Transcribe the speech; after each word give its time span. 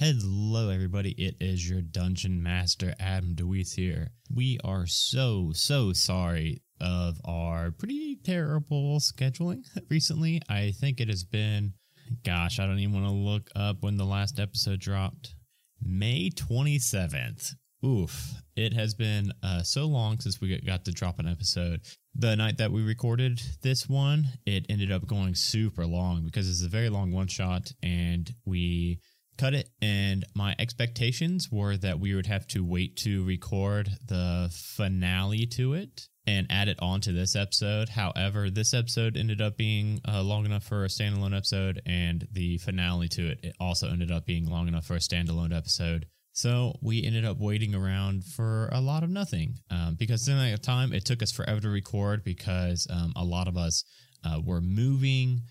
Hello, 0.00 0.70
everybody. 0.70 1.10
It 1.18 1.38
is 1.40 1.68
your 1.68 1.80
Dungeon 1.80 2.40
Master, 2.40 2.94
Adam 3.00 3.34
DeWeese 3.34 3.72
here. 3.72 4.12
We 4.32 4.56
are 4.62 4.86
so, 4.86 5.50
so 5.52 5.92
sorry 5.92 6.62
of 6.80 7.20
our 7.24 7.72
pretty 7.72 8.16
terrible 8.22 9.00
scheduling 9.00 9.64
recently. 9.90 10.40
I 10.48 10.70
think 10.70 11.00
it 11.00 11.08
has 11.08 11.24
been, 11.24 11.72
gosh, 12.24 12.60
I 12.60 12.66
don't 12.66 12.78
even 12.78 12.94
want 12.94 13.08
to 13.08 13.12
look 13.12 13.50
up 13.56 13.78
when 13.80 13.96
the 13.96 14.04
last 14.04 14.38
episode 14.38 14.78
dropped. 14.78 15.34
May 15.82 16.30
27th. 16.30 17.54
Oof. 17.84 18.34
It 18.54 18.74
has 18.74 18.94
been 18.94 19.32
uh, 19.42 19.64
so 19.64 19.86
long 19.86 20.20
since 20.20 20.40
we 20.40 20.60
got 20.60 20.84
to 20.84 20.92
drop 20.92 21.18
an 21.18 21.26
episode. 21.26 21.80
The 22.14 22.36
night 22.36 22.58
that 22.58 22.70
we 22.70 22.82
recorded 22.82 23.42
this 23.62 23.88
one, 23.88 24.28
it 24.46 24.64
ended 24.68 24.92
up 24.92 25.08
going 25.08 25.34
super 25.34 25.86
long 25.86 26.24
because 26.24 26.48
it's 26.48 26.62
a 26.62 26.68
very 26.68 26.88
long 26.88 27.10
one 27.10 27.26
shot 27.26 27.72
and 27.82 28.32
we 28.44 29.00
cut 29.38 29.54
it. 29.54 29.70
And 29.80 30.24
my 30.34 30.54
expectations 30.58 31.48
were 31.50 31.76
that 31.78 32.00
we 32.00 32.14
would 32.14 32.26
have 32.26 32.46
to 32.48 32.64
wait 32.64 32.96
to 32.98 33.24
record 33.24 33.88
the 34.06 34.50
finale 34.52 35.46
to 35.46 35.74
it 35.74 36.08
and 36.26 36.46
add 36.50 36.68
it 36.68 36.78
onto 36.82 37.12
this 37.12 37.34
episode. 37.34 37.88
However, 37.88 38.50
this 38.50 38.74
episode 38.74 39.16
ended 39.16 39.40
up 39.40 39.56
being 39.56 40.00
uh, 40.06 40.22
long 40.22 40.44
enough 40.44 40.64
for 40.64 40.84
a 40.84 40.88
standalone 40.88 41.34
episode, 41.34 41.80
and 41.86 42.28
the 42.30 42.58
finale 42.58 43.08
to 43.08 43.30
it, 43.30 43.40
it 43.42 43.56
also 43.58 43.88
ended 43.88 44.10
up 44.10 44.26
being 44.26 44.44
long 44.44 44.68
enough 44.68 44.84
for 44.84 44.96
a 44.96 44.98
standalone 44.98 45.56
episode. 45.56 46.06
So 46.32 46.78
we 46.82 47.02
ended 47.02 47.24
up 47.24 47.38
waiting 47.38 47.74
around 47.74 48.24
for 48.24 48.68
a 48.70 48.80
lot 48.80 49.02
of 49.02 49.10
nothing 49.10 49.54
um, 49.70 49.96
because 49.98 50.28
in 50.28 50.36
that 50.36 50.62
time 50.62 50.92
it 50.92 51.04
took 51.04 51.22
us 51.22 51.32
forever 51.32 51.60
to 51.62 51.68
record 51.68 52.22
because 52.22 52.86
um, 52.90 53.12
a 53.16 53.24
lot 53.24 53.48
of 53.48 53.56
us 53.56 53.84
uh, 54.24 54.40
were 54.44 54.60
moving. 54.60 55.42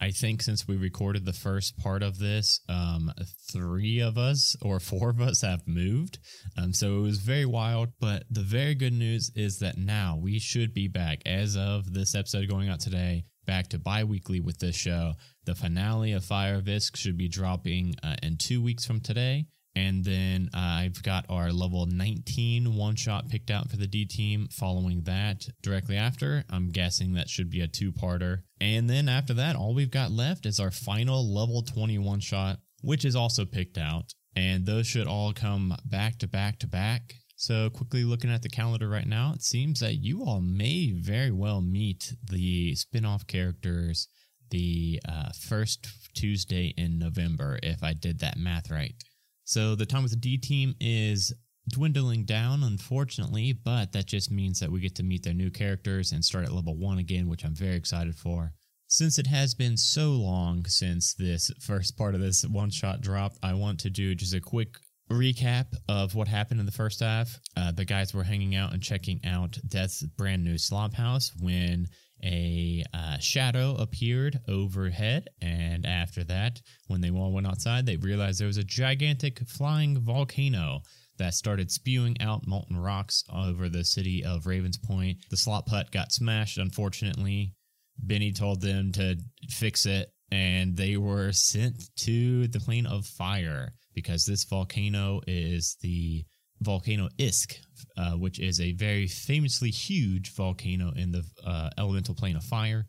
I 0.00 0.10
think 0.10 0.40
since 0.40 0.66
we 0.66 0.76
recorded 0.76 1.26
the 1.26 1.32
first 1.32 1.76
part 1.76 2.02
of 2.02 2.18
this, 2.18 2.60
um, 2.68 3.12
three 3.52 4.00
of 4.00 4.16
us 4.16 4.56
or 4.62 4.80
four 4.80 5.10
of 5.10 5.20
us 5.20 5.42
have 5.42 5.68
moved. 5.68 6.18
Um, 6.56 6.72
so 6.72 6.98
it 6.98 7.02
was 7.02 7.18
very 7.18 7.44
wild. 7.44 7.90
But 8.00 8.24
the 8.30 8.40
very 8.40 8.74
good 8.74 8.94
news 8.94 9.30
is 9.36 9.58
that 9.58 9.76
now 9.76 10.18
we 10.20 10.38
should 10.38 10.72
be 10.72 10.88
back 10.88 11.20
as 11.26 11.56
of 11.56 11.92
this 11.92 12.14
episode 12.14 12.48
going 12.48 12.70
out 12.70 12.80
today, 12.80 13.24
back 13.44 13.68
to 13.68 13.78
bi 13.78 14.04
weekly 14.04 14.40
with 14.40 14.58
this 14.58 14.76
show. 14.76 15.12
The 15.44 15.54
finale 15.54 16.12
of 16.12 16.24
Fire 16.24 16.54
of 16.56 16.64
Isk 16.64 16.96
should 16.96 17.18
be 17.18 17.28
dropping 17.28 17.94
uh, 18.02 18.16
in 18.22 18.38
two 18.38 18.62
weeks 18.62 18.86
from 18.86 19.00
today. 19.00 19.46
And 19.76 20.04
then 20.04 20.50
uh, 20.52 20.58
I've 20.58 21.02
got 21.02 21.26
our 21.28 21.52
level 21.52 21.86
19 21.86 22.74
one 22.74 22.96
shot 22.96 23.28
picked 23.28 23.50
out 23.50 23.70
for 23.70 23.76
the 23.76 23.86
D 23.86 24.04
team 24.04 24.48
following 24.50 25.02
that 25.02 25.46
directly 25.62 25.96
after. 25.96 26.44
I'm 26.50 26.70
guessing 26.70 27.14
that 27.14 27.28
should 27.28 27.50
be 27.50 27.60
a 27.60 27.68
two 27.68 27.92
parter. 27.92 28.42
And 28.60 28.90
then 28.90 29.08
after 29.08 29.32
that, 29.34 29.56
all 29.56 29.74
we've 29.74 29.90
got 29.90 30.10
left 30.10 30.44
is 30.44 30.58
our 30.58 30.70
final 30.70 31.32
level 31.32 31.62
21 31.62 32.20
shot, 32.20 32.58
which 32.82 33.04
is 33.04 33.14
also 33.14 33.44
picked 33.44 33.78
out. 33.78 34.12
And 34.34 34.66
those 34.66 34.86
should 34.86 35.06
all 35.06 35.32
come 35.32 35.74
back 35.84 36.18
to 36.18 36.28
back 36.28 36.58
to 36.60 36.66
back. 36.66 37.14
So, 37.36 37.70
quickly 37.70 38.04
looking 38.04 38.30
at 38.30 38.42
the 38.42 38.50
calendar 38.50 38.88
right 38.88 39.06
now, 39.06 39.32
it 39.34 39.42
seems 39.42 39.80
that 39.80 39.94
you 39.94 40.24
all 40.24 40.42
may 40.42 40.92
very 40.92 41.30
well 41.30 41.62
meet 41.62 42.12
the 42.22 42.74
spin 42.74 43.06
off 43.06 43.26
characters 43.26 44.08
the 44.50 45.00
uh, 45.08 45.30
first 45.48 45.86
Tuesday 46.14 46.74
in 46.76 46.98
November, 46.98 47.58
if 47.62 47.82
I 47.82 47.94
did 47.94 48.18
that 48.20 48.36
math 48.36 48.70
right. 48.70 48.94
So 49.50 49.74
the 49.74 49.84
time 49.84 50.04
with 50.04 50.12
the 50.12 50.16
D 50.16 50.38
team 50.38 50.76
is 50.78 51.34
dwindling 51.68 52.24
down, 52.24 52.62
unfortunately, 52.62 53.52
but 53.52 53.90
that 53.90 54.06
just 54.06 54.30
means 54.30 54.60
that 54.60 54.70
we 54.70 54.78
get 54.78 54.94
to 54.94 55.02
meet 55.02 55.24
their 55.24 55.34
new 55.34 55.50
characters 55.50 56.12
and 56.12 56.24
start 56.24 56.44
at 56.44 56.52
level 56.52 56.76
one 56.76 56.98
again, 56.98 57.28
which 57.28 57.44
I'm 57.44 57.56
very 57.56 57.74
excited 57.74 58.14
for. 58.14 58.52
Since 58.86 59.18
it 59.18 59.26
has 59.26 59.54
been 59.54 59.76
so 59.76 60.12
long 60.12 60.66
since 60.66 61.14
this 61.14 61.50
first 61.60 61.98
part 61.98 62.14
of 62.14 62.20
this 62.20 62.46
one 62.46 62.70
shot 62.70 63.00
dropped, 63.00 63.38
I 63.42 63.54
want 63.54 63.80
to 63.80 63.90
do 63.90 64.14
just 64.14 64.34
a 64.34 64.40
quick 64.40 64.76
recap 65.10 65.74
of 65.88 66.14
what 66.14 66.28
happened 66.28 66.60
in 66.60 66.66
the 66.66 66.70
first 66.70 67.00
half. 67.00 67.36
Uh, 67.56 67.72
the 67.72 67.84
guys 67.84 68.14
were 68.14 68.22
hanging 68.22 68.54
out 68.54 68.72
and 68.72 68.80
checking 68.80 69.20
out 69.24 69.58
Death's 69.66 70.04
brand 70.16 70.44
new 70.44 70.58
slop 70.58 70.94
house 70.94 71.32
when 71.40 71.88
a 72.24 72.84
uh, 72.92 73.18
shadow 73.18 73.76
appeared 73.78 74.40
overhead. 74.48 75.28
And 75.40 75.86
after 75.86 76.24
that, 76.24 76.60
when 76.86 77.00
they 77.00 77.10
all 77.10 77.32
went 77.32 77.46
outside, 77.46 77.86
they 77.86 77.96
realized 77.96 78.40
there 78.40 78.46
was 78.46 78.56
a 78.56 78.64
gigantic 78.64 79.40
flying 79.48 80.00
volcano 80.00 80.82
that 81.18 81.34
started 81.34 81.70
spewing 81.70 82.16
out 82.20 82.46
molten 82.46 82.78
rocks 82.78 83.24
over 83.32 83.68
the 83.68 83.84
city 83.84 84.24
of 84.24 84.46
Ravens 84.46 84.78
Point. 84.78 85.18
The 85.30 85.36
slop 85.36 85.68
hut 85.68 85.92
got 85.92 86.12
smashed, 86.12 86.58
unfortunately. 86.58 87.54
Benny 87.98 88.32
told 88.32 88.62
them 88.62 88.92
to 88.92 89.18
fix 89.48 89.84
it, 89.84 90.10
and 90.32 90.76
they 90.76 90.96
were 90.96 91.32
sent 91.32 91.94
to 91.96 92.48
the 92.48 92.60
plane 92.60 92.86
of 92.86 93.04
fire 93.04 93.74
because 93.94 94.24
this 94.24 94.44
volcano 94.44 95.20
is 95.26 95.76
the 95.82 96.24
volcano 96.60 97.08
Isk, 97.18 97.54
uh, 97.96 98.12
which 98.12 98.38
is 98.38 98.60
a 98.60 98.72
very 98.72 99.06
famously 99.06 99.70
huge 99.70 100.32
volcano 100.34 100.92
in 100.94 101.12
the 101.12 101.24
uh, 101.44 101.70
elemental 101.78 102.14
plane 102.14 102.36
of 102.36 102.44
fire. 102.44 102.86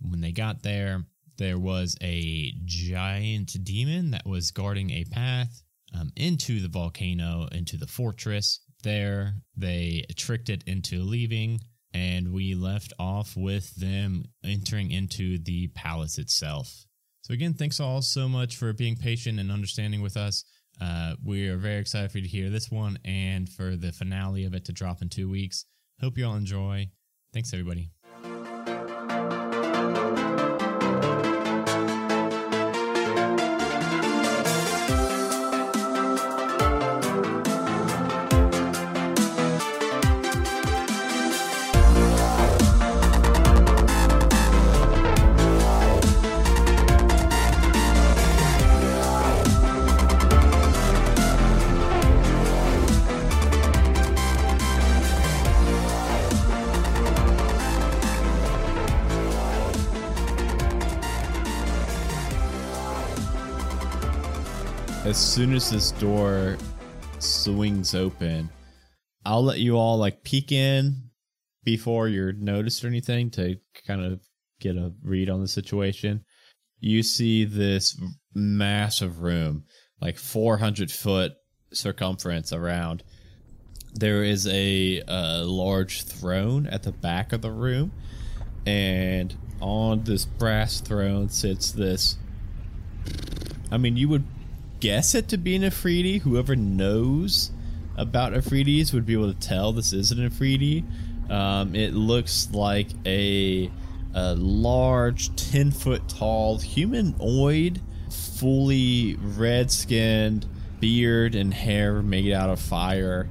When 0.00 0.20
they 0.20 0.32
got 0.32 0.62
there, 0.62 1.04
there 1.38 1.58
was 1.58 1.96
a 2.02 2.52
giant 2.64 3.56
demon 3.64 4.10
that 4.12 4.26
was 4.26 4.50
guarding 4.50 4.90
a 4.90 5.04
path 5.04 5.62
um, 5.98 6.10
into 6.16 6.60
the 6.60 6.68
volcano, 6.68 7.48
into 7.52 7.76
the 7.76 7.86
fortress. 7.86 8.60
There, 8.82 9.34
they 9.56 10.04
tricked 10.16 10.50
it 10.50 10.62
into 10.66 11.02
leaving, 11.02 11.60
and 11.92 12.32
we 12.32 12.54
left 12.54 12.92
off 12.98 13.34
with 13.36 13.74
them 13.76 14.24
entering 14.44 14.90
into 14.90 15.38
the 15.38 15.68
palace 15.68 16.18
itself. 16.18 16.84
So, 17.22 17.32
again, 17.32 17.54
thanks 17.54 17.80
all 17.80 18.02
so 18.02 18.28
much 18.28 18.56
for 18.56 18.72
being 18.74 18.96
patient 18.96 19.40
and 19.40 19.50
understanding 19.50 20.02
with 20.02 20.16
us. 20.16 20.44
Uh, 20.80 21.14
we 21.24 21.48
are 21.48 21.56
very 21.56 21.80
excited 21.80 22.10
for 22.10 22.18
you 22.18 22.24
to 22.24 22.30
hear 22.30 22.50
this 22.50 22.70
one 22.70 22.98
and 23.04 23.48
for 23.48 23.76
the 23.76 23.92
finale 23.92 24.44
of 24.44 24.54
it 24.54 24.64
to 24.66 24.72
drop 24.72 25.02
in 25.02 25.08
two 25.08 25.30
weeks. 25.30 25.66
Hope 26.00 26.18
you 26.18 26.26
all 26.26 26.36
enjoy. 26.36 26.90
Thanks, 27.32 27.52
everybody. 27.52 27.93
Soon 65.24 65.54
as 65.54 65.70
this 65.70 65.90
door 65.92 66.58
swings 67.18 67.94
open, 67.94 68.50
I'll 69.24 69.42
let 69.42 69.58
you 69.58 69.76
all 69.76 69.96
like 69.96 70.22
peek 70.22 70.52
in 70.52 71.10
before 71.64 72.08
you're 72.08 72.32
noticed 72.32 72.84
or 72.84 72.88
anything 72.88 73.30
to 73.30 73.56
kind 73.86 74.04
of 74.04 74.20
get 74.60 74.76
a 74.76 74.92
read 75.02 75.30
on 75.30 75.40
the 75.40 75.48
situation. 75.48 76.24
You 76.78 77.02
see 77.02 77.44
this 77.44 77.98
massive 78.34 79.22
room, 79.22 79.64
like 80.00 80.18
400 80.18 80.90
foot 80.90 81.32
circumference 81.72 82.52
around. 82.52 83.02
There 83.94 84.22
is 84.22 84.46
a, 84.46 85.02
a 85.08 85.44
large 85.44 86.02
throne 86.02 86.66
at 86.66 86.82
the 86.82 86.92
back 86.92 87.32
of 87.32 87.40
the 87.40 87.50
room, 87.50 87.92
and 88.66 89.34
on 89.60 90.04
this 90.04 90.26
brass 90.26 90.80
throne 90.80 91.30
sits 91.30 91.72
this. 91.72 92.18
I 93.70 93.78
mean, 93.78 93.96
you 93.96 94.08
would 94.10 94.24
guess 94.84 95.14
it 95.14 95.28
to 95.28 95.38
be 95.38 95.56
an 95.56 95.62
Efreeti. 95.62 96.20
Whoever 96.20 96.54
knows 96.54 97.50
about 97.96 98.34
Efreetis 98.34 98.92
would 98.92 99.06
be 99.06 99.14
able 99.14 99.32
to 99.32 99.40
tell 99.40 99.72
this 99.72 99.94
is 99.94 100.12
an 100.12 100.18
Efreeti. 100.18 100.84
Um, 101.30 101.74
it 101.74 101.94
looks 101.94 102.50
like 102.52 102.88
a, 103.06 103.70
a 104.12 104.34
large, 104.34 105.34
10 105.36 105.70
foot 105.70 106.06
tall 106.06 106.58
humanoid, 106.58 107.80
fully 108.10 109.16
red 109.18 109.70
skinned, 109.70 110.44
beard 110.80 111.34
and 111.34 111.54
hair 111.54 112.02
made 112.02 112.30
out 112.34 112.50
of 112.50 112.60
fire. 112.60 113.26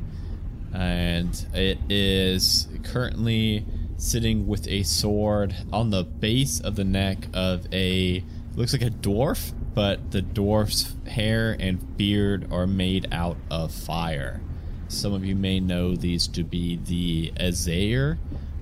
And 0.74 1.46
it 1.54 1.78
is 1.88 2.68
currently 2.82 3.64
sitting 3.98 4.48
with 4.48 4.68
a 4.68 4.82
sword 4.82 5.56
on 5.72 5.92
the 5.92 6.04
base 6.04 6.60
of 6.62 6.78
the 6.78 6.84
neck 6.84 7.28
of 7.32 7.72
a 7.72 8.24
looks 8.56 8.74
like 8.74 8.82
a 8.82 8.90
dwarf 8.90 9.54
but 9.74 10.12
the 10.12 10.22
dwarf's 10.22 10.94
hair 11.08 11.56
and 11.60 11.98
beard 11.98 12.52
are 12.52 12.68
made 12.68 13.08
out 13.12 13.38
of 13.50 13.72
fire. 13.72 14.42
Some 14.88 15.14
of 15.14 15.26
you 15.26 15.36
may 15.36 15.60
know 15.60 15.96
these 15.96 16.28
to 16.30 16.44
be 16.44 16.78
the 16.78 17.32
Azer, 17.40 18.18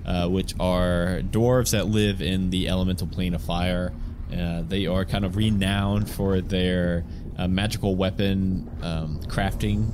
uh, 0.06 0.28
which 0.28 0.54
are 0.58 1.20
dwarves 1.22 1.72
that 1.72 1.88
live 1.88 2.22
in 2.22 2.50
the 2.50 2.68
elemental 2.68 3.06
plane 3.06 3.34
of 3.34 3.42
fire. 3.42 3.92
Uh, 4.32 4.62
they 4.62 4.86
are 4.86 5.04
kind 5.04 5.24
of 5.24 5.36
renowned 5.36 6.08
for 6.10 6.40
their 6.40 7.04
uh, 7.36 7.46
magical 7.48 7.96
weapon 7.96 8.70
um, 8.82 9.20
crafting 9.26 9.90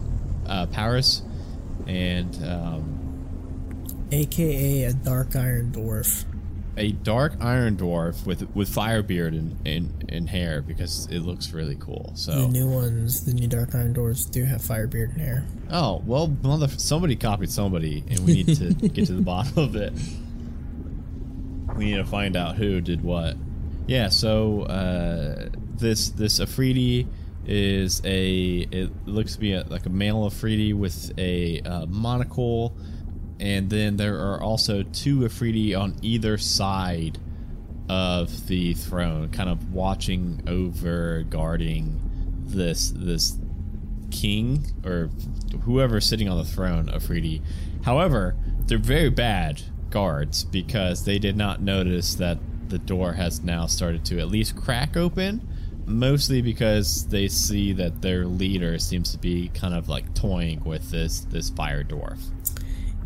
uh, 0.47 0.67
powers, 0.67 1.23
and 1.87 2.37
um, 2.45 4.07
AKA 4.13 4.85
a 4.85 4.93
dark 4.93 5.35
iron 5.35 5.73
dwarf. 5.73 6.25
A 6.79 6.93
dark 6.93 7.35
iron 7.41 7.77
dwarf 7.77 8.25
with 8.25 8.49
with 8.55 8.69
fire 8.69 9.03
beard 9.03 9.35
and, 9.35 9.57
and, 9.67 10.05
and 10.09 10.29
hair 10.31 10.63
because 10.63 11.07
it 11.11 11.21
looks 11.21 11.53
really 11.53 11.75
cool. 11.75 12.13
So 12.15 12.33
The 12.43 12.49
new 12.49 12.69
ones, 12.69 13.25
the 13.25 13.35
new 13.35 13.49
dark 13.49 13.75
iron 13.75 13.93
dwarves, 13.95 14.31
do 14.31 14.45
have 14.45 14.63
fire 14.63 14.87
beard 14.87 15.11
and 15.11 15.21
hair. 15.21 15.45
oh 15.71 16.03
well, 16.07 16.29
mother, 16.43 16.69
somebody 16.69 17.17
copied 17.17 17.51
somebody, 17.51 18.05
and 18.09 18.21
we 18.21 18.43
need 18.43 18.57
to 18.57 18.73
get 18.89 19.07
to 19.07 19.15
the 19.15 19.23
bottom 19.23 19.59
of 19.59 19.75
it. 19.77 19.93
We 21.77 21.87
need 21.87 21.97
to 21.97 22.05
find 22.05 22.37
out 22.37 22.57
who 22.57 22.81
did 22.81 23.03
what. 23.03 23.37
Yeah. 23.87 24.09
So 24.09 24.63
uh, 24.63 25.49
this 25.77 26.11
this 26.11 26.41
Efreeti 26.41 27.07
is 27.47 28.03
a 28.05 28.67
it 28.71 28.91
looks 29.07 29.35
to 29.35 29.41
be 29.41 29.53
a, 29.55 29.65
like 29.65 29.87
a 29.87 29.91
male 29.91 30.29
Efreeti 30.29 30.75
with 30.75 31.13
a 31.19 31.61
uh, 31.63 31.87
monocle, 31.87 32.77
and 33.41 33.71
then 33.71 33.97
there 33.97 34.17
are 34.17 34.41
also 34.41 34.83
two 34.83 35.21
Efreeti 35.21 35.79
on 35.79 35.97
either 36.03 36.39
side 36.39 37.19
of 37.89 38.49
the 38.49 38.75
throne, 38.75 39.31
kind 39.31 39.49
of 39.49 39.73
watching 39.73 40.43
over, 40.47 41.23
guarding 41.23 42.01
this 42.45 42.93
this 42.95 43.37
king 44.11 44.65
or 44.85 45.11
whoever's 45.63 46.07
sitting 46.07 46.29
on 46.29 46.39
the 46.39 46.45
throne, 46.45 46.87
Efreeti. 46.87 47.43
However, 47.85 48.37
they're 48.67 48.79
very 48.79 49.11
bad 49.11 49.63
guards 49.91 50.45
because 50.45 51.05
they 51.05 51.19
did 51.19 51.37
not 51.37 51.63
notice 51.63 52.15
that 52.17 52.39
the 52.69 52.79
door 52.79 53.15
has 53.15 53.43
now 53.43 53.67
started 53.67 54.05
to 54.07 54.19
at 54.19 54.29
least 54.29 54.57
crack 54.57 54.97
open. 54.97 55.47
Mostly 55.87 56.43
because 56.43 57.07
they 57.09 57.29
see 57.29 57.73
that 57.73 58.03
their 58.03 58.27
leader 58.27 58.79
seems 58.79 59.11
to 59.13 59.19
be 59.19 59.49
kind 59.55 59.73
of 59.73 59.89
like 59.89 60.13
toying 60.15 60.63
with 60.65 60.91
this 60.91 61.21
this 61.21 61.49
fire 61.49 61.83
dwarf. 61.83 62.19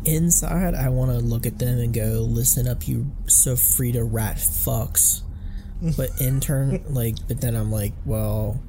Inside, 0.05 0.75
I 0.75 0.89
want 0.89 1.11
to 1.11 1.17
look 1.17 1.45
at 1.45 1.59
them 1.59 1.79
and 1.79 1.93
go, 1.93 2.25
"Listen 2.29 2.67
up, 2.67 2.87
you 2.87 3.11
Sofrita 3.25 4.07
rat 4.09 4.37
fucks." 4.37 5.21
But 5.97 6.09
intern, 6.21 6.83
like, 6.89 7.15
but 7.27 7.41
then 7.41 7.55
I'm 7.55 7.71
like, 7.71 7.93
well, 8.05 8.61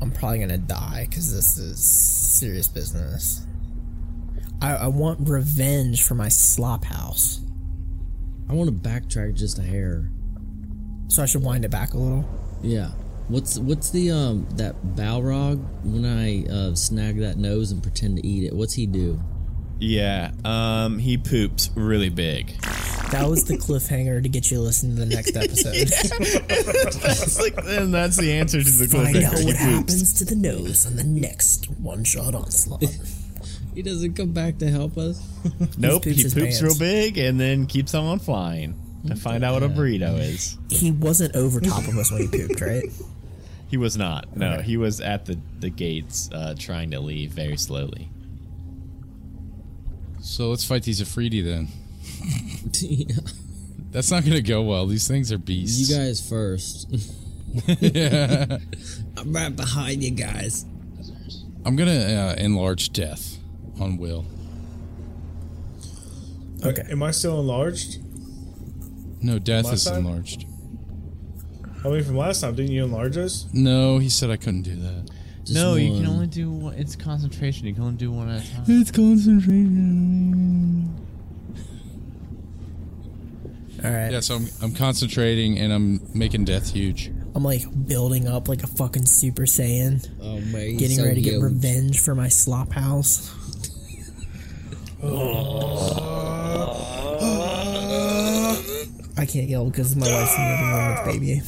I'm 0.00 0.10
probably 0.10 0.38
gonna 0.38 0.58
die 0.58 1.06
because 1.08 1.34
this 1.34 1.58
is 1.58 1.82
serious 1.82 2.68
business. 2.68 3.46
I, 4.60 4.74
I 4.76 4.86
want 4.88 5.28
revenge 5.28 6.02
for 6.02 6.14
my 6.14 6.28
slop 6.28 6.84
house, 6.84 7.40
I 8.48 8.52
want 8.52 8.68
to 8.70 8.88
backtrack 8.88 9.34
just 9.34 9.58
a 9.58 9.62
hair. 9.62 10.10
so 11.08 11.22
I 11.22 11.26
should 11.26 11.42
wind 11.42 11.64
it 11.64 11.70
back 11.70 11.94
a 11.94 11.98
little. 11.98 12.24
Yeah. 12.62 12.90
What's 13.28 13.58
what's 13.58 13.90
the 13.90 14.10
um 14.10 14.46
that 14.56 14.76
Balrog 14.94 15.58
when 15.82 16.04
I 16.04 16.44
uh, 16.46 16.74
snag 16.74 17.20
that 17.20 17.38
nose 17.38 17.72
and 17.72 17.82
pretend 17.82 18.18
to 18.18 18.26
eat 18.26 18.44
it? 18.44 18.54
What's 18.54 18.74
he 18.74 18.86
do? 18.86 19.18
Yeah, 19.84 20.30
um, 20.44 20.98
he 20.98 21.18
poops 21.18 21.70
really 21.74 22.08
big. 22.08 22.58
That 23.10 23.26
was 23.28 23.44
the 23.44 23.56
cliffhanger 23.58 24.22
to 24.22 24.28
get 24.28 24.50
you 24.50 24.56
to 24.56 24.62
listen 24.62 24.90
to 24.90 24.96
the 24.96 25.06
next 25.06 25.36
episode. 25.36 25.88
that's 27.02 27.40
like, 27.40 27.54
and 27.64 27.92
that's 27.92 28.16
the 28.16 28.32
answer 28.32 28.62
to 28.62 28.70
the 28.70 28.86
cliffhanger. 28.86 29.12
Find 29.12 29.24
out 29.24 29.44
what 29.44 29.56
happens 29.56 30.14
to 30.14 30.24
the 30.24 30.36
nose 30.36 30.86
on 30.86 30.96
the 30.96 31.04
next 31.04 31.66
one 31.80 32.02
shot 32.04 32.34
onslaught. 32.34 32.84
He 33.74 33.82
doesn't 33.82 34.14
come 34.14 34.32
back 34.32 34.58
to 34.58 34.70
help 34.70 34.96
us. 34.96 35.20
Nope, 35.78 36.04
poops 36.04 36.16
he 36.16 36.22
poops 36.24 36.34
pants. 36.34 36.62
real 36.62 36.78
big 36.78 37.18
and 37.18 37.38
then 37.38 37.66
keeps 37.66 37.94
on 37.94 38.18
flying 38.18 38.80
to 39.06 39.14
find 39.16 39.44
out 39.44 39.52
what 39.54 39.62
a 39.62 39.68
burrito 39.68 40.18
is. 40.18 40.56
he 40.70 40.90
wasn't 40.90 41.36
over 41.36 41.60
top 41.60 41.86
of 41.86 41.98
us 41.98 42.10
when 42.10 42.22
he 42.22 42.28
pooped, 42.28 42.60
right? 42.60 42.84
He 43.68 43.76
was 43.78 43.96
not. 43.96 44.36
No, 44.36 44.52
Okay. 44.52 44.62
he 44.62 44.76
was 44.76 45.00
at 45.00 45.24
the 45.26 45.36
the 45.58 45.68
gates, 45.68 46.30
uh, 46.32 46.54
trying 46.56 46.92
to 46.92 47.00
leave 47.00 47.32
very 47.32 47.56
slowly. 47.56 48.08
So 50.24 50.48
let's 50.48 50.64
fight 50.64 50.82
these 50.82 51.00
Efreeti 51.00 51.44
then. 51.44 51.68
Yeah. 52.80 53.14
That's 53.92 54.10
not 54.10 54.24
gonna 54.24 54.40
go 54.40 54.62
well. 54.62 54.86
These 54.86 55.06
things 55.06 55.30
are 55.30 55.38
beasts. 55.38 55.88
You 55.88 55.96
guys 55.96 56.28
first. 56.28 56.88
yeah. 57.78 58.58
I'm 59.16 59.32
right 59.32 59.54
behind 59.54 60.02
you 60.02 60.10
guys. 60.10 60.64
I'm 61.64 61.76
gonna 61.76 61.92
uh, 61.92 62.34
enlarge 62.36 62.92
death 62.92 63.38
on 63.78 63.96
Will. 63.98 64.24
Okay. 66.64 66.82
Am 66.90 67.02
I 67.02 67.12
still 67.12 67.38
enlarged? 67.38 67.98
No, 69.22 69.38
death 69.38 69.72
is 69.72 69.84
side? 69.84 69.98
enlarged. 69.98 70.46
I 71.84 71.88
mean, 71.88 72.02
from 72.02 72.16
last 72.16 72.40
time, 72.40 72.56
didn't 72.56 72.72
you 72.72 72.82
enlarge 72.84 73.16
us? 73.16 73.46
No, 73.52 73.98
he 73.98 74.08
said 74.08 74.30
I 74.30 74.36
couldn't 74.36 74.62
do 74.62 74.74
that. 74.74 75.10
Just 75.44 75.54
no, 75.54 75.74
you 75.74 75.92
can 75.92 76.04
one. 76.04 76.14
only 76.14 76.26
do 76.26 76.50
one. 76.50 76.74
It's 76.74 76.96
concentration. 76.96 77.66
You 77.66 77.74
can 77.74 77.82
only 77.82 77.96
do 77.96 78.10
one 78.10 78.30
at 78.30 78.42
a 78.42 78.50
time. 78.50 78.64
It's 78.66 78.90
concentration. 78.90 80.90
All 83.84 83.90
right. 83.90 84.10
Yeah, 84.10 84.20
so 84.20 84.36
I'm, 84.36 84.46
I'm 84.62 84.72
concentrating 84.72 85.58
and 85.58 85.70
I'm 85.70 86.00
making 86.14 86.46
death 86.46 86.72
huge. 86.72 87.10
I'm 87.34 87.42
like 87.42 87.64
building 87.86 88.26
up 88.26 88.48
like 88.48 88.62
a 88.62 88.66
fucking 88.66 89.04
Super 89.04 89.42
Saiyan, 89.42 90.08
Oh 90.22 90.40
man, 90.40 90.78
getting 90.78 90.96
so 90.96 91.04
ready 91.04 91.22
to 91.22 91.30
get 91.30 91.42
revenge 91.42 92.00
for 92.00 92.14
my 92.14 92.28
slop 92.28 92.72
house. 92.72 93.30
I 99.16 99.26
can't 99.26 99.48
yell 99.48 99.66
because 99.68 99.94
my 99.96 100.06
wife's 100.10 100.34
in 100.36 100.42
the 100.42 100.50
living 100.50 100.70
room 100.70 100.90
with 100.90 101.04
baby. 101.04 101.40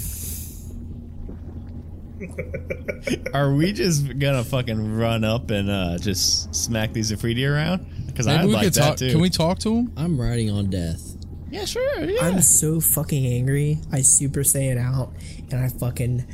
Are 3.34 3.52
we 3.54 3.72
just 3.72 4.18
gonna 4.18 4.44
fucking 4.44 4.96
run 4.96 5.24
up 5.24 5.50
and 5.50 5.70
uh, 5.70 5.98
just 5.98 6.54
smack 6.54 6.92
these 6.92 7.12
Efreeti 7.12 7.48
around? 7.50 7.86
Because 8.06 8.26
I'd 8.26 8.46
we 8.46 8.52
like 8.54 8.64
could 8.64 8.74
that 8.74 8.88
talk. 8.88 8.96
too. 8.96 9.10
Can 9.10 9.20
we 9.20 9.30
talk 9.30 9.58
to 9.60 9.74
him? 9.74 9.92
I'm 9.96 10.20
riding 10.20 10.50
on 10.50 10.70
death. 10.70 11.16
Yeah, 11.50 11.64
sure. 11.64 12.04
Yeah. 12.04 12.20
I'm 12.22 12.40
so 12.40 12.80
fucking 12.80 13.26
angry. 13.26 13.78
I 13.92 14.00
Super 14.00 14.40
Saiyan 14.40 14.78
out 14.78 15.12
and 15.50 15.54
I 15.60 15.68
fucking 15.68 16.26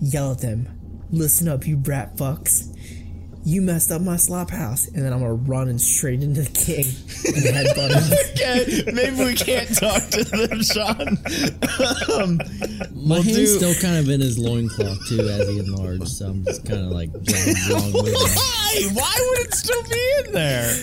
yell 0.00 0.32
at 0.32 0.40
them. 0.40 0.68
Listen 1.10 1.48
up, 1.48 1.66
you 1.66 1.76
brat 1.76 2.16
fucks. 2.16 2.73
You 3.46 3.60
messed 3.60 3.90
up 3.92 4.00
my 4.00 4.16
slop 4.16 4.50
house. 4.50 4.86
And 4.88 5.04
then 5.04 5.12
I'm 5.12 5.20
gonna 5.20 5.34
run 5.34 5.68
and 5.68 5.80
straight 5.80 6.22
into 6.22 6.42
the 6.42 6.50
king 6.50 6.86
and 7.26 7.44
headbutt 7.44 7.90
him. 7.94 8.18
Okay, 8.34 8.82
maybe 8.92 9.24
we 9.24 9.34
can't 9.34 9.68
talk 9.76 10.02
to 10.10 10.24
them, 10.24 10.62
Sean. 10.62 11.18
um, 12.20 12.36
My 12.94 13.14
we'll 13.16 13.22
hand's 13.22 13.36
do. 13.36 13.46
still 13.58 13.74
kind 13.74 13.96
of 13.98 14.08
in 14.10 14.20
his 14.20 14.38
loincloth 14.38 14.98
too 15.08 15.20
as 15.20 15.48
he 15.48 15.58
enlarged, 15.60 16.08
so 16.08 16.26
I'm 16.26 16.44
just 16.44 16.64
kind 16.66 16.84
of 16.86 16.92
like 16.92 17.10
dragging 17.22 17.92
with. 17.92 18.14
Why? 18.14 18.88
Why 18.92 19.14
would 19.30 19.46
it 19.46 19.54
still 19.54 19.82
be 19.84 20.12
in 20.26 20.32
there? 20.32 20.74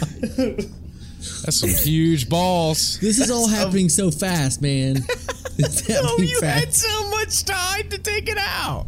That's 1.44 1.58
some 1.60 1.70
huge 1.70 2.30
balls. 2.30 3.00
This 3.00 3.20
is 3.20 3.30
all 3.32 3.48
happening 3.48 3.90
so 3.90 4.12
fast, 4.12 4.62
man. 4.62 4.98
It's 5.58 5.88
Oh, 5.90 5.94
happening 6.08 6.30
you 6.30 6.40
had 6.42 6.74
so 6.74 7.10
much 7.12 7.44
time 7.44 7.88
to 7.90 7.98
take 8.00 8.28
it 8.30 8.38
out. 8.40 8.88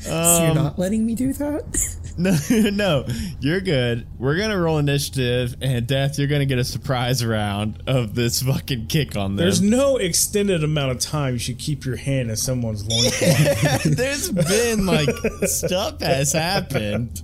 so 0.00 0.44
you're 0.44 0.54
not 0.54 0.78
letting 0.78 1.04
me 1.06 1.14
do 1.14 1.32
that? 1.34 1.96
No, 2.18 2.36
no, 2.50 3.06
you're 3.40 3.60
good. 3.60 4.06
We're 4.18 4.36
gonna 4.36 4.58
roll 4.58 4.78
initiative, 4.78 5.54
and 5.60 5.86
Death, 5.86 6.18
you're 6.18 6.26
gonna 6.26 6.46
get 6.46 6.58
a 6.58 6.64
surprise 6.64 7.24
round 7.24 7.80
of 7.86 8.14
this 8.16 8.42
fucking 8.42 8.88
kick 8.88 9.16
on 9.16 9.36
them. 9.36 9.44
There's 9.44 9.62
no 9.62 9.98
extended 9.98 10.64
amount 10.64 10.90
of 10.90 10.98
time 10.98 11.34
you 11.34 11.38
should 11.38 11.58
keep 11.58 11.84
your 11.84 11.94
hand 11.96 12.28
in 12.30 12.36
someone's 12.36 12.84
loincloth. 12.88 13.84
There's 13.84 14.30
been 14.32 14.84
like 14.84 15.08
stuff 15.44 16.00
has 16.00 16.32
happened, 16.32 17.22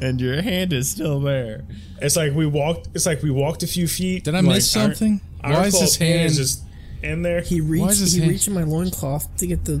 and 0.00 0.20
your 0.20 0.42
hand 0.42 0.74
is 0.74 0.90
still 0.90 1.20
there. 1.20 1.64
it's 2.02 2.14
like 2.16 2.34
we 2.34 2.44
walked. 2.46 2.88
It's 2.94 3.06
like 3.06 3.22
we 3.22 3.30
walked 3.30 3.62
a 3.62 3.66
few 3.66 3.88
feet. 3.88 4.24
Did 4.24 4.34
I 4.34 4.40
like, 4.40 4.56
miss 4.56 4.70
something? 4.70 5.22
Our, 5.42 5.52
Why 5.54 5.64
is 5.68 5.80
his 5.80 5.96
hand- 5.96 6.26
is 6.26 6.36
just 6.36 6.62
in 7.02 7.22
there? 7.22 7.40
He 7.40 7.62
Why 7.62 7.68
reached 7.70 7.90
is 7.92 7.98
his 8.00 8.12
he 8.12 8.20
hand- 8.20 8.30
reached 8.32 8.46
in 8.48 8.52
my 8.54 8.64
loincloth 8.64 9.34
to 9.38 9.46
get 9.46 9.64
the 9.64 9.80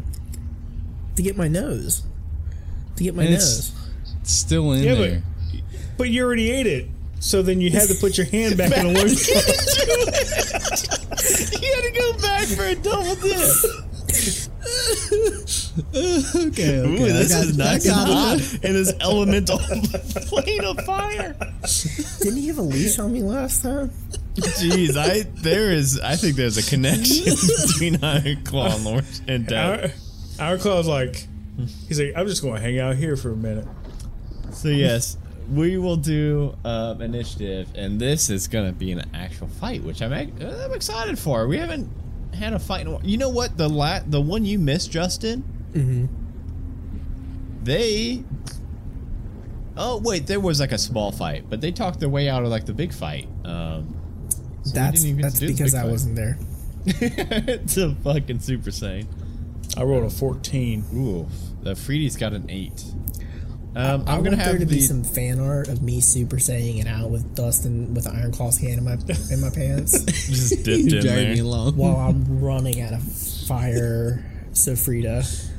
to 1.16 1.22
get 1.22 1.36
my 1.36 1.48
nose. 1.48 2.02
To 2.96 3.02
get 3.04 3.14
my 3.14 3.24
And 3.24 3.32
nose. 3.34 3.72
It's 4.24 4.32
still 4.32 4.72
in 4.72 4.82
Yeah, 4.82 4.94
but- 4.94 4.98
there. 5.10 5.22
but 5.98 6.08
you 6.10 6.24
already 6.24 6.50
ate 6.50 6.66
it. 6.66 6.86
So 7.20 7.42
then 7.42 7.60
you 7.60 7.70
had 7.70 7.88
to 7.88 7.94
put 7.94 8.16
your 8.18 8.26
hand 8.26 8.56
back 8.56 8.72
in 8.76 8.86
the 8.86 8.92
loincloth. 8.92 9.28
You 11.62 11.74
had 11.74 11.84
to 11.84 11.92
go 11.98 12.12
back 12.20 12.46
for 12.48 12.64
a 12.64 12.74
double 12.74 13.14
dip. 13.16 13.54
Okay, 16.48 16.78
Ooh, 16.78 16.96
this 16.98 17.32
is 17.34 17.56
nice 17.56 17.84
and 17.86 17.94
hot 17.94 18.38
in 18.62 18.72
this 18.74 18.92
elemental 19.00 19.58
plane 20.28 20.64
of 20.64 20.78
fire. 20.84 21.34
Didn't 22.20 22.36
he 22.38 22.46
have 22.48 22.58
a 22.58 22.62
leash 22.62 22.98
on 22.98 23.12
me 23.12 23.22
last 23.22 23.62
time? 23.62 23.90
Jeez, 24.34 24.96
I 24.96 25.22
there 25.40 25.70
is 25.70 26.00
I 26.00 26.16
think 26.16 26.36
there's 26.36 26.56
a 26.58 26.62
connection 26.68 27.24
between 27.66 28.02
Iron 28.04 28.42
Claw 28.44 28.74
and 28.74 28.84
Lord 28.84 29.04
and 29.28 29.46
Death. 29.46 29.94
Our, 30.38 30.46
our 30.52 30.58
claw's 30.58 30.86
like, 30.88 31.26
he's 31.88 32.00
like, 32.00 32.12
I'm 32.16 32.26
just 32.26 32.42
going 32.42 32.54
to 32.56 32.60
hang 32.60 32.78
out 32.80 32.96
here 32.96 33.16
for 33.16 33.30
a 33.32 33.36
minute. 33.36 33.66
So 34.54 34.68
yes, 34.68 35.18
we 35.52 35.76
will 35.78 35.96
do 35.96 36.56
um, 36.64 37.02
initiative, 37.02 37.68
and 37.74 38.00
this 38.00 38.30
is 38.30 38.48
gonna 38.48 38.72
be 38.72 38.92
an 38.92 39.02
actual 39.12 39.48
fight, 39.48 39.82
which 39.82 40.00
I'm 40.00 40.12
uh, 40.12 40.64
I'm 40.64 40.72
excited 40.72 41.18
for. 41.18 41.46
We 41.46 41.58
haven't 41.58 41.90
had 42.32 42.52
a 42.54 42.58
fight 42.58 42.82
in 42.82 42.86
a 42.86 42.90
while. 42.92 43.04
You 43.04 43.18
know 43.18 43.28
what? 43.28 43.56
The 43.56 43.68
la- 43.68 44.00
the 44.06 44.20
one 44.20 44.44
you 44.44 44.58
missed, 44.58 44.90
Justin. 44.90 45.44
Mm-hmm. 45.72 46.06
they. 47.64 48.24
Oh 49.76 49.98
wait, 49.98 50.26
there 50.28 50.38
was 50.40 50.60
like 50.60 50.72
a 50.72 50.78
small 50.78 51.10
fight, 51.10 51.44
but 51.50 51.60
they 51.60 51.72
talked 51.72 51.98
their 52.00 52.08
way 52.08 52.28
out 52.28 52.44
of 52.44 52.48
like 52.48 52.64
the 52.64 52.72
big 52.74 52.92
fight. 52.92 53.28
Um, 53.44 53.96
so 54.62 54.70
That's 54.72 55.02
didn't 55.02 55.10
even 55.10 55.22
that's 55.22 55.38
do 55.38 55.48
because 55.48 55.74
I 55.74 55.82
fight. 55.82 55.90
wasn't 55.90 56.16
there. 56.16 56.38
it's 56.86 57.76
a 57.76 57.94
fucking 57.96 58.38
Super 58.40 58.70
Saiyan. 58.70 59.06
I 59.76 59.82
rolled 59.82 60.04
a 60.04 60.10
14. 60.10 60.84
Ooh, 60.94 61.26
the 61.62 61.74
Freedy's 61.74 62.16
got 62.16 62.32
an 62.34 62.46
eight. 62.48 62.84
Um, 63.76 64.04
I 64.06 64.12
I'm 64.14 64.22
gonna 64.22 64.36
want 64.36 64.38
there 64.38 64.44
have 64.52 64.58
to 64.60 64.64
the. 64.66 64.74
be 64.76 64.80
some 64.80 65.02
fan 65.02 65.40
art 65.40 65.68
of 65.68 65.82
me 65.82 66.00
super 66.00 66.38
saying 66.38 66.78
it 66.78 66.86
out 66.86 67.10
with 67.10 67.34
Dustin 67.34 67.92
with 67.94 68.06
Iron 68.06 68.30
Claw's 68.32 68.58
hand 68.58 68.78
in 68.78 68.84
my 68.84 68.92
in 69.32 69.40
my 69.40 69.50
pants 69.50 70.02
just 70.04 70.64
dipped 70.64 70.92
in 70.92 71.00
drag 71.00 71.28
me 71.28 71.34
there. 71.34 71.44
along. 71.44 71.76
while 71.76 71.96
I'm 71.96 72.40
running 72.40 72.80
out 72.80 72.92
of 72.92 73.02
fire 73.02 74.24
Sofrita. 74.52 75.50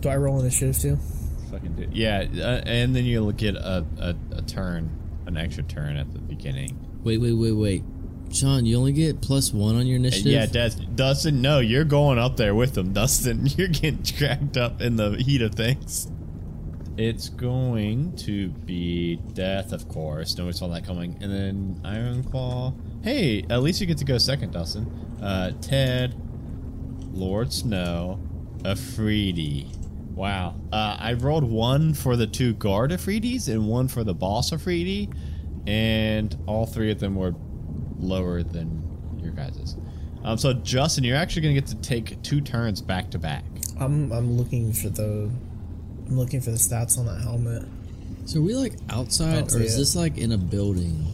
Do 0.00 0.08
I 0.08 0.16
roll 0.16 0.40
initiative 0.40 0.78
too? 0.78 0.98
Fucking 1.50 1.74
do. 1.74 1.88
Yeah, 1.90 2.24
uh, 2.36 2.62
and 2.66 2.94
then 2.94 3.04
you'll 3.04 3.32
get 3.32 3.56
a, 3.56 3.84
a, 3.98 4.14
a 4.36 4.42
turn, 4.42 4.90
an 5.26 5.36
extra 5.36 5.64
turn 5.64 5.96
at 5.96 6.12
the 6.12 6.18
beginning. 6.18 6.78
Wait, 7.02 7.18
wait, 7.20 7.32
wait, 7.32 7.52
wait. 7.52 7.84
Sean, 8.32 8.66
you 8.66 8.76
only 8.76 8.92
get 8.92 9.20
plus 9.20 9.52
one 9.52 9.76
on 9.76 9.86
your 9.86 9.96
initiative. 9.96 10.32
Yeah, 10.32 10.46
Des- 10.46 10.84
Dustin, 10.94 11.40
no, 11.40 11.60
you're 11.60 11.84
going 11.84 12.18
up 12.18 12.36
there 12.36 12.54
with 12.54 12.74
them, 12.74 12.92
Dustin. 12.92 13.46
You're 13.56 13.68
getting 13.68 14.02
dragged 14.02 14.58
up 14.58 14.80
in 14.80 14.96
the 14.96 15.16
heat 15.16 15.42
of 15.42 15.54
things. 15.54 16.08
It's 16.96 17.28
going 17.28 18.16
to 18.16 18.48
be 18.48 19.16
death, 19.32 19.72
of 19.72 19.88
course. 19.88 20.36
Nobody 20.36 20.56
saw 20.56 20.66
that 20.68 20.84
coming. 20.84 21.16
And 21.20 21.32
then 21.32 21.80
Iron 21.84 22.24
Claw. 22.24 22.74
Hey, 23.02 23.44
at 23.48 23.62
least 23.62 23.80
you 23.80 23.86
get 23.86 23.98
to 23.98 24.04
go 24.04 24.18
second, 24.18 24.52
Dustin. 24.52 24.84
Uh, 25.22 25.52
Ted, 25.60 26.14
Lord 27.12 27.52
Snow, 27.52 28.20
Efreeti. 28.62 29.74
Wow. 30.14 30.56
Uh, 30.72 30.96
I 30.98 31.12
rolled 31.12 31.44
one 31.44 31.94
for 31.94 32.16
the 32.16 32.26
two 32.26 32.54
guard 32.54 32.90
Efreetis 32.90 33.48
and 33.48 33.68
one 33.68 33.86
for 33.86 34.02
the 34.02 34.14
boss 34.14 34.50
Efreeti, 34.50 35.14
and 35.68 36.36
all 36.46 36.66
three 36.66 36.90
of 36.90 36.98
them 36.98 37.14
were 37.14 37.34
lower 37.98 38.42
than 38.42 38.82
your 39.22 39.32
guys's. 39.32 39.76
Um, 40.24 40.36
so 40.38 40.52
Justin, 40.52 41.04
you're 41.04 41.16
actually 41.16 41.42
gonna 41.42 41.54
get 41.54 41.66
to 41.68 41.76
take 41.76 42.20
two 42.22 42.40
turns 42.40 42.80
back 42.82 43.10
to 43.10 43.18
back. 43.18 43.44
I'm 43.78 44.10
I'm 44.12 44.36
looking 44.36 44.72
for 44.72 44.88
the 44.88 45.30
I'm 46.06 46.16
looking 46.18 46.40
for 46.40 46.50
the 46.50 46.56
stats 46.56 46.98
on 46.98 47.06
that 47.06 47.20
helmet. 47.22 47.64
So 48.24 48.40
are 48.40 48.42
we 48.42 48.54
like 48.54 48.74
outside, 48.90 49.52
or 49.52 49.60
is 49.60 49.74
it. 49.74 49.78
this 49.78 49.96
like 49.96 50.18
in 50.18 50.32
a 50.32 50.38
building? 50.38 51.06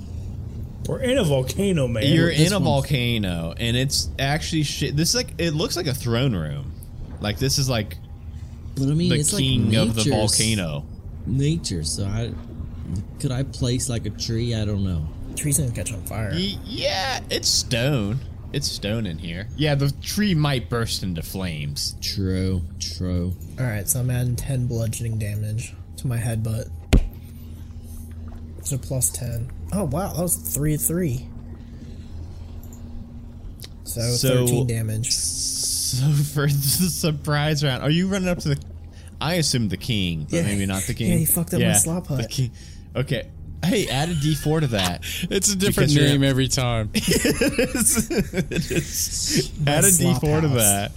We're 0.88 1.00
in 1.00 1.16
a 1.16 1.24
volcano, 1.24 1.88
man. 1.88 2.04
You're 2.04 2.30
this 2.30 2.48
in 2.48 2.52
a 2.52 2.60
volcano, 2.60 3.54
and 3.56 3.76
it's 3.76 4.10
actually 4.18 4.64
shit. 4.64 4.96
This 4.96 5.10
is 5.10 5.14
like 5.14 5.34
it 5.38 5.52
looks 5.52 5.76
like 5.76 5.86
a 5.86 5.94
throne 5.94 6.34
room. 6.34 6.72
Like 7.20 7.38
this 7.38 7.58
is 7.58 7.68
like 7.68 7.96
But 8.74 8.84
I 8.88 8.94
mean, 8.94 9.08
the 9.08 9.16
it's 9.16 9.36
king 9.36 9.70
like 9.70 9.88
of 9.88 9.94
the 9.94 10.10
volcano. 10.10 10.84
Nature. 11.26 11.84
So 11.84 12.04
I 12.04 12.32
could 13.20 13.32
I 13.32 13.44
place 13.44 13.88
like 13.88 14.06
a 14.06 14.10
tree? 14.10 14.54
I 14.54 14.64
don't 14.64 14.84
know. 14.84 15.06
Tree's 15.36 15.58
gonna 15.58 15.70
catch 15.72 15.92
on 15.92 16.02
fire. 16.02 16.30
Y- 16.32 16.58
yeah, 16.64 17.20
it's 17.30 17.48
stone. 17.48 18.18
It's 18.52 18.68
stone 18.68 19.04
in 19.06 19.18
here. 19.18 19.48
Yeah, 19.56 19.74
the 19.74 19.90
tree 20.02 20.34
might 20.34 20.70
burst 20.70 21.02
into 21.02 21.22
flames. 21.22 21.96
True. 22.00 22.62
True. 22.78 23.34
Alright, 23.58 23.88
so 23.88 24.00
I'm 24.00 24.10
adding 24.10 24.36
ten 24.36 24.66
bludgeoning 24.68 25.18
damage 25.18 25.74
to 25.98 26.06
my 26.06 26.18
headbutt. 26.18 26.70
So 28.62 28.78
plus 28.78 29.10
ten. 29.10 29.50
Oh 29.72 29.84
wow, 29.84 30.12
that 30.12 30.22
was 30.22 30.36
three 30.36 30.76
three. 30.76 31.26
So, 33.84 34.00
So- 34.00 34.28
thirteen 34.46 34.66
damage. 34.66 35.10
So 35.12 36.06
for 36.34 36.46
the 36.46 36.50
surprise 36.90 37.62
round, 37.62 37.82
are 37.82 37.90
you 37.90 38.08
running 38.08 38.28
up 38.28 38.38
to 38.40 38.50
the? 38.50 38.62
I 39.20 39.34
assume 39.34 39.68
the 39.68 39.76
king, 39.76 40.24
but 40.24 40.32
Yeah. 40.38 40.42
maybe 40.42 40.66
not 40.66 40.82
the 40.84 40.94
king. 40.94 41.08
Yeah, 41.12 41.16
he 41.18 41.24
fucked 41.24 41.54
up 41.54 41.60
my 41.60 41.72
slop 41.74 42.08
the 42.08 42.16
hut. 42.16 42.30
king. 42.30 42.50
Okay. 42.96 43.28
Hey, 43.64 43.88
add 43.88 44.08
a 44.10 44.14
D4 44.14 44.60
to 44.60 44.66
that. 44.68 45.00
It's 45.30 45.52
a 45.52 45.56
different 45.56 45.90
Because 45.90 45.94
you're- 45.96 46.08
name 46.10 46.22
every 46.24 46.48
time. 46.48 46.90
It 46.94 48.70
is. 48.70 49.50
add 49.66 49.84
a 49.84 49.90
slop 49.90 50.22
D4 50.22 50.40
to 50.42 50.48
house. 50.48 50.58
that 50.58 50.92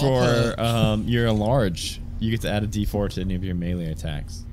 for 0.00 0.60
um, 0.60 1.04
you're 1.06 1.26
a 1.26 1.32
large. 1.32 2.00
You 2.20 2.30
get 2.30 2.40
to 2.42 2.50
add 2.50 2.64
a 2.64 2.66
D4 2.66 3.10
to 3.14 3.20
any 3.20 3.34
of 3.34 3.44
your 3.44 3.54
melee 3.54 3.90
attacks. 3.92 4.44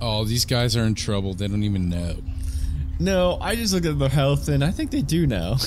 Oh, 0.00 0.24
these 0.24 0.44
guys 0.44 0.76
are 0.76 0.84
in 0.84 0.94
trouble. 0.94 1.34
They 1.34 1.46
don't 1.48 1.62
even 1.62 1.88
know. 1.88 2.16
No, 2.98 3.38
I 3.40 3.54
just 3.56 3.72
look 3.74 3.84
at 3.86 3.98
their 3.98 4.08
health 4.08 4.48
and 4.48 4.62
I 4.64 4.70
think 4.70 4.90
they 4.90 5.02
do 5.02 5.26
know. 5.26 5.56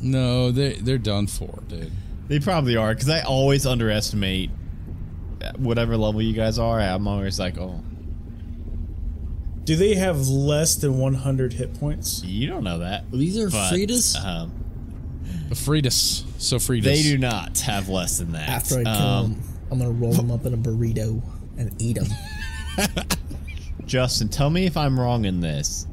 No, 0.00 0.52
they 0.52 0.74
they're 0.74 0.96
done 0.96 1.26
for, 1.26 1.58
dude. 1.66 1.90
They 2.28 2.38
probably 2.38 2.76
are 2.76 2.94
because 2.94 3.08
I 3.08 3.22
always 3.22 3.66
underestimate 3.66 4.48
whatever 5.56 5.96
level 5.96 6.22
you 6.22 6.34
guys 6.34 6.56
are. 6.56 6.78
I'm 6.78 7.08
always 7.08 7.40
like, 7.40 7.58
oh, 7.58 7.80
Do 9.68 9.76
they 9.76 9.96
have 9.96 10.26
less 10.28 10.76
than 10.76 10.96
100 10.96 11.52
hit 11.52 11.78
points? 11.78 12.24
you 12.24 12.48
don't 12.48 12.64
know 12.64 12.78
that. 12.78 13.04
These 13.12 13.36
are 13.36 13.50
But, 13.50 13.70
Fridas. 13.70 14.16
Um, 14.24 14.50
Fritas. 15.50 16.24
So 16.38 16.56
Fritas. 16.56 16.84
they 16.84 17.02
do 17.02 17.18
not 17.18 17.58
have 17.60 17.90
less 17.90 18.16
than 18.16 18.32
that. 18.32 18.48
After 18.48 18.78
I 18.78 18.84
kill 18.84 18.92
Um, 18.94 19.32
him, 19.32 19.42
I'm 19.70 19.78
gonna 19.78 19.90
roll 19.90 20.12
them 20.14 20.30
up 20.30 20.46
in 20.46 20.54
a 20.54 20.56
burrito 20.56 21.20
and 21.58 21.70
eat 21.82 21.98
them. 21.98 22.06
Justin, 23.86 24.30
tell 24.30 24.48
me 24.48 24.64
if 24.64 24.74
I'm 24.76 24.98
wrong 24.98 25.26
in 25.26 25.40
this. 25.40 25.86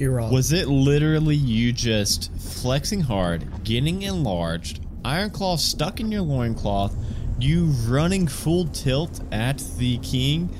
You're 0.00 0.12
wrong. 0.14 0.32
Was 0.32 0.52
it 0.52 0.66
literally 0.66 1.36
you 1.36 1.72
just 1.72 2.32
flexing 2.36 3.00
hard, 3.02 3.44
getting 3.62 4.02
enlarged, 4.02 4.80
Iron 5.04 5.30
Claw 5.30 5.56
stuck 5.56 6.00
in 6.00 6.10
your 6.10 6.22
loincloth, 6.22 6.96
you 7.38 7.66
running 7.86 8.26
full 8.26 8.66
tilt 8.66 9.20
at 9.30 9.58
the 9.78 9.98
king, 9.98 10.50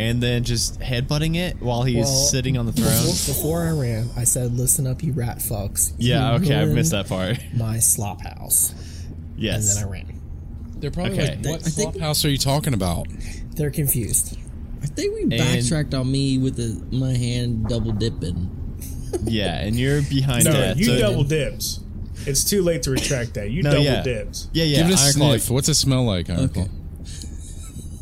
and 0.00 0.22
then 0.22 0.44
just 0.44 0.80
headbutting 0.80 1.36
it 1.36 1.60
while 1.60 1.82
he's 1.82 1.96
Well, 2.06 2.06
sitting 2.06 2.56
on 2.58 2.66
the 2.66 2.72
throne? 2.72 2.88
before 3.36 3.62
I 3.66 3.70
ran, 3.72 4.08
I 4.16 4.24
said, 4.24 4.52
"Listen 4.54 4.86
up, 4.86 5.02
you 5.02 5.12
rat 5.12 5.38
fucks." 5.38 5.92
Yeah, 5.98 6.36
You 6.36 6.44
okay, 6.44 6.54
I 6.54 6.60
ruined 6.60 6.74
missed 6.74 6.90
that 6.92 7.08
part. 7.08 7.38
My 7.56 7.78
slop 7.78 8.22
house, 8.22 8.74
Yes. 9.36 9.76
and 9.76 9.84
then 9.84 9.88
I 9.88 9.90
ran. 9.92 10.20
They're 10.78 10.90
probably 10.90 11.12
Okay. 11.20 11.36
like, 11.36 11.44
what 11.46 11.66
I 11.66 11.70
think- 11.70 11.98
house 11.98 12.24
are 12.24 12.30
you 12.30 12.38
talking 12.38 12.72
about? 12.74 13.06
They're 13.56 13.70
confused. 13.70 14.38
I 14.82 14.86
think 14.86 15.14
we 15.14 15.24
backtracked 15.36 15.92
on 15.92 16.10
me 16.10 16.38
with 16.38 16.56
the, 16.56 16.96
my 16.96 17.12
hand 17.14 17.68
double 17.68 17.92
dipping. 17.92 18.48
yeah, 19.24 19.60
and 19.60 19.76
you're 19.76 20.00
behind 20.02 20.44
No, 20.46 20.52
that. 20.52 20.78
you 20.78 20.84
so- 20.86 20.98
double 20.98 21.24
dips. 21.24 21.80
It's 22.26 22.44
too 22.44 22.62
late 22.62 22.82
to 22.82 22.90
retract 22.90 23.34
that. 23.34 23.50
You 23.50 23.62
No, 23.62 23.70
double 23.72 23.84
yeah. 23.84 24.02
dibs. 24.02 24.48
Yeah, 24.52 24.64
yeah. 24.64 24.82
Give 24.82 24.90
it 24.90 24.98
a 25.00 25.02
Iron 25.02 25.12
Claw- 25.14 25.30
sniff. 25.32 25.50
What's 25.50 25.68
it 25.70 25.74
smell 25.74 26.04
like, 26.04 26.28
Iron 26.30 26.40
Okay. 26.40 26.66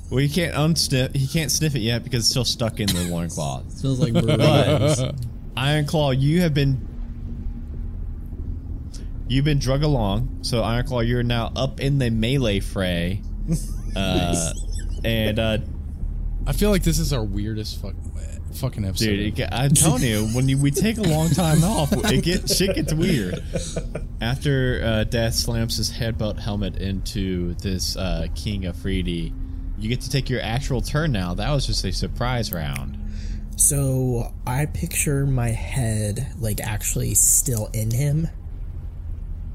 Claw? 0.08 0.16
Well, 0.16 0.22
he 0.22 0.28
can't 0.28 0.54
unsniff. 0.54 1.14
He 1.14 1.26
can't 1.26 1.50
sniff 1.50 1.74
it 1.74 1.80
yet 1.80 2.04
because 2.04 2.20
it's 2.20 2.30
still 2.30 2.44
stuck 2.44 2.80
in 2.80 2.86
the 2.86 3.08
loincloth. 3.10 3.70
Smells 3.78 4.00
like 4.00 4.12
burrito. 4.12 4.38
But 4.38 5.14
Iron 5.56 5.86
Claw, 5.86 6.10
you 6.12 6.40
have 6.40 6.54
been 6.54 6.88
you've 9.28 9.44
been 9.44 9.58
drug 9.58 9.82
along. 9.82 10.38
So 10.42 10.62
Iron 10.62 10.86
Claw, 10.86 11.00
you're 11.00 11.22
now 11.22 11.52
up 11.54 11.80
in 11.80 11.98
the 11.98 12.10
melee 12.10 12.60
fray, 12.60 13.22
uh, 13.96 14.52
and 15.04 15.38
uh, 15.38 15.58
I 16.46 16.52
feel 16.52 16.70
like 16.70 16.82
this 16.82 16.98
is 16.98 17.12
our 17.12 17.22
weirdest 17.22 17.80
fuck, 17.80 17.94
fucking 18.54 18.84
episode. 18.84 19.06
dude, 19.06 19.38
it, 19.38 19.48
I'm 19.52 19.74
telling 19.74 20.02
you, 20.02 20.26
when 20.28 20.48
you, 20.48 20.58
we 20.58 20.70
take 20.70 20.98
a 20.98 21.02
long 21.02 21.28
time 21.28 21.62
off, 21.62 21.92
it 21.92 22.24
gets 22.24 22.56
shit 22.56 22.74
gets 22.74 22.92
weird. 22.92 23.42
After 24.20 24.80
uh, 24.82 25.04
Death 25.04 25.34
slams 25.34 25.76
his 25.76 25.90
headbutt 25.92 26.38
helmet 26.38 26.76
into 26.76 27.54
this 27.54 27.96
uh, 27.96 28.26
King 28.34 28.62
Efreeti, 28.62 29.32
you 29.78 29.88
get 29.88 30.00
to 30.02 30.10
take 30.10 30.28
your 30.28 30.40
actual 30.40 30.80
turn 30.80 31.12
now. 31.12 31.34
That 31.34 31.50
was 31.50 31.66
just 31.66 31.84
a 31.84 31.92
surprise 31.92 32.52
round. 32.52 32.98
So 33.56 34.32
I 34.46 34.66
picture 34.66 35.26
my 35.26 35.48
head 35.48 36.32
like 36.38 36.60
actually 36.60 37.14
still 37.14 37.68
in 37.72 37.90
him. 37.90 38.28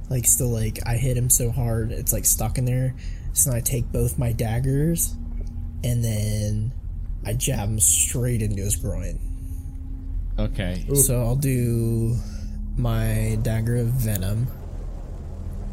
Like 0.10 0.26
still 0.26 0.50
like 0.50 0.80
I 0.86 0.96
hit 0.96 1.18
him 1.18 1.30
so 1.30 1.52
hard 1.52 1.92
it's 1.92 2.14
like 2.14 2.26
stuck 2.26 2.58
in 2.58 2.66
there. 2.66 2.96
So 3.34 3.52
I 3.52 3.62
take 3.62 3.92
both 3.92 4.20
my 4.20 4.32
daggers 4.32 5.16
and 5.84 6.04
then 6.04 6.72
I 7.26 7.34
jab 7.34 7.70
him 7.70 7.80
straight 7.80 8.42
into 8.42 8.62
his 8.62 8.76
groin. 8.76 9.20
Okay. 10.38 10.86
So 10.96 11.22
I'll 11.22 11.36
do 11.36 12.16
my 12.78 13.38
dagger 13.42 13.78
of 13.78 13.88
venom. 13.88 14.48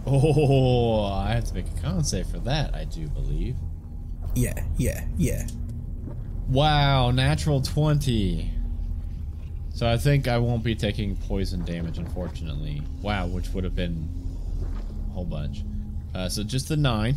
Oh, 0.06 1.04
I 1.04 1.32
have 1.32 1.44
to 1.46 1.54
make 1.54 1.66
a 1.66 1.80
con 1.80 2.04
save 2.04 2.26
for 2.28 2.38
that. 2.40 2.74
I 2.74 2.84
do 2.84 3.08
believe. 3.08 3.56
Yeah, 4.34 4.64
yeah, 4.76 5.04
yeah. 5.16 5.46
Wow, 6.48 7.10
natural 7.10 7.60
20. 7.60 8.50
So 9.72 9.88
I 9.88 9.96
think 9.96 10.28
I 10.28 10.38
won't 10.38 10.62
be 10.62 10.74
taking 10.74 11.16
poison 11.16 11.64
damage, 11.64 11.98
unfortunately. 11.98 12.82
Wow, 13.02 13.26
which 13.26 13.48
would 13.50 13.64
have 13.64 13.74
been 13.74 14.08
a 15.08 15.12
whole 15.12 15.24
bunch. 15.24 15.62
Uh, 16.14 16.28
so 16.28 16.42
just 16.42 16.68
the 16.68 16.76
9. 16.76 17.14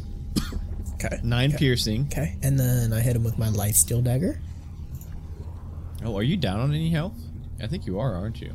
Okay. 0.96 1.20
9 1.24 1.52
piercing. 1.54 2.08
Okay. 2.12 2.38
And 2.44 2.60
then 2.60 2.94
I 2.94 3.02
hit 3.02 3.16
him 3.16 3.24
with 3.24 3.38
my 3.38 3.50
life 3.50 3.76
steal 3.76 4.02
dagger. 4.02 4.40
Oh, 6.06 6.16
are 6.18 6.24
you 6.24 6.38
down 6.38 6.60
on 6.60 6.74
any 6.74 6.90
health? 6.90 7.18
I 7.62 7.68
think 7.68 7.86
you 7.86 8.00
are, 8.00 8.14
aren't 8.16 8.42
you? 8.42 8.54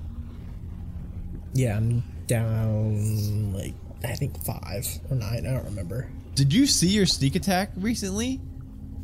Yeah, 1.55 1.77
I'm 1.77 2.03
down 2.27 3.53
like 3.53 3.75
I 4.05 4.15
think 4.15 4.43
five 4.45 4.87
or 5.11 5.17
nine, 5.17 5.47
I 5.47 5.55
don't 5.55 5.65
remember. 5.65 6.09
Did 6.35 6.53
you 6.53 6.67
see 6.67 6.89
your 6.89 7.07
sneak 7.07 7.35
attack 7.35 7.71
recently? 7.77 8.41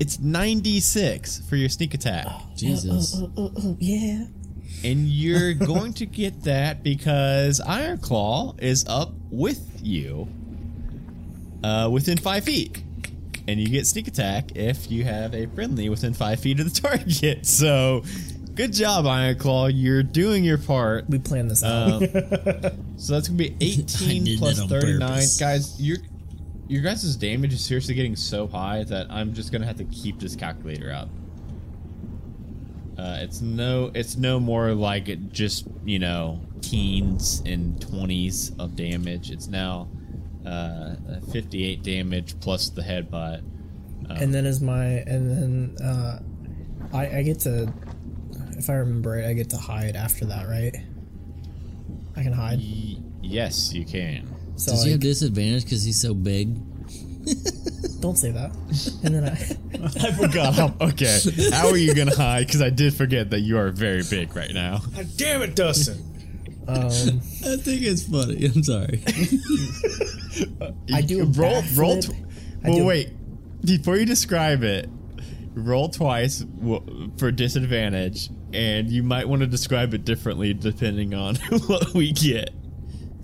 It's 0.00 0.18
96 0.18 1.42
for 1.48 1.56
your 1.56 1.68
sneak 1.68 1.94
attack. 1.94 2.26
Jesus. 2.56 3.14
Oh, 3.16 3.30
oh, 3.36 3.52
oh, 3.56 3.76
yeah. 3.80 4.24
And 4.82 5.06
you're 5.06 5.54
going 5.54 5.92
to 5.94 6.06
get 6.06 6.42
that 6.44 6.82
because 6.82 7.60
Iron 7.60 7.98
Claw 7.98 8.54
is 8.58 8.84
up 8.88 9.12
with 9.30 9.80
you 9.82 10.28
uh, 11.62 11.88
within 11.92 12.18
five 12.18 12.44
feet. 12.44 12.82
And 13.46 13.60
you 13.60 13.68
get 13.68 13.86
sneak 13.86 14.08
attack 14.08 14.56
if 14.56 14.90
you 14.90 15.04
have 15.04 15.34
a 15.34 15.46
friendly 15.48 15.88
within 15.90 16.14
five 16.14 16.40
feet 16.40 16.60
of 16.60 16.72
the 16.72 16.80
target. 16.88 17.46
So, 17.46 18.02
good 18.54 18.72
job, 18.72 19.06
Iron 19.06 19.38
Claw. 19.38 19.66
You're 19.66 20.02
doing 20.02 20.44
your 20.44 20.56
part. 20.56 21.08
We 21.10 21.18
planned 21.18 21.50
this 21.50 21.62
out. 21.62 22.02
Um, 22.02 22.96
so 22.96 23.12
that's 23.12 23.28
gonna 23.28 23.36
be 23.36 23.54
18 23.60 24.24
did 24.24 24.38
plus 24.38 24.56
that 24.56 24.62
on 24.62 24.68
39, 24.70 25.08
purpose. 25.08 25.38
guys. 25.38 25.80
Your 25.80 25.98
your 26.68 26.82
guys' 26.82 27.16
damage 27.16 27.52
is 27.52 27.64
seriously 27.64 27.94
getting 27.94 28.16
so 28.16 28.46
high 28.46 28.84
that 28.84 29.06
I'm 29.10 29.34
just 29.34 29.52
gonna 29.52 29.66
have 29.66 29.76
to 29.76 29.84
keep 29.84 30.18
this 30.18 30.36
calculator 30.36 30.92
up. 30.92 31.08
Uh, 32.96 33.18
it's 33.20 33.40
no, 33.40 33.90
it's 33.94 34.16
no 34.16 34.38
more 34.38 34.72
like 34.72 35.08
it 35.08 35.32
just 35.32 35.66
you 35.84 35.98
know 35.98 36.40
teens 36.60 37.42
and 37.44 37.78
20s 37.80 38.58
of 38.58 38.76
damage. 38.76 39.30
It's 39.30 39.48
now 39.48 39.88
uh, 40.46 40.94
58 41.32 41.82
damage 41.82 42.38
plus 42.40 42.70
the 42.70 42.82
headbutt. 42.82 43.42
and 44.08 44.32
then 44.32 44.46
is 44.46 44.60
my 44.60 44.84
and 44.84 45.76
then 45.78 45.86
uh, 45.86 46.20
I 46.92 47.18
I 47.18 47.22
get 47.22 47.40
to 47.40 47.72
if 48.56 48.70
I 48.70 48.74
remember 48.74 49.10
right, 49.10 49.24
I 49.24 49.32
get 49.32 49.50
to 49.50 49.56
hide 49.56 49.96
after 49.96 50.24
that, 50.26 50.48
right? 50.48 50.74
I 52.16 52.22
can 52.22 52.32
hide. 52.32 52.58
Y- 52.58 52.96
yes, 53.22 53.72
you 53.72 53.84
can. 53.84 54.33
So 54.56 54.72
Does 54.72 54.84
he 54.84 54.92
have 54.92 55.00
disadvantage 55.00 55.64
because 55.64 55.82
he's 55.84 56.00
so 56.00 56.14
big? 56.14 56.54
don't 58.00 58.16
say 58.16 58.30
that. 58.30 58.52
And 59.02 59.14
then 59.14 59.24
I 59.24 60.08
I 60.08 60.12
forgot. 60.12 60.54
How, 60.54 60.74
okay, 60.88 61.18
how 61.52 61.68
are 61.68 61.76
you 61.76 61.94
gonna 61.94 62.14
hide? 62.14 62.46
Because 62.46 62.62
I 62.62 62.70
did 62.70 62.94
forget 62.94 63.30
that 63.30 63.40
you 63.40 63.58
are 63.58 63.70
very 63.70 64.02
big 64.08 64.34
right 64.36 64.52
now. 64.52 64.78
God 64.94 65.06
damn 65.16 65.42
it, 65.42 65.56
Dustin. 65.56 65.98
um 66.68 66.86
I 66.86 67.56
think 67.56 67.82
it's 67.82 68.02
funny. 68.04 68.44
I'm 68.46 68.62
sorry. 68.62 69.02
I 70.92 71.00
do 71.02 71.22
a 71.22 71.24
roll 71.24 71.62
roll. 71.74 71.96
backflip. 71.96 72.04
Tw- 72.62 72.64
well, 72.64 72.76
do- 72.78 72.84
wait. 72.84 73.10
Before 73.64 73.96
you 73.96 74.04
describe 74.04 74.62
it, 74.62 74.88
roll 75.54 75.88
twice 75.88 76.40
w- 76.40 77.10
for 77.16 77.30
disadvantage, 77.32 78.28
and 78.52 78.90
you 78.90 79.02
might 79.02 79.26
want 79.28 79.40
to 79.40 79.46
describe 79.46 79.94
it 79.94 80.04
differently 80.04 80.52
depending 80.52 81.14
on 81.14 81.36
what 81.66 81.94
we 81.94 82.12
get. 82.12 82.50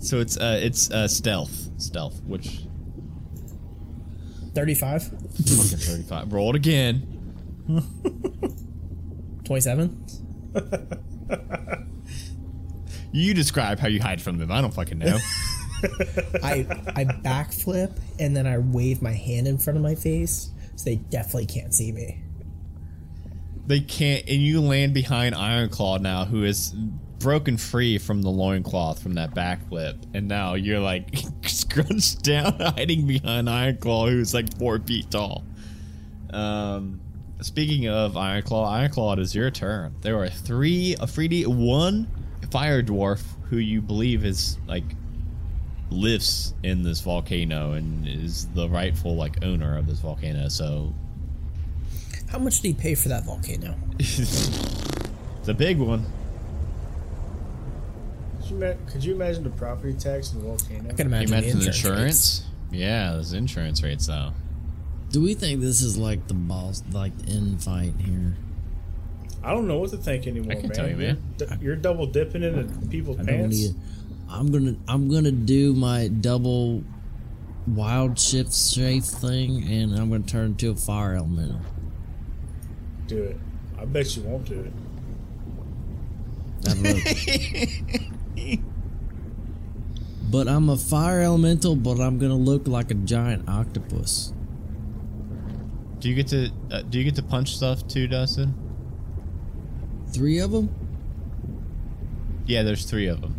So 0.01 0.19
it's 0.19 0.35
uh 0.37 0.59
it's 0.61 0.89
uh 0.91 1.07
stealth 1.07 1.69
stealth, 1.77 2.21
which 2.25 2.65
35, 4.53 5.03
fucking 5.03 5.15
thirty 5.77 6.03
five. 6.03 6.33
Roll 6.33 6.49
it 6.49 6.55
again. 6.57 7.07
27. 9.45 10.05
You 13.13 13.33
describe 13.33 13.77
how 13.77 13.89
you 13.89 14.01
hide 14.01 14.21
from 14.21 14.37
them. 14.37 14.53
I 14.53 14.61
don't 14.61 14.73
fucking 14.73 14.99
know. 14.99 15.17
I 16.41 16.65
I 16.95 17.03
backflip 17.03 17.99
and 18.19 18.37
then 18.37 18.47
I 18.47 18.57
wave 18.59 19.01
my 19.01 19.11
hand 19.11 19.49
in 19.49 19.57
front 19.57 19.75
of 19.75 19.83
my 19.83 19.95
face 19.95 20.49
so 20.77 20.85
they 20.85 20.95
definitely 20.95 21.47
can't 21.47 21.73
see 21.73 21.91
me. 21.91 22.23
they 23.67 23.81
can't, 23.81 24.23
and 24.29 24.41
you 24.41 24.61
land 24.61 24.93
behind 24.93 25.35
Ironclaw 25.35 25.99
now, 25.99 26.23
who 26.23 26.45
is 26.45 26.73
broken 27.21 27.57
free 27.57 27.97
from 27.97 28.21
the 28.21 28.29
loincloth 28.29 29.01
from 29.01 29.13
that 29.13 29.33
backflip, 29.33 29.97
and 30.13 30.27
now 30.27 30.55
you're 30.55 30.79
like 30.79 31.09
scrunched 31.43 32.23
down, 32.23 32.53
hiding 32.59 33.07
behind 33.07 33.47
Ironclaw, 33.47 34.09
who's 34.09 34.33
like 34.33 34.57
four 34.57 34.79
feet 34.79 35.09
tall. 35.11 35.43
Um, 36.31 37.01
speaking 37.41 37.87
of 37.87 38.13
Ironclaw, 38.13 38.89
Ironclaw, 38.89 39.13
it 39.13 39.19
is 39.19 39.35
your 39.35 39.51
turn. 39.51 39.95
There 40.01 40.17
are 40.19 40.29
three, 40.29 40.93
a 40.93 41.05
3D, 41.05 41.47
one 41.47 42.07
fire 42.51 42.83
dwarf 42.83 43.23
who 43.49 43.57
you 43.57 43.81
believe 43.81 44.25
is 44.25 44.57
like 44.67 44.83
lives 45.89 46.53
in 46.63 46.83
this 46.83 47.01
volcano 47.01 47.73
and 47.73 48.07
is 48.07 48.47
the 48.49 48.67
rightful 48.69 49.15
like 49.15 49.43
owner 49.43 49.77
of 49.77 49.87
this 49.87 49.99
volcano. 49.99 50.47
So 50.47 50.93
How 52.29 52.39
much 52.39 52.61
did 52.61 52.69
he 52.69 52.73
pay 52.73 52.95
for 52.95 53.09
that 53.09 53.25
volcano? 53.25 53.75
it's 53.99 55.47
a 55.47 55.53
big 55.53 55.77
one. 55.77 56.05
Could 58.51 58.59
you, 58.59 58.65
ma- 58.67 58.91
could 58.91 59.03
you 59.05 59.15
imagine 59.15 59.43
the 59.43 59.49
property 59.51 59.93
tax 59.93 60.33
in 60.33 60.39
the 60.39 60.45
volcano? 60.45 60.89
I 60.89 60.93
can 60.93 60.97
You 61.09 61.15
imagine 61.15 61.29
mentioned 61.31 61.53
the 61.61 61.65
the 61.65 61.67
insurance. 61.67 62.39
insurance. 62.39 62.43
Yeah, 62.71 63.11
those 63.13 63.33
insurance 63.33 63.81
rates 63.83 64.07
though. 64.07 64.31
Do 65.11 65.21
we 65.21 65.33
think 65.35 65.61
this 65.61 65.81
is 65.81 65.97
like 65.97 66.27
the 66.27 66.33
boss, 66.33 66.83
like 66.91 67.17
the 67.19 67.31
end 67.33 67.63
fight 67.63 67.93
here? 67.99 68.35
I 69.43 69.51
don't 69.53 69.67
know 69.67 69.77
what 69.79 69.89
to 69.91 69.97
think 69.97 70.27
anymore, 70.27 70.51
I 70.51 70.55
can 70.55 70.67
man. 70.69 70.75
tell 70.75 70.89
you, 70.89 70.95
man. 70.97 71.21
You're, 71.39 71.57
you're 71.61 71.75
double 71.75 72.05
dipping 72.07 72.43
into 72.43 72.63
people's 72.87 73.19
I 73.19 73.23
pants. 73.23 73.57
need. 73.57 73.75
I'm 74.29 74.51
gonna. 74.51 74.75
I'm 74.87 75.09
gonna 75.09 75.31
do 75.31 75.73
my 75.73 76.07
double 76.09 76.83
wild 77.67 78.17
shift 78.19 78.51
strafe 78.53 79.03
thing, 79.05 79.63
and 79.69 79.95
I'm 79.97 80.09
gonna 80.09 80.23
turn 80.23 80.47
into 80.51 80.71
a 80.71 80.75
fire 80.75 81.15
elemental. 81.15 81.61
Do 83.07 83.23
it. 83.23 83.37
I 83.79 83.85
bet 83.85 84.15
you 84.15 84.23
won't 84.23 84.45
do 84.45 84.59
it. 84.61 84.73
I 90.39 90.43
don't 90.43 90.45
know. 90.45 90.47
but 90.47 90.47
I'm 90.47 90.69
a 90.69 90.77
fire 90.77 91.21
elemental, 91.21 91.75
but 91.75 91.99
I'm 91.99 92.19
gonna 92.19 92.35
look 92.35 92.67
like 92.67 92.91
a 92.91 92.95
giant 92.95 93.49
octopus. 93.49 94.33
Do 95.99 96.09
you 96.09 96.15
get 96.15 96.27
to 96.29 96.51
uh, 96.71 96.81
do 96.83 96.97
you 96.97 97.05
get 97.05 97.15
to 97.15 97.23
punch 97.23 97.55
stuff 97.55 97.87
too, 97.87 98.07
Dustin? 98.07 98.55
Three 100.09 100.39
of 100.39 100.51
them. 100.51 100.69
Yeah, 102.45 102.63
there's 102.63 102.85
three 102.85 103.07
of 103.07 103.21
them. 103.21 103.35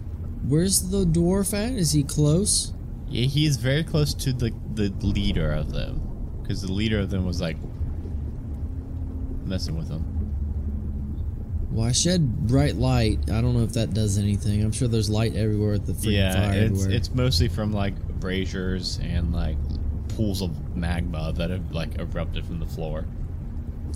Where's 0.48 0.90
the 0.90 1.04
dwarf 1.04 1.54
at? 1.54 1.72
Is 1.72 1.92
he 1.92 2.02
close? 2.02 2.72
Yeah, 3.08 3.26
he 3.26 3.46
is 3.46 3.56
very 3.56 3.84
close 3.84 4.14
to 4.14 4.32
the 4.32 4.52
the 4.74 4.90
leader 5.02 5.52
of 5.52 5.72
them, 5.72 6.00
because 6.42 6.62
the 6.62 6.72
leader 6.72 7.00
of 7.00 7.10
them 7.10 7.26
was 7.26 7.40
like 7.40 7.56
messing 9.44 9.76
with 9.76 9.88
them. 9.88 10.11
Well, 11.72 11.86
I 11.86 11.92
shed 11.92 12.46
bright 12.46 12.76
light. 12.76 13.30
I 13.30 13.40
don't 13.40 13.54
know 13.56 13.62
if 13.62 13.72
that 13.72 13.94
does 13.94 14.18
anything. 14.18 14.62
I'm 14.62 14.72
sure 14.72 14.88
there's 14.88 15.08
light 15.08 15.34
everywhere 15.34 15.74
at 15.74 15.86
the 15.86 15.94
freaking 15.94 16.12
yeah, 16.12 16.34
fire 16.34 16.60
it's 16.60 16.70
everywhere. 16.70 16.90
it's 16.90 17.14
mostly 17.14 17.48
from 17.48 17.72
like 17.72 17.94
braziers 18.20 18.98
and 19.02 19.32
like 19.32 19.56
pools 20.08 20.42
of 20.42 20.76
magma 20.76 21.32
that 21.36 21.48
have 21.48 21.72
like 21.72 21.98
erupted 21.98 22.44
from 22.44 22.60
the 22.60 22.66
floor. 22.66 23.06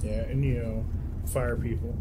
Yeah, 0.02 0.22
and 0.22 0.42
you 0.42 0.54
know, 0.54 0.84
fire 1.26 1.56
people. 1.56 1.94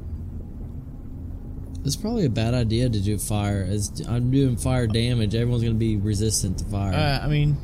It's 1.83 1.97
probably 1.97 2.25
a 2.25 2.29
bad 2.29 2.53
idea 2.53 2.89
to 2.89 2.99
do 3.01 3.17
fire. 3.17 3.67
As 3.69 4.01
I'm 4.07 4.31
doing 4.31 4.55
fire 4.55 4.87
damage, 4.87 5.35
everyone's 5.35 5.63
gonna 5.63 5.75
be 5.75 5.97
resistant 5.97 6.57
to 6.59 6.65
fire. 6.65 6.93
Uh, 6.93 7.19
I 7.21 7.27
mean, 7.27 7.57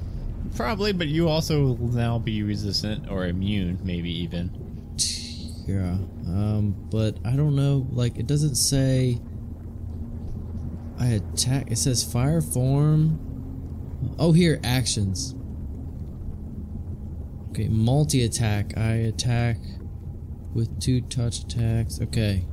probably, 0.55 0.91
but 0.91 1.07
you 1.07 1.29
also 1.29 1.73
will 1.73 1.93
now 1.93 2.19
be 2.19 2.43
resistant 2.43 3.09
or 3.09 3.25
immune, 3.25 3.79
maybe 3.83 4.11
even. 4.21 4.70
Yeah. 5.71 5.97
Um, 6.27 6.75
but 6.91 7.17
I 7.25 7.35
don't 7.35 7.55
know. 7.55 7.87
Like 7.91 8.17
it 8.17 8.27
doesn't 8.27 8.55
say. 8.55 9.19
I 10.99 11.07
attack. 11.07 11.71
It 11.71 11.77
says 11.77 12.03
fire 12.03 12.41
form. 12.41 14.15
Oh, 14.19 14.31
here 14.31 14.59
actions. 14.63 15.35
Okay, 17.49 17.67
multi 17.67 18.23
attack. 18.23 18.77
I 18.77 18.93
attack 18.93 19.57
with 20.53 20.79
two 20.79 21.01
touch 21.01 21.39
attacks. 21.39 21.99
Okay. 22.01 22.45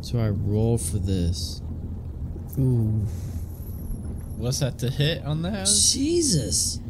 So 0.00 0.18
I 0.18 0.30
roll 0.30 0.78
for 0.78 0.98
this. 0.98 1.62
Ooh. 2.58 3.06
What's 4.36 4.60
that 4.60 4.78
to 4.80 4.90
hit 4.90 5.24
on 5.24 5.42
that? 5.42 5.66
Jesus. 5.66 6.80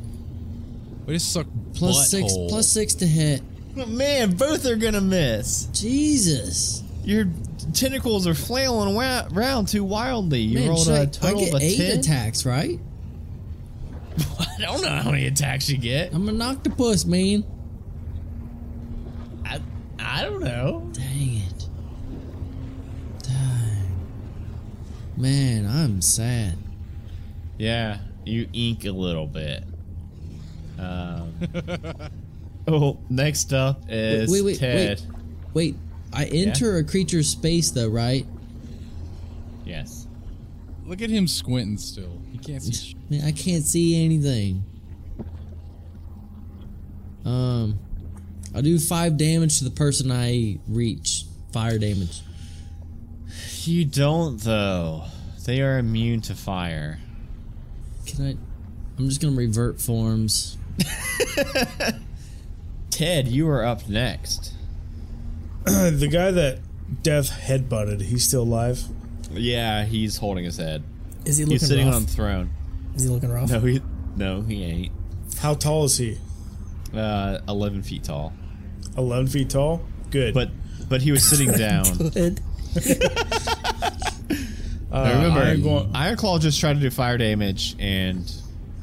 Way 1.07 1.15
to 1.15 1.21
suck 1.21 1.47
Plus 1.75 2.11
six. 2.11 2.33
Plus 2.49 2.69
six 2.69 2.95
to 2.95 3.07
hit. 3.07 3.43
Oh, 3.77 3.87
Man, 3.87 4.33
both 4.37 4.67
are 4.67 4.77
gonna 4.77 5.01
miss. 5.01 5.67
Jesus. 5.73 6.83
Your 7.05 7.27
tentacles 7.73 8.27
are 8.27 8.35
flailing 8.35 8.95
around 8.97 9.67
too 9.69 9.83
wildly. 9.85 10.41
You 10.41 10.59
Man, 10.61 10.69
rolled 10.69 10.89
a 10.89 10.93
a 10.95 10.99
I, 10.99 11.03
I 11.03 11.07
total 11.07 11.39
get 11.41 11.55
of 11.55 11.61
a 11.61 11.65
eight 11.65 11.77
10. 11.79 11.99
attacks, 12.01 12.45
right? 12.47 12.79
I 14.39 14.47
don't 14.61 14.83
know 14.83 14.89
how 14.89 15.11
many 15.11 15.27
attacks 15.27 15.69
you 15.71 15.79
get. 15.79 16.13
I'm 16.13 16.29
an 16.29 16.41
octopus, 16.43 17.05
man. 17.07 17.45
I, 19.45 19.61
I 19.99 20.23
don't 20.23 20.43
know. 20.43 20.89
Dang 20.93 21.37
it. 21.39 21.67
Dang. 23.23 23.89
Man, 25.17 25.67
I'm 25.67 26.01
sad. 26.03 26.57
Yeah, 27.59 27.99
you 28.25 28.49
ink 28.53 28.85
a 28.85 28.91
little 28.93 29.27
bit. 29.27 29.65
Um, 30.79 31.33
oh, 32.69 32.99
next 33.09 33.53
up 33.53 33.83
is 33.89 34.31
wait, 34.31 34.45
wait, 34.45 34.59
Ted. 34.59 35.03
Wait, 35.55 35.77
I 36.13 36.25
enter 36.27 36.77
a 36.77 36.85
creature's 36.85 37.29
space 37.29 37.71
though, 37.71 37.89
right? 37.89 38.27
Yes. 39.65 40.07
Look 40.85 41.01
at 41.01 41.11
him 41.11 41.29
squinting 41.29 41.79
still. 41.79 42.21
He 42.31 42.39
can't 42.39 42.63
see. 42.63 42.97
Man, 43.11 43.25
I 43.25 43.33
can't 43.33 43.65
see 43.65 44.05
anything. 44.05 44.65
Um, 47.25 47.79
I'll 48.55 48.63
do 48.63 48.79
five 48.79 49.17
damage 49.17 49.59
to 49.59 49.65
the 49.65 49.71
person 49.71 50.11
I 50.11 50.59
reach. 50.67 51.25
Fire 51.53 51.79
damage. 51.79 52.23
You 53.63 53.85
don't 53.85 54.39
though. 54.41 55.05
They 55.47 55.61
are 55.61 55.79
immune 55.79 56.21
to 56.23 56.35
fire. 56.35 56.99
Can 58.07 58.27
I? 58.27 58.37
I'm 58.99 59.09
just 59.09 59.21
gonna 59.21 59.37
revert 59.37 59.81
forms. 59.81 60.57
Ted, 63.03 63.27
you 63.27 63.49
are 63.49 63.65
up 63.65 63.89
next. 63.89 64.53
the 65.65 66.09
guy 66.09 66.31
that 66.31 66.61
Death 67.03 67.31
headbutted, 67.31 68.01
he's 68.01 68.23
still 68.25 68.45
alive. 68.45 68.81
Yeah, 69.33 69.85
he's 69.85 70.19
holding 70.19 70.45
his 70.45 70.57
head. 70.57 70.85
Is 71.25 71.37
he 71.39 71.45
looking 71.45 71.59
He's 71.59 71.67
sitting 71.67 71.87
rough? 71.87 71.97
on 71.97 72.03
the 72.05 72.11
throne. 72.13 72.51
Is 72.95 73.03
he 73.03 73.09
looking 73.09 73.33
rough? 73.33 73.51
No, 73.51 73.59
he 73.59 73.83
no, 74.15 74.43
he 74.43 74.63
ain't. 74.63 74.93
How 75.41 75.55
tall 75.55 75.83
is 75.87 75.99
he? 75.99 76.17
Uh, 76.95 77.41
eleven 77.49 77.83
feet 77.83 78.05
tall. 78.05 78.33
11 78.97 79.27
feet 79.27 79.51
tall? 79.51 79.83
Good. 80.13 80.33
But 80.33 80.51
but 80.89 81.03
he 81.03 81.11
was 81.11 81.25
sitting 81.29 81.51
down. 81.59 81.83
Good. 82.11 82.41
uh, 82.77 83.91
Now 84.93 85.13
remember, 85.15 85.41
I'm 85.41 85.61
going, 85.61 85.91
Iron 85.97 86.15
Claw 86.17 86.39
just 86.39 86.61
tried 86.61 86.75
to 86.75 86.81
do 86.81 86.89
fire 86.91 87.19
damage, 87.19 87.75
and 87.81 88.33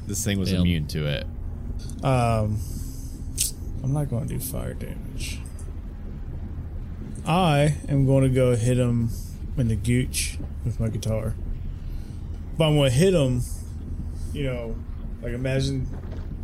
this 0.08 0.25
thing 0.25 0.38
was 0.39 0.49
Failed. 0.49 0.63
immune 0.65 0.88
to 0.88 1.05
it. 1.08 1.25
um, 2.03 2.60
I'm 3.83 3.93
not 3.93 4.09
going 4.09 4.27
to 4.27 4.33
do 4.33 4.39
fire 4.39 4.73
damage. 4.73 5.39
I 7.25 7.75
am 7.87 8.05
going 8.05 8.23
to 8.23 8.29
go 8.29 8.55
hit 8.55 8.77
him 8.77 9.09
in 9.57 9.67
the 9.67 9.75
gooch 9.75 10.37
with 10.65 10.79
my 10.79 10.89
guitar. 10.89 11.35
But 12.57 12.67
I'm 12.67 12.75
going 12.75 12.89
to 12.89 12.95
hit 12.95 13.13
him, 13.13 13.41
you 14.33 14.43
know, 14.43 14.75
like 15.21 15.33
imagine 15.33 15.87